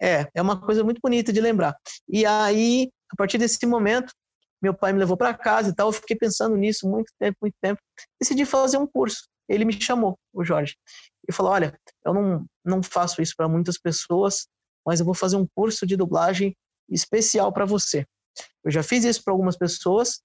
É, 0.00 0.28
é 0.34 0.42
uma 0.42 0.60
coisa 0.60 0.84
muito 0.84 1.00
bonita 1.00 1.32
de 1.32 1.40
lembrar. 1.40 1.76
E 2.08 2.26
aí, 2.26 2.90
a 3.10 3.16
partir 3.16 3.38
desse 3.38 3.64
momento, 3.66 4.12
meu 4.60 4.74
pai 4.74 4.92
me 4.92 4.98
levou 4.98 5.16
para 5.16 5.34
casa 5.34 5.70
e 5.70 5.74
tal. 5.74 5.88
Eu 5.88 5.92
fiquei 5.92 6.16
pensando 6.16 6.56
nisso 6.56 6.88
muito 6.88 7.12
tempo, 7.18 7.38
muito 7.40 7.56
tempo. 7.60 7.80
Decidi 8.20 8.44
fazer 8.44 8.78
um 8.78 8.86
curso. 8.86 9.28
Ele 9.48 9.64
me 9.64 9.72
chamou, 9.80 10.18
o 10.32 10.44
Jorge, 10.44 10.76
e 11.28 11.32
falou: 11.32 11.52
Olha, 11.52 11.78
eu 12.04 12.12
não, 12.12 12.46
não 12.64 12.82
faço 12.82 13.22
isso 13.22 13.34
para 13.36 13.48
muitas 13.48 13.78
pessoas, 13.78 14.46
mas 14.84 15.00
eu 15.00 15.06
vou 15.06 15.14
fazer 15.14 15.36
um 15.36 15.46
curso 15.54 15.86
de 15.86 15.96
dublagem 15.96 16.56
especial 16.88 17.52
para 17.52 17.64
você. 17.64 18.06
Eu 18.64 18.70
já 18.70 18.82
fiz 18.82 19.04
isso 19.04 19.22
para 19.22 19.32
algumas 19.32 19.56
pessoas. 19.56 20.20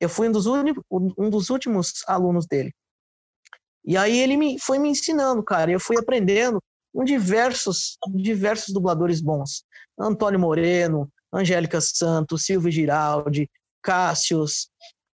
Eu 0.00 0.08
fui 0.08 0.28
um 0.28 0.32
dos, 0.32 0.46
um 0.90 1.30
dos 1.30 1.50
últimos 1.50 2.02
alunos 2.06 2.46
dele. 2.46 2.72
E 3.84 3.96
aí 3.96 4.18
ele 4.18 4.36
me, 4.36 4.58
foi 4.60 4.78
me 4.78 4.88
ensinando, 4.88 5.42
cara. 5.42 5.70
Eu 5.70 5.80
fui 5.80 5.96
aprendendo 5.98 6.62
com 6.92 7.04
diversos, 7.04 7.96
diversos 8.14 8.72
dubladores 8.72 9.20
bons. 9.20 9.64
Antônio 9.98 10.38
Moreno, 10.38 11.10
Angélica 11.32 11.80
Santos, 11.80 12.44
Silvio 12.44 12.70
Giraldi, 12.70 13.50
Cássius, 13.82 14.68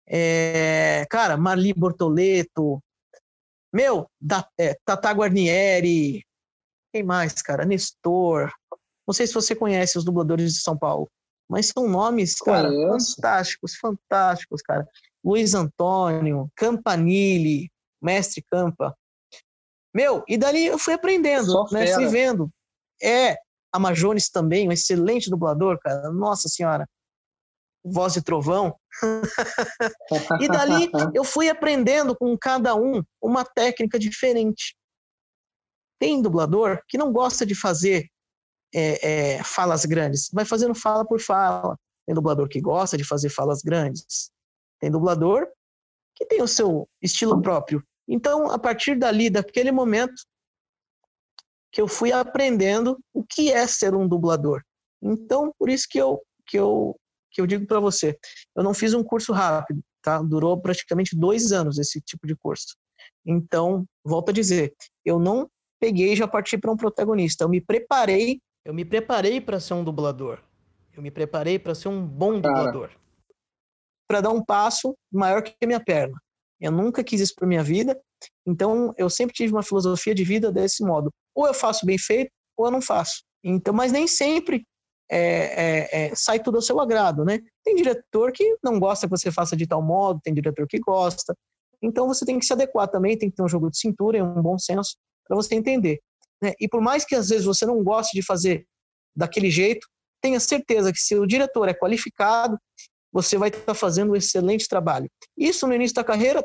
é, 0.09 1.07
cara, 1.11 1.37
Marli 1.37 1.75
Bortoleto, 1.75 2.83
meu, 3.73 4.09
da, 4.21 4.49
é, 4.59 4.75
Tata 4.85 5.13
Guarnieri, 5.13 6.25
quem 6.93 7.03
mais, 7.03 7.43
cara? 7.43 7.65
Nestor. 7.65 8.51
Não 9.09 9.15
sei 9.15 9.27
se 9.27 9.33
você 9.33 9.57
conhece 9.57 9.97
os 9.97 10.05
dubladores 10.05 10.53
de 10.53 10.61
São 10.61 10.77
Paulo, 10.77 11.11
mas 11.49 11.69
são 11.69 11.89
nomes, 11.89 12.35
cara, 12.35 12.69
Conheço. 12.69 13.15
fantásticos, 13.17 13.75
fantásticos, 13.77 14.61
cara. 14.61 14.87
Luiz 15.25 15.55
Antônio, 15.55 16.51
Campanile, 16.55 17.71
Mestre 18.03 18.45
Campa. 18.51 18.95
Meu, 19.95 20.23
e 20.29 20.37
dali 20.37 20.67
eu 20.67 20.79
fui 20.79 20.93
aprendendo, 20.93 21.51
Só 21.51 21.65
né? 21.73 21.87
Fera. 21.87 21.95
Fui 21.95 22.09
vendo. 22.09 22.51
É, 23.03 23.39
a 23.73 23.79
Majones 23.79 24.29
também, 24.29 24.69
um 24.69 24.73
excelente 24.73 25.31
dublador, 25.31 25.79
cara. 25.81 26.11
Nossa 26.11 26.47
Senhora. 26.47 26.87
Voz 27.83 28.13
de 28.13 28.21
trovão. 28.21 28.77
e 30.43 30.49
dali 30.49 30.91
eu 31.15 31.25
fui 31.25 31.49
aprendendo 31.49 32.15
com 32.15 32.37
cada 32.37 32.75
um 32.75 33.03
uma 33.23 33.43
técnica 33.43 33.99
diferente. 33.99 34.77
Tem 35.99 36.21
dublador 36.21 36.83
que 36.87 36.99
não 36.99 37.11
gosta 37.11 37.47
de 37.47 37.55
fazer 37.55 38.07
é, 38.75 39.37
é, 39.37 39.45
falas 39.45 39.85
grandes, 39.85 40.29
vai 40.33 40.45
fazendo 40.45 40.75
fala 40.75 41.07
por 41.07 41.21
fala. 41.21 41.77
Tem 42.07 42.15
dublador 42.15 42.49
que 42.49 42.61
gosta 42.61 42.97
de 42.97 43.05
fazer 43.05 43.29
falas 43.29 43.61
grandes. 43.63 44.31
Tem 44.81 44.91
dublador 44.91 45.47
que 46.15 46.25
tem 46.27 46.43
o 46.43 46.49
seu 46.49 46.89
estilo 47.03 47.41
próprio. 47.41 47.83
Então, 48.09 48.51
a 48.51 48.59
partir 48.59 48.97
dali, 48.99 49.29
daquele 49.29 49.71
momento, 49.71 50.15
que 51.71 51.81
eu 51.81 51.87
fui 51.87 52.11
aprendendo 52.13 52.99
o 53.13 53.23
que 53.23 53.53
é 53.53 53.67
ser 53.67 53.95
um 53.95 54.09
dublador. 54.09 54.63
Então, 55.03 55.53
por 55.59 55.69
isso 55.69 55.87
que 55.89 55.99
eu 55.99 56.21
que 56.47 56.59
eu 56.59 56.99
que 57.31 57.41
eu 57.43 57.47
digo 57.47 57.67
para 57.67 57.79
você, 57.79 58.19
eu 58.57 58.63
não 58.63 58.73
fiz 58.73 58.95
um 58.95 59.05
curso 59.05 59.33
rápido, 59.33 59.83
tá? 60.03 60.21
Durou 60.23 60.59
praticamente 60.61 61.15
dois 61.15 61.53
anos 61.53 61.79
esse 61.79 62.01
tipo 62.01 62.27
de 62.27 62.35
curso. 62.35 62.75
Então, 63.25 63.85
volto 64.03 64.31
a 64.31 64.33
dizer, 64.33 64.75
eu 65.05 65.19
não 65.19 65.49
peguei 65.79 66.15
e 66.15 66.17
já 66.17 66.27
parti 66.27 66.57
para 66.57 66.73
um 66.73 66.77
protagonista. 66.77 67.45
Eu 67.45 67.49
me 67.49 67.61
preparei, 67.61 68.41
eu 68.69 68.75
me 68.75 68.85
preparei 68.85 69.41
para 69.41 69.59
ser 69.59 69.73
um 69.73 69.83
dublador. 69.83 70.41
Eu 70.95 71.03
me 71.03 71.11
preparei 71.11 71.59
para 71.59 71.75
ser 71.75 71.89
um 71.89 72.07
bom 72.07 72.39
dublador. 72.39 72.91
Para 74.07 74.21
dar 74.21 74.29
um 74.29 74.45
passo 74.45 74.95
maior 75.11 75.43
que 75.43 75.55
a 75.63 75.67
minha 75.67 75.83
perna. 75.83 76.15
Eu 76.61 76.71
nunca 76.71 77.03
quis 77.03 77.19
isso 77.19 77.35
para 77.35 77.49
minha 77.49 77.63
vida, 77.63 77.99
então 78.47 78.93
eu 78.99 79.09
sempre 79.09 79.35
tive 79.35 79.55
uma 79.55 79.63
filosofia 79.63 80.15
de 80.15 80.23
vida 80.23 80.53
desse 80.53 80.85
modo 80.85 81.11
ou 81.35 81.47
eu 81.47 81.55
faço 81.55 81.87
bem 81.87 81.97
feito 81.97 82.31
ou 82.59 82.67
eu 82.67 82.71
não 82.71 82.83
faço. 82.83 83.23
Então, 83.43 83.73
mas 83.73 83.91
nem 83.91 84.07
sempre 84.07 84.67
é, 85.11 85.21
é, 85.21 86.07
é, 86.07 86.15
sai 86.15 86.39
tudo 86.39 86.57
ao 86.57 86.63
seu 86.63 86.79
agrado, 86.79 87.25
né? 87.25 87.39
Tem 87.65 87.75
diretor 87.75 88.33
que 88.33 88.59
não 88.63 88.79
gosta 88.79 89.07
que 89.07 89.17
você 89.17 89.33
faça 89.33 89.57
de 89.57 89.67
tal 89.67 89.81
modo, 89.81 90.21
tem 90.23 90.35
diretor 90.35 90.67
que 90.69 90.79
gosta. 90.79 91.35
Então 91.81 92.07
você 92.07 92.23
tem 92.27 92.39
que 92.39 92.45
se 92.45 92.53
adequar 92.53 92.89
também, 92.89 93.17
tem 93.17 93.31
que 93.31 93.37
ter 93.37 93.43
um 93.43 93.49
jogo 93.49 93.71
de 93.71 93.79
cintura 93.79 94.19
e 94.19 94.23
um 94.23 94.43
bom 94.43 94.59
senso 94.59 94.95
para 95.27 95.37
você 95.37 95.55
entender. 95.55 96.01
Né? 96.43 96.53
E 96.61 96.69
por 96.69 96.81
mais 96.81 97.05
que 97.05 97.15
às 97.15 97.29
vezes 97.29 97.45
você 97.45 97.67
não 97.67 97.83
goste 97.83 98.17
de 98.17 98.25
fazer 98.25 98.67
daquele 99.17 99.51
jeito, 99.51 99.87
tenha 100.23 100.41
certeza 100.41 100.93
que 100.93 100.99
se 100.99 101.17
o 101.17 101.27
diretor 101.27 101.69
é 101.69 101.75
qualificado, 101.75 102.59
você 103.13 103.37
vai 103.37 103.49
estar 103.49 103.75
fazendo 103.75 104.13
um 104.13 104.17
excelente 104.17 104.69
trabalho. 104.69 105.09
Isso 105.37 105.67
no 105.67 105.75
início 105.75 105.95
da 105.95 106.05
carreira 106.05 106.45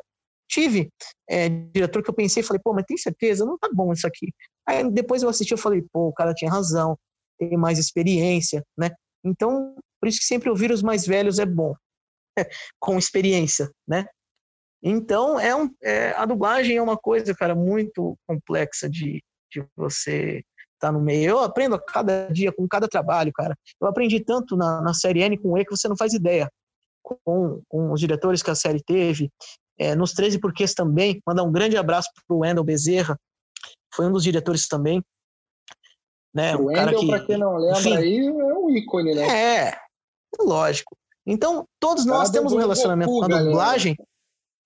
tive 0.49 0.89
é, 1.29 1.49
diretor 1.49 2.03
que 2.03 2.09
eu 2.09 2.13
pensei, 2.13 2.43
falei, 2.43 2.61
pô, 2.63 2.73
mas 2.73 2.85
tem 2.85 2.97
certeza? 2.97 3.45
Não 3.45 3.57
tá 3.57 3.69
bom 3.73 3.91
isso 3.91 4.07
aqui. 4.07 4.31
Aí 4.67 4.89
depois 4.91 5.23
eu 5.23 5.29
assisti, 5.29 5.51
eu 5.51 5.57
falei, 5.57 5.83
pô, 5.91 6.07
o 6.07 6.13
cara 6.13 6.33
tinha 6.33 6.51
razão, 6.51 6.97
tem 7.39 7.57
mais 7.57 7.79
experiência, 7.79 8.63
né? 8.77 8.91
Então, 9.23 9.75
por 9.99 10.07
isso 10.07 10.19
que 10.19 10.25
sempre 10.25 10.49
ouvir 10.49 10.71
os 10.71 10.83
mais 10.83 11.05
velhos 11.05 11.39
é 11.39 11.45
bom, 11.45 11.73
com 12.79 12.97
experiência, 12.97 13.69
né? 13.87 14.05
Então, 14.81 15.39
é, 15.39 15.55
um, 15.55 15.69
é 15.81 16.11
a 16.11 16.25
dublagem 16.25 16.75
é 16.75 16.81
uma 16.81 16.97
coisa, 16.97 17.33
cara, 17.33 17.55
muito 17.55 18.17
complexa 18.27 18.89
de, 18.89 19.23
de 19.53 19.65
você 19.75 20.43
estar 20.73 20.87
tá 20.87 20.91
no 20.91 21.01
meio. 21.01 21.31
Eu 21.31 21.39
aprendo 21.39 21.75
a 21.75 21.79
cada 21.79 22.27
dia, 22.27 22.51
com 22.51 22.67
cada 22.67 22.87
trabalho, 22.87 23.31
cara. 23.33 23.55
Eu 23.79 23.87
aprendi 23.87 24.19
tanto 24.19 24.55
na, 24.55 24.81
na 24.81 24.93
série 24.93 25.21
N 25.21 25.37
com 25.37 25.57
E 25.57 25.65
que 25.65 25.75
você 25.75 25.87
não 25.87 25.97
faz 25.97 26.13
ideia. 26.13 26.49
Com, 27.01 27.61
com 27.67 27.91
os 27.91 27.99
diretores 27.99 28.41
que 28.41 28.49
a 28.49 28.55
série 28.55 28.81
teve, 28.81 29.29
é, 29.77 29.95
nos 29.95 30.13
13 30.13 30.39
Porquês 30.39 30.73
também. 30.73 31.21
Mandar 31.27 31.43
um 31.43 31.51
grande 31.51 31.77
abraço 31.77 32.09
para 32.27 32.35
o 32.35 32.39
Wendel 32.39 32.63
Bezerra, 32.63 33.17
foi 33.93 34.07
um 34.07 34.11
dos 34.11 34.23
diretores 34.23 34.67
também. 34.67 35.03
Né, 36.33 36.55
o 36.55 36.65
Wendel, 36.65 36.99
que, 36.99 37.07
para 37.07 37.25
quem 37.25 37.37
não 37.37 37.55
lembra 37.57 37.79
enfim, 37.79 37.95
aí, 37.95 38.17
é 38.25 38.31
um 38.31 38.69
ícone, 38.71 39.13
né? 39.13 39.67
É, 39.67 39.77
lógico. 40.39 40.97
Então, 41.25 41.65
todos 41.79 42.05
nós 42.05 42.31
temos 42.31 42.51
um 42.53 42.57
relacionamento 42.57 43.11
com 43.11 43.23
a 43.23 43.27
dublagem. 43.27 43.95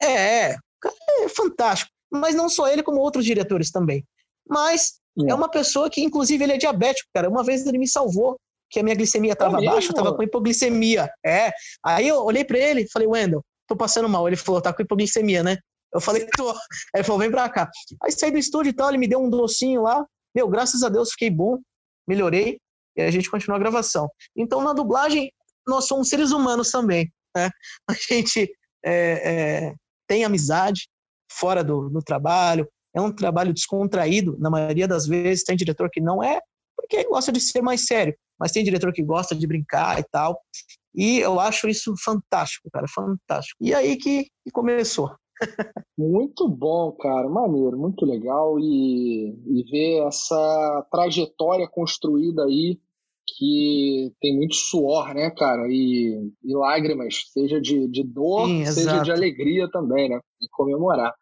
É, 0.02 0.52
é, 0.52 0.58
é 1.22 1.30
fantástico. 1.30 1.92
Mas 2.10 2.34
não 2.34 2.48
só 2.48 2.70
ele, 2.70 2.82
como 2.82 3.02
outros 3.02 3.26
diretores 3.26 3.70
também. 3.70 4.04
Mas 4.50 5.00
é. 5.20 5.32
é 5.32 5.36
uma 5.36 5.50
pessoa 5.50 5.90
que, 5.90 6.02
inclusive, 6.02 6.44
ele 6.44 6.54
é 6.54 6.58
diabético, 6.58 7.10
cara. 7.14 7.30
Uma 7.30 7.44
vez 7.44 7.66
ele 7.66 7.78
me 7.78 7.88
salvou, 7.88 8.38
que 8.70 8.80
a 8.80 8.84
minha 8.84 8.96
glicemia 8.96 9.34
estava 9.34 9.62
é 9.62 9.66
baixa, 9.66 9.88
eu 9.88 9.92
estava 9.92 10.16
com 10.16 10.24
hipoglicemia. 10.24 11.10
É. 11.26 11.52
Aí 11.84 12.08
eu 12.08 12.24
olhei 12.24 12.44
para 12.44 12.58
ele 12.58 12.82
e 12.82 12.92
falei, 12.92 13.08
Wendel, 13.08 13.44
tô 13.68 13.76
passando 13.76 14.10
mal. 14.10 14.28
Ele 14.28 14.36
falou, 14.36 14.62
tá 14.62 14.74
com 14.74 14.82
hipoglicemia, 14.82 15.44
né? 15.44 15.58
Eu 15.94 16.02
falei, 16.02 16.26
tô. 16.36 16.50
Aí 16.52 16.58
ele 16.96 17.04
falou, 17.04 17.20
vem 17.20 17.32
pra 17.32 17.50
cá. 17.50 17.70
Aí 18.04 18.12
saí 18.12 18.32
do 18.32 18.38
estúdio 18.38 18.70
e 18.70 18.74
tal, 18.74 18.90
ele 18.90 18.98
me 18.98 19.08
deu 19.08 19.20
um 19.20 19.30
docinho 19.30 19.84
lá. 19.84 20.06
Meu, 20.36 20.48
graças 20.48 20.84
a 20.84 20.90
Deus 20.90 21.12
fiquei 21.12 21.30
bom, 21.30 21.58
melhorei. 22.08 22.60
E 22.96 23.02
a 23.02 23.12
gente 23.12 23.30
continuou 23.30 23.56
a 23.56 23.60
gravação. 23.60 24.10
Então, 24.36 24.62
na 24.62 24.74
dublagem, 24.74 25.32
nós 25.68 25.86
somos 25.86 26.10
seres 26.10 26.32
humanos 26.32 26.72
também. 26.72 27.12
Né? 27.36 27.50
A 27.90 27.94
gente 27.94 28.52
é, 28.84 29.70
é, 29.70 29.74
tem 30.08 30.26
amizade 30.26 30.88
fora 31.32 31.64
do, 31.64 31.90
do 31.90 32.02
trabalho, 32.02 32.68
é 32.98 33.02
um 33.02 33.12
trabalho 33.12 33.54
descontraído, 33.54 34.38
na 34.40 34.50
maioria 34.50 34.88
das 34.88 35.06
vezes. 35.08 35.44
Tem 35.44 35.56
diretor 35.56 35.90
que 35.90 36.02
não 36.02 36.24
é, 36.24 36.40
porque 36.76 37.04
gosta 37.06 37.32
de 37.32 37.40
ser 37.40 37.62
mais 37.62 37.86
sério, 37.86 38.16
mas 38.40 38.52
tem 38.52 38.64
diretor 38.64 38.92
que 38.94 39.04
gosta 39.04 39.36
de 39.36 39.48
brincar 39.48 40.00
e 40.00 40.04
tal. 40.04 40.40
E 40.96 41.20
eu 41.20 41.40
acho 41.40 41.68
isso 41.68 41.94
fantástico, 42.04 42.70
cara, 42.72 42.88
fantástico. 42.88 43.58
E 43.62 43.74
aí 43.74 43.96
que, 43.98 44.24
que 44.24 44.52
começou. 44.52 45.12
muito 45.98 46.50
bom, 46.50 46.92
cara, 46.94 47.30
maneiro, 47.30 47.78
muito 47.78 48.04
legal 48.06 48.60
e, 48.60 49.30
e 49.46 49.64
ver 49.70 50.08
essa 50.08 50.88
trajetória 50.92 51.68
construída 51.68 52.46
aí 52.46 52.80
que 53.36 54.12
tem 54.22 54.36
muito 54.36 54.56
suor, 54.56 55.14
né, 55.14 55.30
cara, 55.32 55.68
e, 55.70 56.32
e 56.44 56.56
lágrimas, 56.56 57.26
seja 57.32 57.60
de, 57.60 57.88
de 57.90 58.04
dor, 58.04 58.48
Sim, 58.48 58.66
seja 58.66 59.02
de 59.02 59.12
alegria 59.12 59.70
também, 59.70 60.10
né, 60.10 60.20
e 60.42 60.48
comemorar. 60.50 61.14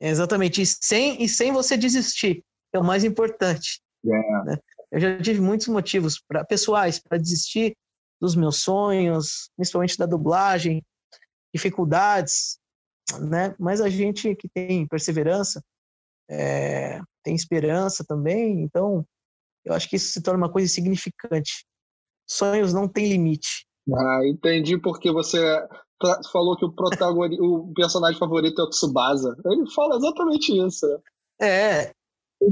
Exatamente, 0.00 0.62
e 0.62 0.66
sem, 0.66 1.22
e 1.22 1.28
sem 1.28 1.52
você 1.52 1.76
desistir, 1.76 2.42
é 2.72 2.78
o 2.78 2.84
mais 2.84 3.04
importante. 3.04 3.80
É. 4.04 4.44
Né? 4.44 4.58
Eu 4.90 5.00
já 5.00 5.20
tive 5.20 5.40
muitos 5.40 5.68
motivos 5.68 6.20
para 6.26 6.44
pessoais 6.44 6.98
para 6.98 7.18
desistir 7.18 7.76
dos 8.20 8.34
meus 8.34 8.56
sonhos, 8.56 9.50
principalmente 9.56 9.96
da 9.96 10.06
dublagem, 10.06 10.82
dificuldades, 11.54 12.58
né? 13.20 13.54
Mas 13.58 13.80
a 13.80 13.88
gente 13.88 14.34
que 14.36 14.48
tem 14.48 14.86
perseverança, 14.86 15.62
é, 16.28 17.00
tem 17.22 17.34
esperança 17.34 18.04
também, 18.04 18.62
então 18.62 19.04
eu 19.64 19.74
acho 19.74 19.88
que 19.88 19.96
isso 19.96 20.12
se 20.12 20.22
torna 20.22 20.44
uma 20.44 20.52
coisa 20.52 20.68
significante. 20.68 21.64
Sonhos 22.26 22.72
não 22.72 22.88
têm 22.88 23.08
limite. 23.08 23.66
Ah, 23.92 24.20
entendi 24.24 24.78
porque 24.78 25.10
você 25.10 25.38
falou 26.32 26.56
que 26.56 26.64
o 26.64 26.72
protagonista, 26.72 27.42
o 27.42 27.72
personagem 27.74 28.18
favorito 28.18 28.60
é 28.60 28.64
o 28.64 28.70
Tsubasa. 28.70 29.36
Ele 29.46 29.70
fala 29.70 29.96
exatamente 29.96 30.56
isso. 30.56 30.86
É, 31.40 31.92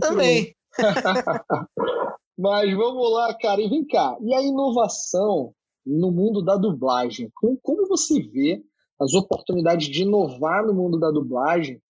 também. 0.00 0.54
Mas 2.38 2.76
vamos 2.76 3.12
lá, 3.12 3.34
cara, 3.34 3.60
e 3.60 3.68
vem 3.68 3.84
cá. 3.86 4.16
E 4.20 4.32
a 4.32 4.42
inovação 4.42 5.52
no 5.84 6.12
mundo 6.12 6.42
da 6.42 6.56
dublagem? 6.56 7.30
Como, 7.34 7.58
como 7.62 7.88
você 7.88 8.20
vê 8.20 8.62
as 9.00 9.14
oportunidades 9.14 9.88
de 9.88 10.02
inovar 10.02 10.64
no 10.64 10.74
mundo 10.74 10.98
da 10.98 11.10
dublagem? 11.10 11.80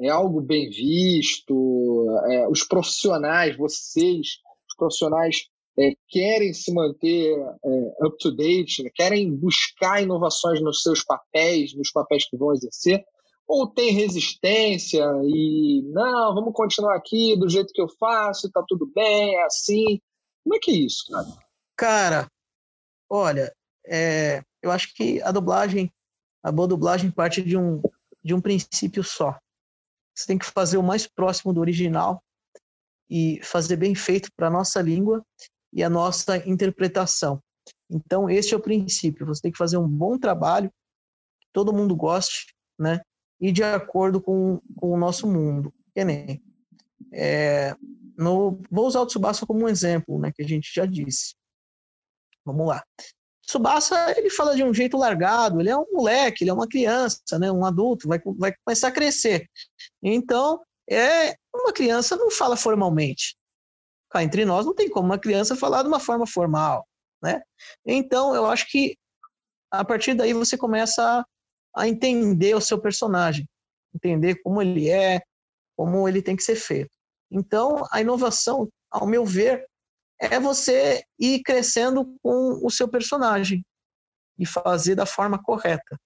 É 0.00 0.08
algo 0.08 0.40
bem 0.40 0.70
visto? 0.70 2.06
É, 2.26 2.48
os 2.48 2.62
profissionais, 2.62 3.56
vocês, 3.56 4.38
os 4.68 4.76
profissionais, 4.76 5.48
é, 5.78 5.92
querem 6.08 6.52
se 6.52 6.72
manter 6.72 7.38
é, 7.38 8.06
up 8.06 8.18
to 8.18 8.34
date, 8.34 8.82
né? 8.82 8.90
querem 8.92 9.32
buscar 9.34 10.02
inovações 10.02 10.60
nos 10.60 10.82
seus 10.82 11.04
papéis, 11.04 11.72
nos 11.74 11.92
papéis 11.92 12.28
que 12.28 12.36
vão 12.36 12.52
exercer? 12.52 13.04
Ou 13.46 13.66
tem 13.66 13.92
resistência 13.92 15.04
e 15.24 15.82
não, 15.92 16.34
vamos 16.34 16.52
continuar 16.52 16.96
aqui 16.96 17.36
do 17.38 17.48
jeito 17.48 17.72
que 17.72 17.80
eu 17.80 17.88
faço, 17.88 18.50
tá 18.50 18.62
tudo 18.66 18.90
bem, 18.92 19.36
é 19.36 19.44
assim. 19.44 20.00
Como 20.42 20.56
é 20.56 20.58
que 20.58 20.70
é 20.70 20.74
isso, 20.74 21.04
cara? 21.10 21.26
Cara, 21.76 22.30
olha, 23.08 23.54
é, 23.86 24.42
eu 24.60 24.70
acho 24.70 24.92
que 24.94 25.22
a 25.22 25.30
dublagem, 25.30 25.90
a 26.42 26.50
boa 26.50 26.68
dublagem 26.68 27.10
parte 27.10 27.40
de 27.40 27.56
um, 27.56 27.80
de 28.22 28.34
um 28.34 28.40
princípio 28.40 29.04
só. 29.04 29.38
Você 30.14 30.26
tem 30.26 30.36
que 30.36 30.44
fazer 30.44 30.76
o 30.76 30.82
mais 30.82 31.06
próximo 31.06 31.52
do 31.52 31.60
original 31.60 32.22
e 33.08 33.40
fazer 33.42 33.76
bem 33.76 33.94
feito 33.94 34.28
para 34.36 34.50
nossa 34.50 34.82
língua 34.82 35.24
e 35.72 35.82
a 35.82 35.90
nossa 35.90 36.36
interpretação. 36.48 37.42
Então, 37.90 38.28
este 38.28 38.54
é 38.54 38.56
o 38.56 38.62
princípio. 38.62 39.26
Você 39.26 39.42
tem 39.42 39.52
que 39.52 39.58
fazer 39.58 39.76
um 39.76 39.88
bom 39.88 40.18
trabalho, 40.18 40.70
que 41.40 41.48
todo 41.52 41.72
mundo 41.72 41.96
goste, 41.96 42.54
né? 42.78 43.00
E 43.40 43.52
de 43.52 43.62
acordo 43.62 44.20
com, 44.20 44.60
com 44.76 44.90
o 44.92 44.98
nosso 44.98 45.26
mundo. 45.26 45.72
Que 45.94 46.04
nem. 46.04 46.42
É, 47.12 47.74
no, 48.16 48.60
vou 48.70 48.86
usar 48.86 49.00
o 49.00 49.06
Tsubasa 49.06 49.46
como 49.46 49.64
um 49.64 49.68
exemplo, 49.68 50.18
né? 50.18 50.32
Que 50.34 50.42
a 50.42 50.48
gente 50.48 50.70
já 50.74 50.84
disse. 50.84 51.34
Vamos 52.44 52.66
lá. 52.66 52.82
Tsubasa, 53.48 54.14
ele 54.18 54.28
fala 54.28 54.54
de 54.54 54.62
um 54.62 54.74
jeito 54.74 54.98
largado, 54.98 55.58
ele 55.58 55.70
é 55.70 55.76
um 55.76 55.86
moleque, 55.90 56.44
ele 56.44 56.50
é 56.50 56.52
uma 56.52 56.68
criança, 56.68 57.38
né, 57.40 57.50
um 57.50 57.64
adulto, 57.64 58.06
vai, 58.06 58.20
vai 58.36 58.52
começar 58.62 58.88
a 58.88 58.92
crescer. 58.92 59.48
Então, 60.02 60.60
é 60.90 61.34
uma 61.54 61.72
criança 61.72 62.14
não 62.14 62.30
fala 62.30 62.58
formalmente. 62.58 63.37
Cá 64.10 64.22
entre 64.22 64.44
nós 64.44 64.64
não 64.64 64.74
tem 64.74 64.88
como 64.88 65.06
uma 65.06 65.18
criança 65.18 65.56
falar 65.56 65.82
de 65.82 65.88
uma 65.88 66.00
forma 66.00 66.26
formal, 66.26 66.86
né? 67.22 67.42
Então, 67.84 68.34
eu 68.34 68.46
acho 68.46 68.66
que 68.70 68.96
a 69.70 69.84
partir 69.84 70.14
daí 70.14 70.32
você 70.32 70.56
começa 70.56 71.02
a, 71.02 71.24
a 71.82 71.88
entender 71.88 72.54
o 72.54 72.60
seu 72.60 72.80
personagem, 72.80 73.46
entender 73.94 74.36
como 74.42 74.62
ele 74.62 74.88
é, 74.88 75.20
como 75.76 76.08
ele 76.08 76.22
tem 76.22 76.36
que 76.36 76.42
ser 76.42 76.56
feito. 76.56 76.90
Então, 77.30 77.84
a 77.92 78.00
inovação, 78.00 78.68
ao 78.90 79.06
meu 79.06 79.24
ver, 79.24 79.66
é 80.20 80.40
você 80.40 81.02
ir 81.18 81.42
crescendo 81.42 82.16
com 82.22 82.64
o 82.64 82.70
seu 82.70 82.88
personagem 82.88 83.62
e 84.38 84.46
fazer 84.46 84.94
da 84.94 85.06
forma 85.06 85.40
correta. 85.42 85.98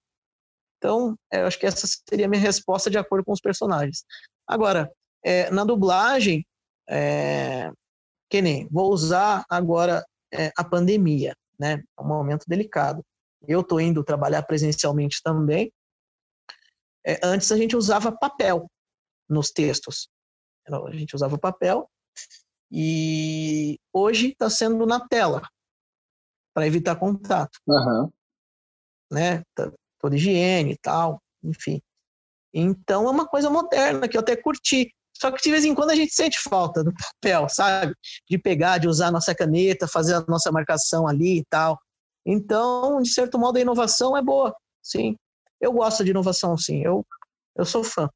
Então, 0.77 1.15
é, 1.31 1.41
eu 1.41 1.47
acho 1.47 1.57
que 1.57 1.65
essa 1.65 1.87
seria 2.09 2.25
a 2.25 2.29
minha 2.29 2.41
resposta 2.41 2.89
de 2.89 2.97
acordo 2.97 3.23
com 3.23 3.31
os 3.31 3.39
personagens. 3.39 4.03
Agora, 4.45 4.91
é, 5.23 5.49
na 5.49 5.63
dublagem, 5.63 6.45
é, 6.89 7.71
que 8.33 8.41
nem, 8.41 8.67
vou 8.71 8.91
usar 8.91 9.45
agora 9.47 10.03
é, 10.33 10.51
a 10.57 10.63
pandemia, 10.63 11.37
né? 11.59 11.83
É 11.95 12.01
um 12.01 12.07
momento 12.07 12.45
delicado. 12.47 13.05
Eu 13.47 13.61
estou 13.61 13.79
indo 13.79 14.03
trabalhar 14.03 14.41
presencialmente 14.41 15.21
também. 15.23 15.71
É, 17.05 17.19
antes 17.23 17.51
a 17.51 17.57
gente 17.57 17.75
usava 17.77 18.11
papel 18.11 18.65
nos 19.29 19.51
textos. 19.51 20.09
A 20.67 20.91
gente 20.95 21.15
usava 21.15 21.37
papel 21.37 21.87
e 22.71 23.77
hoje 23.93 24.29
está 24.29 24.49
sendo 24.49 24.83
na 24.87 25.07
tela, 25.07 25.47
para 26.55 26.65
evitar 26.65 26.95
contato. 26.95 27.59
Uhum. 27.67 28.09
Né? 29.11 29.43
Tá, 29.53 29.71
toda 29.99 30.15
higiene 30.15 30.71
e 30.71 30.77
tal, 30.77 31.21
enfim. 31.43 31.79
Então 32.51 33.05
é 33.05 33.11
uma 33.11 33.27
coisa 33.27 33.51
moderna 33.51 34.07
que 34.07 34.17
eu 34.17 34.21
até 34.21 34.35
curti. 34.35 34.91
Só 35.15 35.31
que 35.31 35.41
de 35.41 35.51
vez 35.51 35.63
em 35.63 35.75
quando 35.75 35.91
a 35.91 35.95
gente 35.95 36.13
sente 36.13 36.39
falta 36.41 36.83
do 36.83 36.91
papel, 36.93 37.47
sabe? 37.49 37.93
De 38.29 38.37
pegar, 38.37 38.79
de 38.79 38.87
usar 38.87 39.07
a 39.07 39.11
nossa 39.11 39.33
caneta, 39.33 39.87
fazer 39.87 40.15
a 40.15 40.25
nossa 40.27 40.51
marcação 40.51 41.07
ali 41.07 41.39
e 41.39 41.45
tal. 41.45 41.79
Então, 42.25 43.01
de 43.01 43.09
certo 43.09 43.37
modo, 43.37 43.57
a 43.57 43.61
inovação 43.61 44.17
é 44.17 44.21
boa, 44.21 44.55
sim. 44.81 45.15
Eu 45.61 45.73
gosto 45.73 46.03
de 46.03 46.11
inovação, 46.11 46.57
sim. 46.57 46.81
Eu, 46.81 47.05
eu 47.55 47.65
sou 47.65 47.83
fã. 47.83 48.09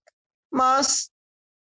Mas 0.51 1.09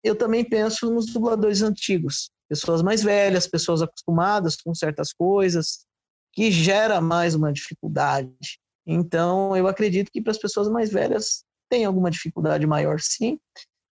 eu 0.02 0.16
também 0.16 0.44
penso 0.44 0.92
nos 0.92 1.06
dubladores 1.06 1.62
antigos, 1.62 2.30
pessoas 2.48 2.82
mais 2.82 3.02
velhas, 3.02 3.46
pessoas 3.46 3.82
acostumadas 3.82 4.56
com 4.56 4.74
certas 4.74 5.12
coisas, 5.12 5.84
que 6.32 6.50
gera 6.50 7.00
mais 7.00 7.34
uma 7.34 7.52
dificuldade. 7.52 8.58
Então, 8.86 9.56
eu 9.56 9.66
acredito 9.66 10.10
que 10.12 10.22
para 10.22 10.30
as 10.30 10.38
pessoas 10.38 10.68
mais 10.68 10.90
velhas 10.90 11.44
tem 11.68 11.84
alguma 11.84 12.10
dificuldade 12.10 12.66
maior, 12.66 13.00
sim, 13.00 13.38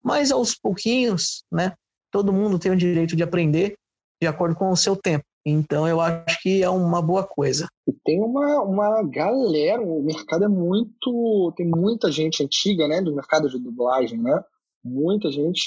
mas 0.05 0.30
aos 0.30 0.55
pouquinhos, 0.55 1.44
né? 1.50 1.72
Todo 2.11 2.32
mundo 2.32 2.59
tem 2.59 2.70
o 2.70 2.76
direito 2.76 3.16
de 3.16 3.22
aprender 3.22 3.74
de 4.20 4.28
acordo 4.28 4.55
com 4.55 4.70
o 4.70 4.76
seu 4.76 4.94
tempo. 4.94 5.24
Então 5.46 5.86
eu 5.86 6.00
acho 6.00 6.40
que 6.40 6.62
é 6.62 6.70
uma 6.70 7.02
boa 7.02 7.22
coisa. 7.24 7.68
E 7.86 7.92
tem 8.05 8.20
uma, 8.20 8.62
uma 8.62 9.02
galera, 9.02 9.82
o 9.82 10.02
mercado 10.02 10.44
é 10.44 10.48
muito. 10.48 11.52
Tem 11.57 11.66
muita 11.66 12.11
gente 12.11 12.42
antiga, 12.42 12.88
né? 12.88 13.02
Do 13.02 13.14
mercado 13.14 13.48
de 13.48 13.59
dublagem, 13.59 14.18
né? 14.18 14.42
Muita 14.82 15.30
gente. 15.30 15.66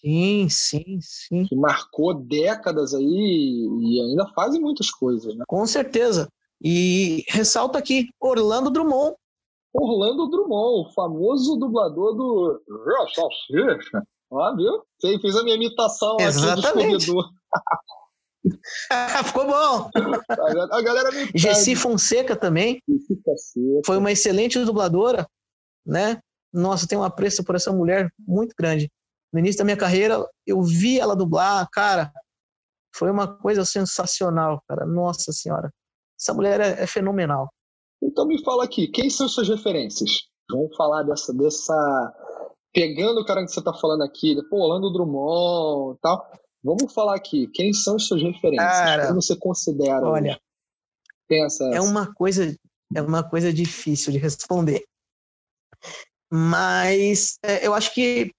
Sim, 0.00 0.48
sim, 0.50 0.98
sim. 1.00 1.44
Que 1.44 1.56
marcou 1.56 2.14
décadas 2.14 2.94
aí 2.94 3.66
e 3.80 4.00
ainda 4.00 4.26
fazem 4.34 4.60
muitas 4.60 4.90
coisas, 4.90 5.34
né? 5.34 5.44
Com 5.46 5.66
certeza. 5.66 6.28
E 6.62 7.24
ressalta 7.28 7.78
aqui, 7.78 8.08
Orlando 8.20 8.70
Drummond. 8.70 9.14
Orlando 9.78 10.28
Drummond, 10.28 10.88
o 10.88 10.92
famoso 10.92 11.56
dublador 11.56 12.14
do 12.14 12.62
Salsicha. 13.14 14.02
Ó, 14.30 14.56
viu? 14.56 14.82
Você 14.98 15.18
fez 15.20 15.36
a 15.36 15.44
minha 15.44 15.56
imitação 15.56 16.16
Exatamente. 16.18 17.06
Ficou 19.24 19.46
bom. 19.46 19.90
A 20.72 20.82
galera 20.82 21.10
me 21.10 21.30
Gessi 21.34 21.76
Fonseca 21.76 22.36
também. 22.36 22.80
Fonseca. 22.86 23.32
Foi 23.84 23.98
uma 23.98 24.12
excelente 24.12 24.58
dubladora, 24.64 25.28
né? 25.84 26.20
Nossa, 26.52 26.86
tenho 26.86 27.02
um 27.02 27.04
apreço 27.04 27.44
por 27.44 27.54
essa 27.54 27.72
mulher 27.72 28.10
muito 28.18 28.54
grande. 28.58 28.90
No 29.32 29.40
início 29.40 29.58
da 29.58 29.64
minha 29.64 29.76
carreira, 29.76 30.24
eu 30.46 30.62
vi 30.62 30.98
ela 30.98 31.14
dublar, 31.14 31.68
cara. 31.70 32.10
Foi 32.94 33.10
uma 33.10 33.26
coisa 33.26 33.64
sensacional, 33.64 34.62
cara. 34.66 34.86
Nossa 34.86 35.32
senhora. 35.32 35.70
Essa 36.18 36.32
mulher 36.32 36.60
é, 36.60 36.82
é 36.82 36.86
fenomenal. 36.86 37.52
Então 38.06 38.24
me 38.24 38.42
fala 38.44 38.64
aqui, 38.64 38.86
quem 38.86 39.10
são 39.10 39.28
suas 39.28 39.48
referências? 39.48 40.28
Vamos 40.48 40.74
falar 40.76 41.02
dessa, 41.02 41.34
dessa 41.34 42.14
pegando 42.72 43.20
o 43.20 43.24
cara 43.24 43.44
que 43.44 43.50
você 43.50 43.58
está 43.58 43.74
falando 43.74 44.02
aqui, 44.02 44.36
pô, 44.48 44.62
Orlando 44.62 44.92
Drummond 44.92 45.96
e 45.96 46.00
tal. 46.00 46.30
Vamos 46.62 46.92
falar 46.92 47.16
aqui, 47.16 47.48
quem 47.48 47.72
são 47.72 47.96
as 47.96 48.04
suas 48.06 48.22
referências? 48.22 48.70
Cara, 48.70 49.08
Como 49.08 49.20
você 49.20 49.36
considera? 49.36 50.06
Olha, 50.06 50.40
pensa 51.28 51.64
é 51.72 51.80
uma 51.80 52.12
coisa 52.14 52.56
é 52.94 53.02
uma 53.02 53.28
coisa 53.28 53.52
difícil 53.52 54.12
de 54.12 54.18
responder. 54.18 54.84
Mas 56.32 57.38
é, 57.42 57.66
eu 57.66 57.74
acho 57.74 57.92
que 57.92 58.32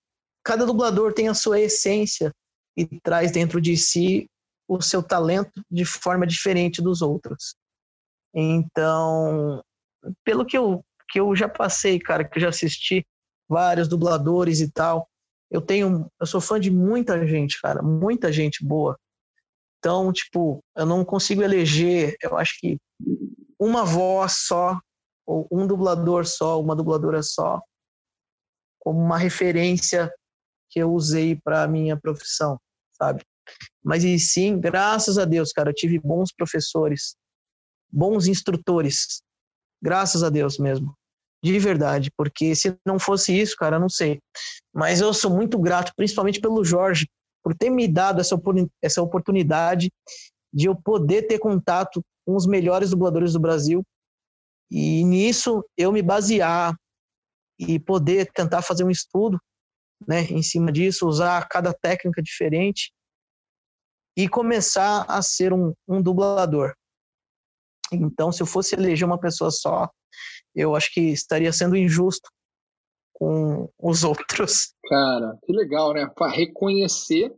cada 0.43 0.65
dublador 0.65 1.13
tem 1.13 1.27
a 1.27 1.33
sua 1.33 1.59
essência 1.59 2.31
e 2.77 2.85
traz 3.01 3.31
dentro 3.31 3.59
de 3.59 3.75
si 3.75 4.29
o 4.67 4.81
seu 4.81 5.03
talento 5.03 5.61
de 5.69 5.83
forma 5.83 6.25
diferente 6.25 6.81
dos 6.81 7.01
outros. 7.01 7.55
Então, 8.39 9.63
pelo 10.23 10.45
que 10.45 10.55
eu, 10.55 10.85
que 11.09 11.19
eu 11.19 11.35
já 11.35 11.49
passei, 11.49 11.97
cara, 11.97 12.23
que 12.23 12.37
eu 12.37 12.41
já 12.43 12.49
assisti 12.49 13.03
vários 13.49 13.87
dubladores 13.87 14.61
e 14.61 14.71
tal, 14.71 15.09
eu 15.49 15.59
tenho, 15.59 16.07
eu 16.19 16.27
sou 16.27 16.39
fã 16.39 16.59
de 16.59 16.69
muita 16.69 17.25
gente, 17.25 17.59
cara, 17.59 17.81
muita 17.81 18.31
gente 18.31 18.63
boa. 18.63 18.95
Então, 19.79 20.13
tipo, 20.13 20.63
eu 20.75 20.85
não 20.85 21.03
consigo 21.03 21.41
eleger, 21.41 22.15
eu 22.21 22.37
acho 22.37 22.59
que 22.59 22.77
uma 23.59 23.83
voz 23.83 24.45
só, 24.45 24.79
ou 25.25 25.47
um 25.51 25.65
dublador 25.65 26.23
só, 26.27 26.61
uma 26.61 26.75
dubladora 26.75 27.23
só, 27.23 27.59
como 28.79 28.99
uma 28.99 29.17
referência 29.17 30.13
que 30.69 30.79
eu 30.79 30.91
usei 30.93 31.35
para 31.43 31.67
minha 31.67 31.97
profissão, 31.99 32.59
sabe? 32.93 33.23
Mas 33.83 34.03
e 34.03 34.19
sim, 34.19 34.59
graças 34.59 35.17
a 35.17 35.25
Deus, 35.25 35.51
cara, 35.51 35.71
eu 35.71 35.75
tive 35.75 35.97
bons 35.97 36.31
professores, 36.31 37.15
bons 37.91 38.27
instrutores. 38.27 39.21
Graças 39.81 40.23
a 40.23 40.29
Deus 40.29 40.57
mesmo 40.57 40.95
de 41.43 41.59
verdade, 41.59 42.11
porque 42.17 42.55
se 42.55 42.75
não 42.85 42.99
fosse 42.99 43.37
isso, 43.37 43.55
cara, 43.55 43.79
não 43.79 43.89
sei. 43.89 44.19
Mas 44.73 45.01
eu 45.01 45.13
sou 45.13 45.31
muito 45.31 45.59
grato, 45.59 45.93
principalmente 45.95 46.41
pelo 46.41 46.63
Jorge, 46.63 47.07
por 47.43 47.55
ter 47.55 47.69
me 47.69 47.87
dado 47.87 48.19
essa, 48.19 48.35
essa 48.81 49.01
oportunidade 49.01 49.89
de 50.53 50.67
eu 50.67 50.75
poder 50.75 51.23
ter 51.23 51.39
contato 51.39 52.01
com 52.25 52.35
os 52.35 52.45
melhores 52.45 52.89
dubladores 52.89 53.33
do 53.33 53.39
Brasil 53.39 53.83
e 54.69 55.03
nisso 55.03 55.63
eu 55.77 55.91
me 55.91 56.01
basear 56.01 56.75
e 57.59 57.79
poder 57.79 58.29
tentar 58.33 58.61
fazer 58.61 58.83
um 58.83 58.91
estudo, 58.91 59.39
né, 60.07 60.23
em 60.23 60.43
cima 60.43 60.71
disso, 60.71 61.07
usar 61.07 61.47
cada 61.47 61.73
técnica 61.73 62.21
diferente 62.21 62.91
e 64.17 64.27
começar 64.27 65.05
a 65.07 65.21
ser 65.21 65.53
um, 65.53 65.73
um 65.87 66.01
dublador. 66.01 66.73
Então, 67.91 68.31
se 68.31 68.41
eu 68.41 68.47
fosse 68.47 68.75
eleger 68.75 69.05
uma 69.05 69.19
pessoa 69.19 69.51
só, 69.51 69.89
eu 70.55 70.75
acho 70.75 70.91
que 70.93 71.01
estaria 71.01 71.51
sendo 71.53 71.75
injusto 71.75 72.29
com 73.13 73.69
os 73.81 74.03
outros. 74.05 74.73
Cara, 74.87 75.37
que 75.43 75.53
legal, 75.53 75.93
né? 75.93 76.09
Para 76.15 76.31
reconhecer 76.31 77.33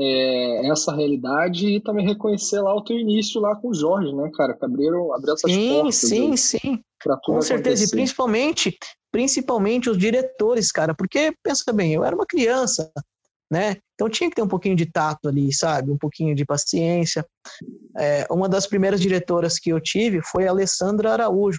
é, 0.00 0.70
essa 0.70 0.94
realidade 0.94 1.66
e 1.66 1.80
também 1.80 2.06
reconhecer 2.06 2.60
lá 2.60 2.74
o 2.74 2.82
teu 2.82 2.96
início 2.96 3.40
lá 3.40 3.56
com 3.56 3.68
o 3.68 3.74
Jorge, 3.74 4.14
né, 4.14 4.30
cara? 4.34 4.54
Que 4.54 4.64
abriram, 4.64 5.12
abriram 5.12 5.34
essas 5.34 5.50
sim, 5.50 5.68
portas. 5.68 5.94
Sim, 5.96 6.36
sim, 6.36 6.58
sim. 6.58 6.84
Com 7.24 7.40
certeza. 7.40 7.74
Acontecer. 7.74 7.86
E 7.86 7.90
principalmente, 7.90 8.78
principalmente 9.10 9.90
os 9.90 9.98
diretores, 9.98 10.70
cara. 10.70 10.94
Porque, 10.94 11.32
pensa 11.42 11.72
bem, 11.72 11.94
eu 11.94 12.04
era 12.04 12.14
uma 12.14 12.26
criança, 12.26 12.90
né? 13.50 13.76
Então 13.94 14.08
tinha 14.08 14.28
que 14.28 14.36
ter 14.36 14.42
um 14.42 14.48
pouquinho 14.48 14.76
de 14.76 14.86
tato 14.86 15.28
ali, 15.28 15.52
sabe? 15.52 15.90
Um 15.90 15.98
pouquinho 15.98 16.34
de 16.34 16.44
paciência. 16.44 17.26
É, 17.96 18.26
uma 18.30 18.48
das 18.48 18.66
primeiras 18.66 19.00
diretoras 19.00 19.58
que 19.58 19.70
eu 19.70 19.80
tive 19.80 20.20
foi 20.22 20.46
a 20.46 20.50
Alessandra 20.50 21.12
Araújo 21.12 21.58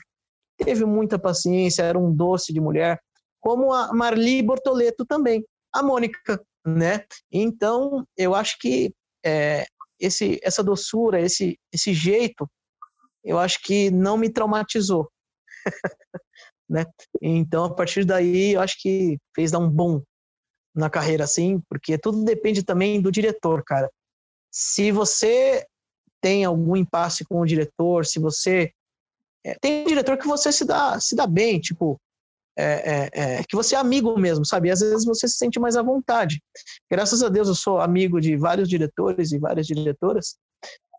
teve 0.59 0.85
muita 0.85 1.17
paciência, 1.17 1.83
era 1.83 1.97
um 1.97 2.13
doce 2.13 2.53
de 2.53 2.59
mulher, 2.59 2.99
como 3.39 3.73
a 3.73 3.93
Marli 3.93 4.41
Bortoleto 4.41 5.05
também, 5.05 5.43
a 5.73 5.81
Mônica, 5.81 6.41
né? 6.65 7.05
Então, 7.31 8.05
eu 8.17 8.35
acho 8.35 8.57
que 8.59 8.93
é, 9.25 9.65
esse, 9.99 10.39
essa 10.43 10.63
doçura, 10.63 11.21
esse, 11.21 11.57
esse 11.73 11.93
jeito, 11.93 12.49
eu 13.23 13.39
acho 13.39 13.61
que 13.63 13.89
não 13.89 14.17
me 14.17 14.29
traumatizou, 14.29 15.09
né? 16.69 16.85
Então, 17.21 17.65
a 17.65 17.73
partir 17.73 18.03
daí, 18.03 18.53
eu 18.53 18.61
acho 18.61 18.77
que 18.81 19.17
fez 19.33 19.51
dar 19.51 19.59
um 19.59 19.69
bom 19.69 20.01
na 20.79 20.89
carreira, 20.89 21.23
assim, 21.23 21.61
porque 21.69 21.97
tudo 21.97 22.23
depende 22.23 22.63
também 22.63 23.01
do 23.01 23.11
diretor, 23.11 23.63
cara. 23.63 23.89
Se 24.51 24.91
você 24.91 25.65
tem 26.21 26.43
algum 26.43 26.75
impasse 26.75 27.23
com 27.25 27.39
o 27.39 27.45
diretor, 27.45 28.05
se 28.05 28.19
você 28.19 28.71
é, 29.45 29.55
tem 29.59 29.85
diretor 29.85 30.17
que 30.17 30.27
você 30.27 30.51
se 30.51 30.65
dá, 30.65 30.99
se 30.99 31.15
dá 31.15 31.27
bem, 31.27 31.59
tipo, 31.59 31.99
é, 32.57 32.63
é, 32.63 33.09
é, 33.13 33.43
que 33.43 33.55
você 33.55 33.75
é 33.75 33.77
amigo 33.77 34.19
mesmo, 34.19 34.45
sabe? 34.45 34.69
Às 34.69 34.81
vezes 34.81 35.05
você 35.05 35.27
se 35.27 35.37
sente 35.37 35.59
mais 35.59 35.77
à 35.77 35.81
vontade. 35.81 36.41
Graças 36.91 37.23
a 37.23 37.29
Deus 37.29 37.47
eu 37.47 37.55
sou 37.55 37.79
amigo 37.79 38.19
de 38.19 38.35
vários 38.35 38.67
diretores 38.67 39.31
e 39.31 39.39
várias 39.39 39.65
diretoras, 39.65 40.35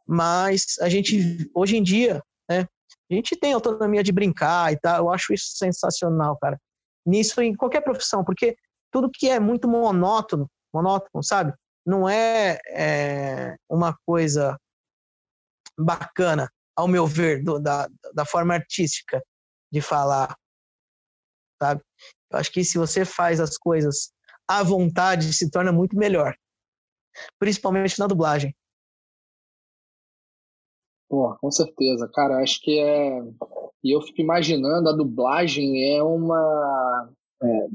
mas 0.07 0.77
a 0.81 0.89
gente, 0.89 1.51
hoje 1.55 1.77
em 1.77 1.83
dia, 1.83 2.23
né, 2.49 2.67
a 3.11 3.15
gente 3.15 3.37
tem 3.37 3.53
autonomia 3.53 4.03
de 4.03 4.13
brincar 4.13 4.73
e 4.73 4.79
tal, 4.79 5.05
eu 5.05 5.11
acho 5.13 5.35
isso 5.35 5.51
sensacional, 5.57 6.39
cara. 6.41 6.59
Nisso 7.05 7.41
em 7.43 7.55
qualquer 7.55 7.83
profissão, 7.83 8.25
porque 8.25 8.57
tudo 8.91 9.11
que 9.13 9.29
é 9.29 9.39
muito 9.41 9.69
monótono, 9.69 10.51
monótono, 10.73 11.23
sabe? 11.23 11.53
Não 11.85 12.09
é, 12.09 12.59
é 12.69 13.57
uma 13.69 13.97
coisa 14.07 14.59
bacana 15.79 16.51
ao 16.77 16.89
meu 16.89 17.07
ver, 17.07 17.43
do, 17.43 17.59
da, 17.59 17.89
da 18.15 18.25
forma 18.25 18.55
artística 18.55 19.23
de 19.73 19.81
falar, 19.81 20.37
sabe? 21.61 21.83
Eu 22.31 22.39
acho 22.39 22.53
que 22.53 22.65
se 22.65 22.79
você 22.79 23.05
faz 23.05 23.41
as 23.41 23.57
coisas 23.57 24.13
à 24.49 24.63
vontade, 24.63 25.33
se 25.33 25.51
torna 25.51 25.73
muito 25.73 25.97
melhor, 25.97 26.35
principalmente 27.39 27.99
na 27.99 28.07
dublagem. 28.07 28.55
Pô, 31.09 31.37
com 31.39 31.51
certeza, 31.51 32.09
cara. 32.15 32.41
Acho 32.41 32.61
que 32.61 32.79
é. 32.79 33.21
E 33.83 33.95
eu 33.95 34.01
fico 34.01 34.21
imaginando, 34.21 34.89
a 34.89 34.97
dublagem 34.97 35.97
é 35.97 36.03
uma. 36.03 37.11
É? 37.43 37.69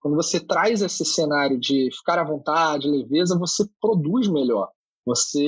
Quando 0.00 0.16
você 0.16 0.40
traz 0.40 0.82
esse 0.82 1.04
cenário 1.04 1.58
de 1.58 1.88
ficar 1.96 2.18
à 2.18 2.24
vontade, 2.24 2.88
leveza, 2.88 3.38
você 3.38 3.64
produz 3.80 4.28
melhor. 4.28 4.68
Você 5.08 5.40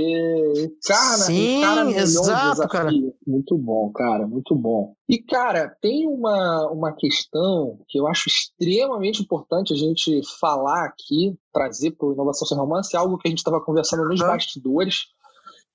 encarna, 0.56 1.24
Sim, 1.24 1.58
encara 1.58 1.90
exato, 1.90 2.66
cara. 2.66 2.90
Muito 3.26 3.58
bom, 3.58 3.92
cara, 3.92 4.26
muito 4.26 4.56
bom. 4.56 4.94
E, 5.06 5.18
cara, 5.18 5.68
tem 5.82 6.08
uma, 6.08 6.66
uma 6.72 6.92
questão 6.92 7.78
que 7.86 8.00
eu 8.00 8.06
acho 8.06 8.30
extremamente 8.30 9.20
importante 9.20 9.74
a 9.74 9.76
gente 9.76 10.22
falar 10.40 10.86
aqui, 10.86 11.36
trazer 11.52 11.90
para 11.90 12.08
o 12.08 12.14
Inovação 12.14 12.48
Sem 12.48 12.56
Romance, 12.56 12.96
algo 12.96 13.18
que 13.18 13.28
a 13.28 13.30
gente 13.30 13.40
estava 13.40 13.60
conversando 13.60 14.08
nos 14.08 14.20
bastidores, 14.20 15.08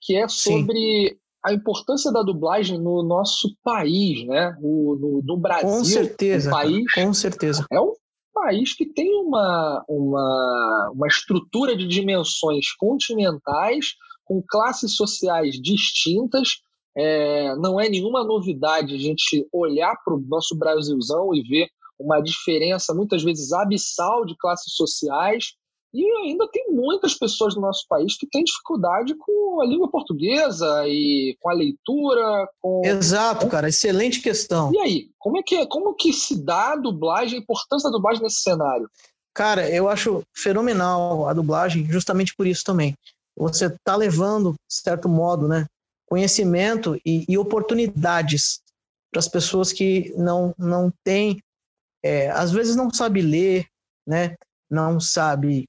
que 0.02 0.16
é 0.16 0.28
sobre 0.28 1.10
Sim. 1.10 1.16
a 1.46 1.54
importância 1.54 2.12
da 2.12 2.24
dublagem 2.24 2.82
no 2.82 3.04
nosso 3.04 3.56
país, 3.64 4.26
né? 4.26 4.58
No, 4.60 4.98
no, 5.00 5.22
no 5.24 5.38
Brasil. 5.38 5.70
Com 5.70 5.84
certeza. 5.84 6.50
país 6.50 6.92
com 6.92 7.14
certeza. 7.14 7.68
É 7.72 7.80
um 7.80 7.94
país 8.36 8.76
que 8.76 8.86
tem 8.86 9.10
uma, 9.16 9.84
uma, 9.88 10.92
uma 10.94 11.08
estrutura 11.08 11.76
de 11.76 11.88
dimensões 11.88 12.74
continentais, 12.78 13.96
com 14.26 14.44
classes 14.46 14.96
sociais 14.96 15.56
distintas. 15.56 16.60
É, 16.98 17.56
não 17.56 17.80
é 17.80 17.90
nenhuma 17.90 18.24
novidade 18.24 18.94
a 18.94 18.98
gente 18.98 19.48
olhar 19.52 19.96
para 20.04 20.14
o 20.14 20.22
nosso 20.28 20.58
Brasilzão 20.58 21.34
e 21.34 21.42
ver 21.42 21.68
uma 21.98 22.20
diferença, 22.20 22.94
muitas 22.94 23.24
vezes 23.24 23.54
abissal, 23.54 24.26
de 24.26 24.36
classes 24.38 24.74
sociais. 24.76 25.54
E 25.96 26.28
ainda 26.28 26.46
tem 26.52 26.70
muitas 26.72 27.14
pessoas 27.14 27.56
no 27.56 27.62
nosso 27.62 27.86
país 27.88 28.18
que 28.18 28.28
têm 28.28 28.44
dificuldade 28.44 29.16
com 29.16 29.62
a 29.62 29.66
língua 29.66 29.90
portuguesa 29.90 30.84
e 30.86 31.38
com 31.40 31.50
a 31.50 31.54
leitura. 31.54 32.50
Com... 32.62 32.82
Exato, 32.84 33.48
cara, 33.48 33.70
excelente 33.70 34.20
questão. 34.20 34.74
E 34.74 34.80
aí, 34.80 35.10
como 35.18 35.38
é 35.38 35.42
que, 35.42 35.66
como 35.68 35.94
que 35.94 36.12
se 36.12 36.44
dá 36.44 36.74
a 36.74 36.76
dublagem, 36.76 37.40
a 37.40 37.42
importância 37.42 37.90
da 37.90 37.96
dublagem 37.96 38.22
nesse 38.22 38.42
cenário? 38.42 38.90
Cara, 39.34 39.70
eu 39.70 39.88
acho 39.88 40.22
fenomenal 40.36 41.30
a 41.30 41.34
dublagem, 41.34 41.90
justamente 41.90 42.36
por 42.36 42.46
isso 42.46 42.66
também. 42.66 42.94
Você 43.38 43.68
está 43.68 43.96
levando, 43.96 44.52
de 44.52 44.76
certo 44.76 45.08
modo, 45.08 45.48
né, 45.48 45.66
conhecimento 46.06 47.00
e, 47.06 47.26
e 47.28 47.38
oportunidades 47.38 48.60
para 49.12 49.20
as 49.20 49.30
pessoas 49.30 49.72
que 49.72 50.14
não, 50.18 50.54
não 50.58 50.92
têm, 51.06 51.42
é, 52.04 52.30
às 52.32 52.52
vezes 52.52 52.76
não 52.76 52.94
sabe 52.94 53.22
ler, 53.22 53.66
né, 54.06 54.36
não 54.70 55.00
sabe 55.00 55.66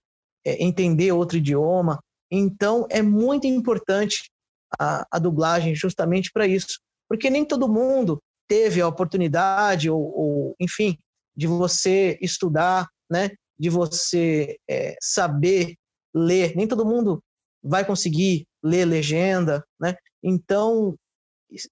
é, 0.47 0.63
entender 0.63 1.11
outro 1.11 1.39
idioma. 1.39 1.99
Então, 2.31 2.87
é 2.89 3.03
muito 3.03 3.47
importante 3.47 4.31
a, 4.79 5.05
a 5.11 5.19
dublagem 5.19 5.75
justamente 5.75 6.31
para 6.33 6.47
isso, 6.47 6.79
porque 7.09 7.29
nem 7.29 7.45
todo 7.45 7.69
mundo 7.69 8.23
teve 8.49 8.81
a 8.81 8.89
oportunidade 8.89 9.91
ou, 9.91 10.01
ou 10.01 10.57
enfim, 10.61 10.97
de 11.37 11.47
você 11.47 12.17
estudar, 12.23 12.89
né? 13.11 13.31
De 13.59 13.69
você 13.69 14.57
é, 14.71 14.97
saber 15.01 15.75
ler. 16.15 16.55
Nem 16.55 16.69
todo 16.69 16.87
mundo 16.87 17.21
vai 17.63 17.85
conseguir 17.85 18.47
ler 18.63 18.85
legenda, 18.85 19.65
né? 19.81 19.97
Então, 20.23 20.97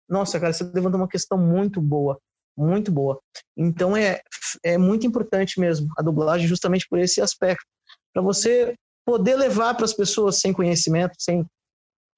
nossa, 0.08 0.38
cara, 0.38 0.52
você 0.52 0.64
levantou 0.64 1.00
uma 1.00 1.08
questão 1.08 1.38
muito 1.38 1.80
boa, 1.80 2.18
muito 2.56 2.90
boa. 2.90 3.20
Então 3.56 3.96
é, 3.96 4.20
é 4.64 4.76
muito 4.78 5.06
importante 5.06 5.60
mesmo 5.60 5.88
a 5.96 6.02
dublagem 6.02 6.46
justamente 6.46 6.86
por 6.88 6.98
esse 6.98 7.20
aspecto 7.20 7.66
para 8.14 8.22
você 8.22 8.74
poder 9.04 9.36
levar 9.36 9.74
para 9.74 9.84
as 9.84 9.92
pessoas 9.92 10.40
sem 10.40 10.52
conhecimento, 10.52 11.14
sem. 11.18 11.44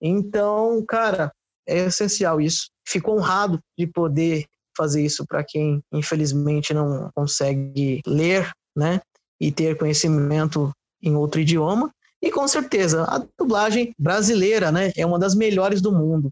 Então, 0.00 0.84
cara, 0.86 1.32
é 1.66 1.86
essencial 1.86 2.40
isso. 2.40 2.68
Fico 2.86 3.10
honrado 3.10 3.58
de 3.76 3.86
poder 3.86 4.44
fazer 4.76 5.02
isso 5.04 5.26
para 5.26 5.42
quem 5.42 5.82
infelizmente 5.90 6.74
não 6.74 7.10
consegue 7.14 8.02
ler, 8.06 8.52
né, 8.76 9.00
e 9.40 9.50
ter 9.50 9.76
conhecimento 9.78 10.70
em 11.02 11.16
outro 11.16 11.40
idioma. 11.40 11.90
E 12.22 12.30
com 12.30 12.46
certeza, 12.46 13.04
a 13.04 13.24
dublagem 13.38 13.94
brasileira, 13.98 14.70
né, 14.70 14.92
é 14.96 15.06
uma 15.06 15.18
das 15.18 15.34
melhores 15.34 15.80
do 15.80 15.90
mundo. 15.90 16.30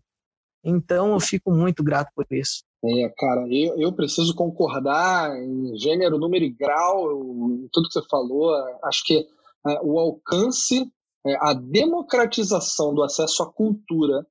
Então, 0.63 1.13
eu 1.13 1.21
fico 1.21 1.51
muito 1.51 1.83
grato 1.83 2.11
por 2.15 2.27
isso. 2.31 2.63
É, 2.83 3.09
cara, 3.17 3.47
eu, 3.51 3.79
eu 3.79 3.93
preciso 3.93 4.35
concordar 4.35 5.35
em 5.37 5.77
gênero, 5.79 6.19
número 6.19 6.45
e 6.45 6.51
grau, 6.51 7.23
em 7.51 7.69
tudo 7.73 7.89
que 7.89 7.95
você 7.95 8.07
falou. 8.11 8.55
Acho 8.83 9.05
que 9.05 9.27
é, 9.67 9.81
o 9.83 9.99
alcance, 9.99 10.91
é, 11.27 11.37
a 11.41 11.55
democratização 11.55 12.95
do 12.95 13.03
acesso 13.03 13.43
à 13.43 13.53
cultura 13.53 14.27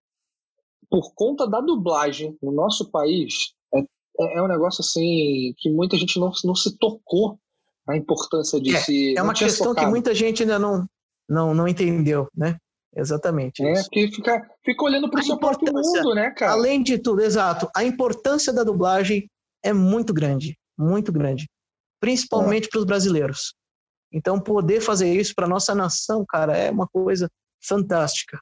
por 0.89 1.13
conta 1.15 1.47
da 1.47 1.59
dublagem 1.59 2.37
no 2.41 2.51
nosso 2.51 2.91
país 2.91 3.53
é, 3.73 3.79
é, 3.79 4.37
é 4.37 4.41
um 4.41 4.47
negócio 4.47 4.81
assim 4.81 5.53
que 5.57 5.69
muita 5.69 5.97
gente 5.97 6.19
não, 6.19 6.31
não 6.43 6.55
se 6.55 6.77
tocou 6.77 7.39
a 7.87 7.97
importância 7.97 8.59
disso. 8.61 8.91
É, 8.91 9.15
é 9.15 9.21
uma 9.21 9.33
questão 9.33 9.73
que 9.73 9.85
muita 9.85 10.13
gente 10.13 10.43
ainda 10.43 10.59
não, 10.59 10.87
não, 11.27 11.53
não 11.53 11.67
entendeu, 11.67 12.27
né? 12.35 12.57
Exatamente. 12.95 13.65
É, 13.65 13.73
porque 13.81 14.11
fica, 14.11 14.47
fica 14.63 14.83
olhando 14.85 15.09
para 15.09 15.19
o 15.19 15.23
seu 15.23 15.37
próprio 15.37 15.73
mundo, 15.73 16.13
né, 16.13 16.29
cara? 16.31 16.51
Além 16.51 16.83
de 16.83 16.99
tudo, 16.99 17.21
exato. 17.21 17.67
A 17.75 17.83
importância 17.83 18.53
da 18.53 18.63
dublagem 18.63 19.27
é 19.63 19.73
muito 19.73 20.13
grande, 20.13 20.57
muito 20.77 21.11
grande. 21.11 21.49
Principalmente 21.99 22.67
é. 22.67 22.69
para 22.69 22.79
os 22.79 22.85
brasileiros. 22.85 23.55
Então, 24.13 24.39
poder 24.39 24.79
fazer 24.79 25.11
isso 25.11 25.33
para 25.35 25.47
nossa 25.47 25.73
nação, 25.73 26.23
cara, 26.27 26.55
é 26.55 26.69
uma 26.69 26.87
coisa 26.87 27.27
fantástica. 27.61 28.39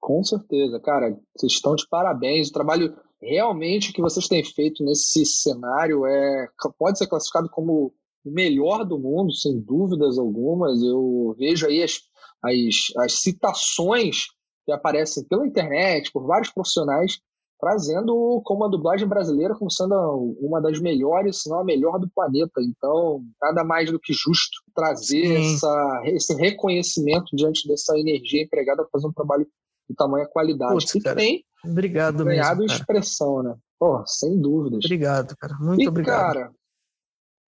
Com 0.00 0.24
certeza, 0.24 0.80
cara. 0.80 1.16
Vocês 1.36 1.52
estão 1.52 1.76
de 1.76 1.86
parabéns. 1.88 2.48
O 2.48 2.52
trabalho 2.52 2.96
realmente 3.20 3.92
que 3.92 4.00
vocês 4.00 4.26
têm 4.26 4.44
feito 4.44 4.82
nesse 4.82 5.24
cenário 5.24 6.04
é 6.06 6.48
pode 6.78 6.98
ser 6.98 7.06
classificado 7.06 7.48
como 7.48 7.94
o 8.24 8.30
melhor 8.30 8.84
do 8.84 8.98
mundo, 8.98 9.32
sem 9.32 9.60
dúvidas 9.60 10.18
algumas. 10.18 10.82
Eu 10.82 11.36
vejo 11.38 11.66
aí 11.66 11.82
as, 11.82 12.00
as, 12.42 13.04
as 13.04 13.20
citações 13.20 14.26
que 14.64 14.72
aparecem 14.72 15.24
pela 15.24 15.46
internet, 15.46 16.10
por 16.12 16.26
vários 16.26 16.50
profissionais, 16.50 17.20
trazendo 17.62 18.42
como 18.44 18.64
a 18.64 18.68
dublagem 18.68 19.06
brasileira 19.06 19.54
como 19.54 19.70
sendo 19.70 19.94
uma 20.40 20.60
das 20.60 20.80
melhores, 20.80 21.42
se 21.42 21.48
não 21.48 21.60
a 21.60 21.64
melhor 21.64 21.96
do 22.00 22.10
planeta. 22.10 22.60
Então, 22.60 23.24
nada 23.40 23.62
mais 23.62 23.88
do 23.88 24.00
que 24.00 24.12
justo 24.12 24.60
trazer 24.74 25.40
essa, 25.40 26.02
esse 26.06 26.34
reconhecimento 26.34 27.36
diante 27.36 27.68
dessa 27.68 27.96
energia 27.96 28.42
empregada 28.42 28.82
para 28.82 28.90
fazer 28.90 29.06
um 29.06 29.12
trabalho 29.12 29.46
de 29.88 29.94
tamanha 29.94 30.26
qualidade. 30.26 30.72
Putz, 30.72 30.90
que 30.90 31.00
cara, 31.00 31.14
tem 31.14 31.44
obrigado 31.64 32.24
ganhado 32.24 32.62
mesmo, 32.62 32.76
expressão, 32.76 33.44
né? 33.44 33.54
Pô, 33.78 34.02
sem 34.08 34.40
dúvidas. 34.40 34.84
Obrigado, 34.84 35.36
cara. 35.36 35.56
Muito 35.60 35.82
e, 35.82 35.86
obrigado. 35.86 36.34
cara, 36.34 36.52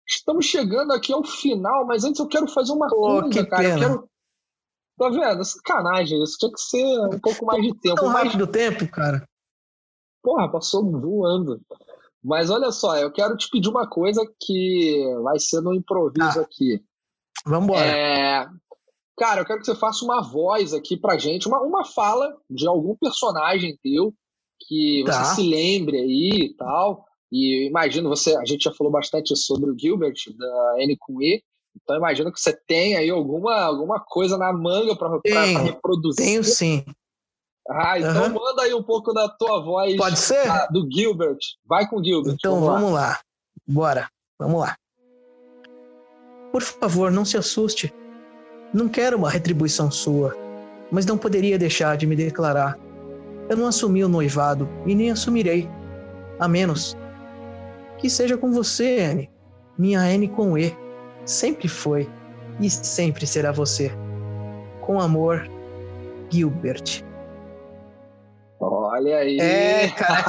estamos 0.07 0.47
chegando 0.47 0.93
aqui 0.93 1.13
ao 1.13 1.25
final, 1.25 1.85
mas 1.85 2.05
antes 2.05 2.21
eu 2.21 2.29
quero 2.29 2.47
fazer 2.47 2.71
uma 2.71 2.87
Pô, 2.87 3.23
coisa, 3.23 3.45
cara. 3.45 3.63
Pena. 3.63 3.75
Eu 3.75 3.81
quero 3.81 4.09
Tá 4.99 5.11
vendo? 5.11 5.45
Sacanagem 5.45 6.23
isso. 6.23 6.39
Tinha 6.39 6.51
que 6.51 6.61
ser 6.61 7.01
um 7.15 7.21
pouco 7.21 7.45
mais 7.45 7.61
de 7.61 7.79
tempo. 7.81 7.97
Tão 7.97 8.09
rápido 8.09 8.45
o 8.45 8.47
tempo, 8.47 8.89
cara 8.89 9.27
porra, 10.27 10.51
passou 10.51 10.85
voando. 10.91 11.61
Mas 12.20 12.51
olha 12.51 12.72
só, 12.72 12.97
eu 12.97 13.12
quero 13.12 13.37
te 13.37 13.49
pedir 13.49 13.68
uma 13.68 13.89
coisa 13.89 14.20
que 14.41 15.07
vai 15.22 15.39
ser 15.39 15.61
no 15.61 15.72
improviso 15.72 16.41
ah, 16.41 16.43
aqui. 16.43 16.83
Vamos 17.47 17.68
embora. 17.68 17.87
É... 17.87 18.49
Cara, 19.16 19.41
eu 19.41 19.47
quero 19.47 19.61
que 19.61 19.66
você 19.66 19.77
faça 19.77 20.05
uma 20.05 20.20
voz 20.20 20.74
aqui 20.74 20.97
pra 20.97 21.16
gente, 21.16 21.47
uma, 21.47 21.62
uma 21.62 21.85
fala 21.85 22.37
de 22.51 22.66
algum 22.66 22.97
personagem 22.97 23.79
teu 23.81 24.12
que 24.66 25.05
tá. 25.07 25.12
você 25.12 25.37
se 25.37 25.49
lembre 25.49 25.99
aí 25.99 26.51
e 26.51 26.57
tal. 26.57 27.05
E 27.31 27.68
imagino 27.68 28.09
você, 28.09 28.37
a 28.37 28.45
gente 28.45 28.64
já 28.64 28.72
falou 28.72 28.93
bastante 28.93 29.35
sobre 29.37 29.70
o 29.70 29.79
Gilbert 29.79 30.16
da 30.37 30.74
N 30.79 30.97
com 30.99 31.22
E, 31.22 31.43
então 31.77 31.97
imagino 31.97 32.33
que 32.33 32.41
você 32.41 32.53
tem 32.66 32.97
aí 32.97 33.09
alguma, 33.09 33.62
alguma 33.62 34.01
coisa 34.01 34.37
na 34.37 34.53
manga 34.53 34.97
para 34.97 35.20
reproduzir. 35.62 36.24
Tenho 36.24 36.43
sim. 36.43 36.85
Ah, 37.71 37.99
então 37.99 38.25
uhum. 38.25 38.35
manda 38.35 38.62
aí 38.62 38.75
um 38.75 38.83
pouco 38.83 39.12
da 39.12 39.29
tua 39.29 39.61
voz. 39.62 39.97
Pode 39.97 40.19
ser? 40.19 40.49
Ah, 40.49 40.67
do 40.71 40.89
Gilbert. 40.91 41.39
Vai 41.64 41.87
com 41.89 42.01
o 42.01 42.05
Gilbert. 42.05 42.35
Então 42.35 42.61
vamos, 42.61 42.81
vamos 42.81 42.93
lá. 42.93 43.09
lá. 43.09 43.21
Bora. 43.67 44.09
Vamos 44.39 44.61
lá. 44.61 44.77
Por 46.53 46.62
favor, 46.62 47.11
não 47.11 47.25
se 47.25 47.37
assuste. 47.37 47.93
Não 48.73 48.89
quero 48.89 49.17
uma 49.17 49.31
retribuição 49.31 49.91
sua, 49.91 50.37
mas 50.91 51.07
não 51.07 51.19
poderia 51.19 51.59
deixar 51.59 51.97
de 51.97 52.07
me 52.07 52.14
declarar. 52.14 52.79
Eu 53.49 53.57
não 53.57 53.67
assumi 53.67 54.05
o 54.05 54.09
noivado 54.09 54.69
e 54.85 54.95
nem 54.95 55.11
assumirei. 55.11 55.69
A 56.39 56.47
menos 56.47 56.97
que 57.99 58.11
seja 58.11 58.37
com 58.37 58.53
você, 58.53 59.01
Anne. 59.01 59.31
Minha 59.79 60.01
Anne 60.01 60.29
com 60.29 60.57
E. 60.59 60.77
Sempre 61.25 61.69
foi 61.69 62.09
e 62.61 62.71
sempre 62.71 63.27
será 63.27 63.53
você. 63.53 63.91
Com 64.81 65.01
amor, 65.01 65.49
Gilbert. 66.31 67.03
Olha 68.97 69.19
aí. 69.19 69.39
É, 69.39 69.91
cara, 69.91 70.25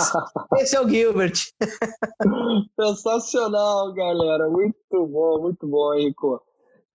esse 0.60 0.76
é 0.76 0.82
o 0.82 0.90
Gilbert. 0.90 1.36
Sensacional, 2.80 3.94
galera. 3.94 4.50
Muito 4.50 5.08
bom, 5.08 5.42
muito 5.42 5.66
bom, 5.66 5.94
Henrico. 5.94 6.42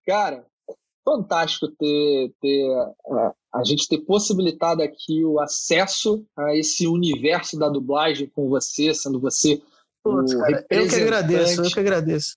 Cara, 0.07 0.45
fantástico 1.03 1.69
ter, 1.69 2.35
ter 2.43 2.69
a 3.55 3.65
gente 3.65 3.89
ter 3.89 3.99
possibilitado 4.01 4.83
aqui 4.83 5.25
o 5.25 5.41
acesso 5.41 6.27
a 6.37 6.55
esse 6.55 6.87
universo 6.87 7.59
da 7.59 7.71
dublagem 7.71 8.29
com 8.29 8.51
você, 8.51 8.93
sendo 8.93 9.19
você 9.19 9.63
Putz, 10.03 10.35
cara, 10.35 10.67
eu 10.69 10.89
que 10.89 10.97
agradeço, 10.97 11.63
eu 11.63 11.71
que 11.71 11.81
agradeço. 11.81 12.37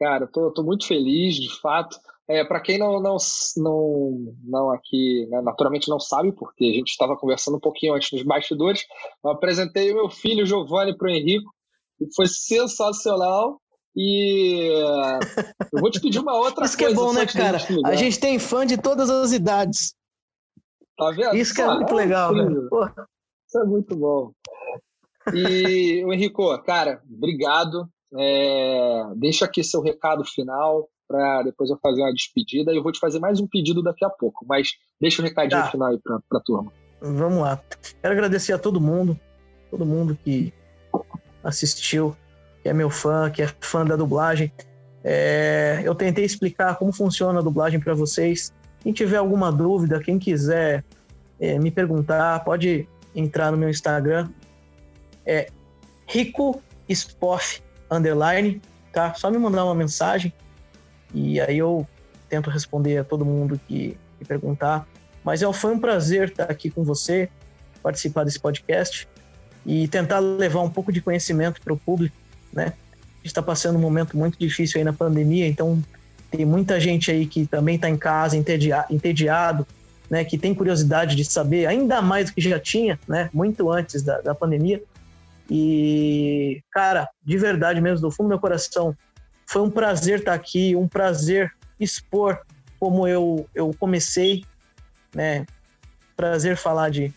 Cara, 0.00 0.26
tô, 0.26 0.50
tô 0.50 0.62
muito 0.62 0.86
feliz, 0.86 1.36
de 1.36 1.48
fato. 1.60 1.96
É, 2.26 2.42
para 2.42 2.60
quem 2.60 2.78
não, 2.78 3.00
não, 3.00 3.16
não, 3.56 4.34
não 4.42 4.70
aqui, 4.70 5.26
né, 5.28 5.42
naturalmente 5.42 5.90
não 5.90 6.00
sabe, 6.00 6.32
porque 6.32 6.64
a 6.64 6.72
gente 6.72 6.88
estava 6.88 7.16
conversando 7.16 7.58
um 7.58 7.60
pouquinho 7.60 7.92
antes 7.92 8.10
nos 8.12 8.22
bastidores, 8.22 8.84
eu 9.22 9.30
apresentei 9.30 9.92
o 9.92 9.94
meu 9.94 10.08
filho 10.08 10.46
Giovanni 10.46 10.96
para 10.96 11.08
o 11.08 11.10
Henrico, 11.10 11.52
e 12.00 12.14
foi 12.14 12.26
sensacional. 12.26 13.60
E 13.96 14.72
eu 15.72 15.80
vou 15.80 15.90
te 15.90 16.00
pedir 16.00 16.18
uma 16.18 16.34
outra 16.36 16.64
Isso 16.64 16.76
coisa. 16.78 16.92
Isso 16.92 16.96
que 16.96 17.00
é 17.00 17.04
bom, 17.04 17.12
né, 17.12 17.26
cara? 17.26 17.58
A 17.84 17.94
gente 17.94 18.18
tem 18.18 18.38
fã 18.38 18.66
de 18.66 18.76
todas 18.76 19.08
as 19.08 19.32
idades. 19.32 19.94
Tá 20.96 21.10
vendo? 21.10 21.36
Isso 21.36 21.54
que 21.54 21.62
é 21.62 21.66
muito 21.66 21.92
é 21.92 21.94
legal, 21.94 22.34
velho. 22.34 22.68
Isso 23.46 23.58
é 23.58 23.64
muito 23.64 23.96
bom. 23.96 24.32
E 25.32 26.04
o 26.06 26.12
Henrico, 26.12 26.58
cara, 26.62 27.02
obrigado. 27.08 27.88
É, 28.16 29.04
deixa 29.16 29.44
aqui 29.44 29.62
seu 29.62 29.80
recado 29.80 30.24
final 30.24 30.88
para 31.06 31.42
depois 31.42 31.70
eu 31.70 31.78
fazer 31.78 32.02
uma 32.02 32.12
despedida. 32.12 32.72
Eu 32.72 32.82
vou 32.82 32.92
te 32.92 32.98
fazer 32.98 33.18
mais 33.18 33.40
um 33.40 33.46
pedido 33.46 33.82
daqui 33.82 34.04
a 34.04 34.10
pouco, 34.10 34.44
mas 34.48 34.72
deixa 35.00 35.20
o 35.20 35.24
um 35.24 35.28
recadinho 35.28 35.62
tá. 35.62 35.70
final 35.70 35.88
aí 35.88 35.98
para 35.98 36.18
a 36.32 36.40
turma. 36.40 36.72
Vamos 37.00 37.42
lá. 37.42 37.60
Quero 38.00 38.14
agradecer 38.14 38.52
a 38.52 38.58
todo 38.58 38.80
mundo, 38.80 39.18
todo 39.70 39.84
mundo 39.84 40.18
que 40.24 40.52
assistiu, 41.42 42.16
que 42.62 42.68
é 42.68 42.72
meu 42.72 42.88
fã, 42.88 43.30
que 43.30 43.42
é 43.42 43.46
fã 43.60 43.84
da 43.84 43.96
dublagem. 43.96 44.52
É, 45.02 45.82
eu 45.84 45.94
tentei 45.94 46.24
explicar 46.24 46.76
como 46.76 46.92
funciona 46.92 47.38
a 47.38 47.42
dublagem 47.42 47.78
para 47.78 47.92
vocês. 47.92 48.52
Quem 48.80 48.92
tiver 48.92 49.18
alguma 49.18 49.52
dúvida, 49.52 50.00
quem 50.00 50.18
quiser 50.18 50.84
é, 51.38 51.58
me 51.58 51.70
perguntar, 51.70 52.42
pode 52.42 52.88
entrar 53.14 53.50
no 53.50 53.58
meu 53.58 53.68
Instagram. 53.68 54.30
É 55.26 55.48
Rico 56.06 56.60
Spoff 56.88 57.62
Underline, 57.90 58.62
tá? 58.92 59.12
Só 59.14 59.30
me 59.30 59.38
mandar 59.38 59.64
uma 59.64 59.74
mensagem 59.74 60.32
e 61.14 61.40
aí 61.40 61.58
eu 61.58 61.86
tento 62.28 62.50
responder 62.50 62.98
a 62.98 63.04
todo 63.04 63.24
mundo 63.24 63.58
que, 63.68 63.96
que 64.18 64.24
perguntar. 64.24 64.86
Mas 65.22 65.42
é, 65.42 65.52
foi 65.52 65.72
um 65.72 65.78
prazer 65.78 66.30
estar 66.30 66.50
aqui 66.50 66.68
com 66.68 66.82
você, 66.82 67.28
participar 67.82 68.24
desse 68.24 68.40
podcast 68.40 69.08
e 69.64 69.86
tentar 69.88 70.18
levar 70.18 70.60
um 70.60 70.70
pouco 70.70 70.92
de 70.92 71.00
conhecimento 71.00 71.60
para 71.62 71.72
o 71.72 71.76
público, 71.76 72.14
né? 72.52 72.66
A 72.66 73.16
gente 73.18 73.26
está 73.26 73.42
passando 73.42 73.76
um 73.76 73.80
momento 73.80 74.16
muito 74.16 74.38
difícil 74.38 74.78
aí 74.78 74.84
na 74.84 74.92
pandemia, 74.92 75.46
então 75.46 75.82
tem 76.30 76.44
muita 76.44 76.78
gente 76.78 77.10
aí 77.10 77.24
que 77.24 77.46
também 77.46 77.76
está 77.76 77.88
em 77.88 77.96
casa, 77.96 78.36
entediado, 78.36 78.92
entediado, 78.92 79.66
né? 80.10 80.24
Que 80.24 80.36
tem 80.36 80.54
curiosidade 80.54 81.16
de 81.16 81.24
saber 81.24 81.66
ainda 81.66 82.02
mais 82.02 82.28
do 82.28 82.34
que 82.34 82.40
já 82.40 82.58
tinha, 82.58 82.98
né? 83.08 83.30
Muito 83.32 83.70
antes 83.70 84.02
da, 84.02 84.20
da 84.20 84.34
pandemia. 84.34 84.82
E, 85.50 86.62
cara, 86.70 87.08
de 87.24 87.38
verdade 87.38 87.80
mesmo, 87.80 88.00
do 88.00 88.10
fundo 88.10 88.26
do 88.26 88.30
meu 88.30 88.38
coração, 88.38 88.94
foi 89.46 89.62
um 89.62 89.70
prazer 89.70 90.20
estar 90.20 90.34
aqui, 90.34 90.74
um 90.74 90.88
prazer 90.88 91.52
expor 91.78 92.38
como 92.78 93.06
eu, 93.06 93.48
eu 93.54 93.74
comecei, 93.78 94.44
né? 95.14 95.46
Prazer 96.16 96.56
falar 96.56 96.90
de, 96.90 97.12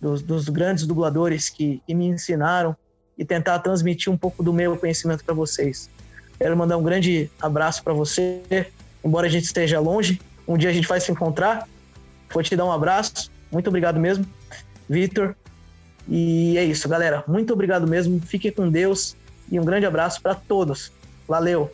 dos, 0.00 0.22
dos 0.22 0.48
grandes 0.48 0.86
dubladores 0.86 1.48
que, 1.48 1.82
que 1.86 1.94
me 1.94 2.06
ensinaram 2.06 2.76
e 3.18 3.24
tentar 3.24 3.58
transmitir 3.58 4.12
um 4.12 4.16
pouco 4.16 4.42
do 4.42 4.52
meu 4.52 4.76
conhecimento 4.76 5.24
para 5.24 5.34
vocês. 5.34 5.90
Quero 6.38 6.56
mandar 6.56 6.78
um 6.78 6.82
grande 6.82 7.30
abraço 7.40 7.82
para 7.82 7.92
você, 7.92 8.40
embora 9.04 9.26
a 9.26 9.30
gente 9.30 9.44
esteja 9.44 9.78
longe. 9.78 10.20
Um 10.48 10.56
dia 10.56 10.70
a 10.70 10.72
gente 10.72 10.88
vai 10.88 11.00
se 11.00 11.12
encontrar. 11.12 11.68
Vou 12.32 12.42
te 12.42 12.56
dar 12.56 12.64
um 12.64 12.72
abraço. 12.72 13.30
Muito 13.52 13.68
obrigado 13.68 14.00
mesmo, 14.00 14.24
Vitor. 14.88 15.36
E 16.08 16.56
é 16.56 16.64
isso, 16.64 16.88
galera. 16.88 17.22
Muito 17.28 17.52
obrigado 17.52 17.86
mesmo. 17.86 18.20
Fiquem 18.20 18.50
com 18.50 18.70
Deus 18.70 19.16
e 19.50 19.60
um 19.60 19.64
grande 19.64 19.86
abraço 19.86 20.22
para 20.22 20.34
todos. 20.34 20.90
Valeu! 21.30 21.70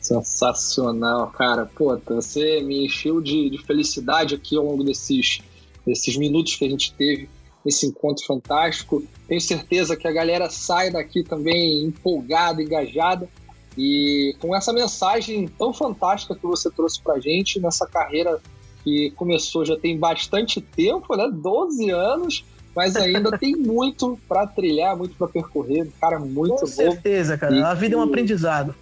Sensacional, 0.00 1.32
cara. 1.32 1.66
Pô, 1.66 1.98
você 2.06 2.62
me 2.62 2.86
encheu 2.86 3.20
de, 3.20 3.50
de, 3.50 3.58
felicidade 3.58 4.36
aqui 4.36 4.56
ao 4.56 4.64
longo 4.64 4.84
desses, 4.84 5.40
desses 5.84 6.16
minutos 6.16 6.54
que 6.54 6.64
a 6.64 6.70
gente 6.70 6.94
teve 6.94 7.28
nesse 7.64 7.86
encontro 7.86 8.24
fantástico. 8.24 9.02
Tenho 9.26 9.40
certeza 9.40 9.96
que 9.96 10.06
a 10.06 10.12
galera 10.12 10.48
sai 10.48 10.92
daqui 10.92 11.24
também 11.24 11.82
empolgada, 11.82 12.62
engajada 12.62 13.28
e 13.76 14.36
com 14.38 14.54
essa 14.54 14.72
mensagem 14.72 15.48
tão 15.48 15.74
fantástica 15.74 16.36
que 16.36 16.46
você 16.46 16.70
trouxe 16.70 17.02
pra 17.02 17.18
gente 17.18 17.58
nessa 17.58 17.84
carreira 17.84 18.40
que 18.84 19.10
começou 19.16 19.64
já 19.64 19.76
tem 19.76 19.98
bastante 19.98 20.60
tempo, 20.60 21.16
né? 21.16 21.28
12 21.32 21.90
anos 21.90 22.44
mas 22.74 22.96
ainda 22.96 23.36
tem 23.36 23.56
muito 23.56 24.18
para 24.28 24.46
trilhar, 24.46 24.96
muito 24.96 25.16
para 25.16 25.28
percorrer. 25.28 25.88
Cara, 26.00 26.18
muito 26.18 26.50
Com 26.50 26.54
bom. 26.54 26.60
Com 26.60 26.66
certeza, 26.66 27.36
cara. 27.36 27.54
E, 27.54 27.62
a 27.62 27.74
vida 27.74 27.96
é 27.96 27.98
um 27.98 28.02
aprendizado. 28.02 28.74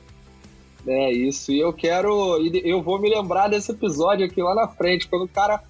É 0.86 1.12
isso. 1.12 1.52
E 1.52 1.60
eu 1.60 1.72
quero. 1.72 2.36
Eu 2.64 2.82
vou 2.82 3.00
me 3.00 3.08
lembrar 3.08 3.48
desse 3.48 3.72
episódio 3.72 4.26
aqui 4.26 4.42
lá 4.42 4.54
na 4.54 4.68
frente. 4.68 5.08
Quando 5.08 5.24
o 5.24 5.28
cara 5.28 5.62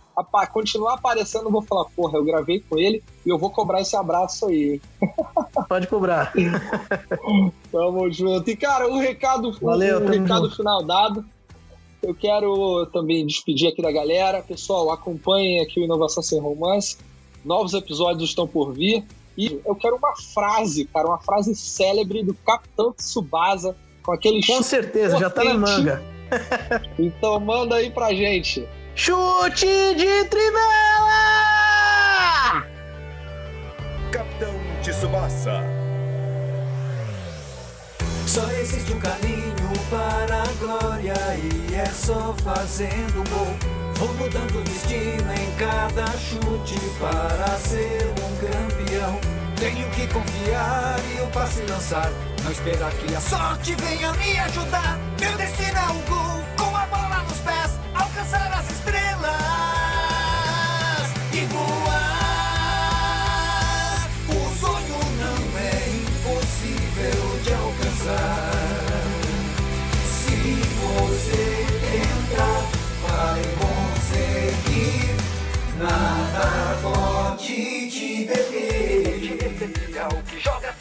continuar 0.52 0.94
aparecendo, 0.94 1.44
eu 1.44 1.50
vou 1.52 1.62
falar, 1.62 1.84
porra, 1.96 2.18
eu 2.18 2.24
gravei 2.24 2.62
com 2.68 2.76
ele 2.76 3.02
e 3.24 3.28
eu 3.28 3.38
vou 3.38 3.50
cobrar 3.50 3.80
esse 3.80 3.96
abraço 3.96 4.46
aí. 4.46 4.80
Pode 5.68 5.86
cobrar. 5.86 6.32
Tamo 7.70 8.10
junto. 8.10 8.50
E, 8.50 8.56
cara, 8.56 8.88
o 8.88 8.98
recado, 8.98 9.52
Valeu, 9.60 10.00
o 10.00 10.06
recado 10.06 10.44
junto. 10.44 10.56
final 10.56 10.82
dado. 10.84 11.24
Eu 12.02 12.14
quero 12.14 12.86
também 12.92 13.26
despedir 13.26 13.68
aqui 13.68 13.82
da 13.82 13.90
galera. 13.90 14.42
Pessoal, 14.42 14.90
acompanhem 14.92 15.60
aqui 15.60 15.80
o 15.80 15.84
Inovação 15.84 16.22
Sem 16.22 16.40
Romance 16.40 16.96
novos 17.44 17.74
episódios 17.74 18.30
estão 18.30 18.46
por 18.46 18.72
vir. 18.72 19.04
E 19.36 19.60
eu 19.64 19.74
quero 19.76 19.96
uma 19.96 20.16
frase, 20.16 20.84
cara, 20.86 21.06
uma 21.06 21.18
frase 21.18 21.54
célebre 21.54 22.22
do 22.24 22.34
Capitão 22.34 22.92
Tsubasa 22.92 23.76
com 24.02 24.12
aquele 24.12 24.44
Com 24.44 24.62
certeza, 24.62 25.14
potente. 25.14 25.20
já 25.20 25.30
tá 25.30 25.44
na 25.44 25.54
manga. 25.54 26.02
então 26.98 27.38
manda 27.38 27.76
aí 27.76 27.90
pra 27.90 28.12
gente. 28.12 28.66
Chute 28.94 29.66
de 29.94 30.24
trivela! 30.24 30.58
Capitão 34.10 34.54
Tsubasa. 34.82 35.62
Só 38.26 38.50
existe 38.52 38.92
um 38.92 38.98
caminho 38.98 39.54
para 39.88 40.42
a 40.42 40.46
glória 40.58 41.14
e 41.70 41.74
é 41.74 41.86
só 41.86 42.34
fazendo 42.42 43.20
um 43.20 43.24
gol. 43.24 43.77
Vou 43.98 44.14
mudando 44.14 44.60
o 44.60 44.62
destino 44.62 45.32
em 45.34 45.50
cada 45.56 46.06
chute 46.18 46.78
para 47.00 47.58
ser 47.58 48.14
um 48.22 48.36
campeão. 48.36 49.20
Tenho 49.56 49.90
que 49.90 50.06
confiar 50.06 51.00
e 51.16 51.20
o 51.20 51.26
passe 51.32 51.62
lançar. 51.62 52.08
Não 52.44 52.52
esperar 52.52 52.92
que 52.92 53.12
a 53.12 53.20
sorte 53.20 53.74
venha 53.74 54.12
me 54.12 54.38
ajudar. 54.38 54.96
Meu 55.18 55.36
destino 55.36 55.78
é 55.78 55.90
o 55.90 56.08
gol, 56.08 56.44
com 56.56 56.76
a 56.76 56.86
bola 56.86 57.24
nos 57.28 57.38
pés, 57.38 57.72
alcançar 57.92 58.52
as 58.52 58.57
deter. 78.28 79.96
É 79.96 80.06
o 80.06 80.22
que 80.22 80.38
joga 80.38 80.72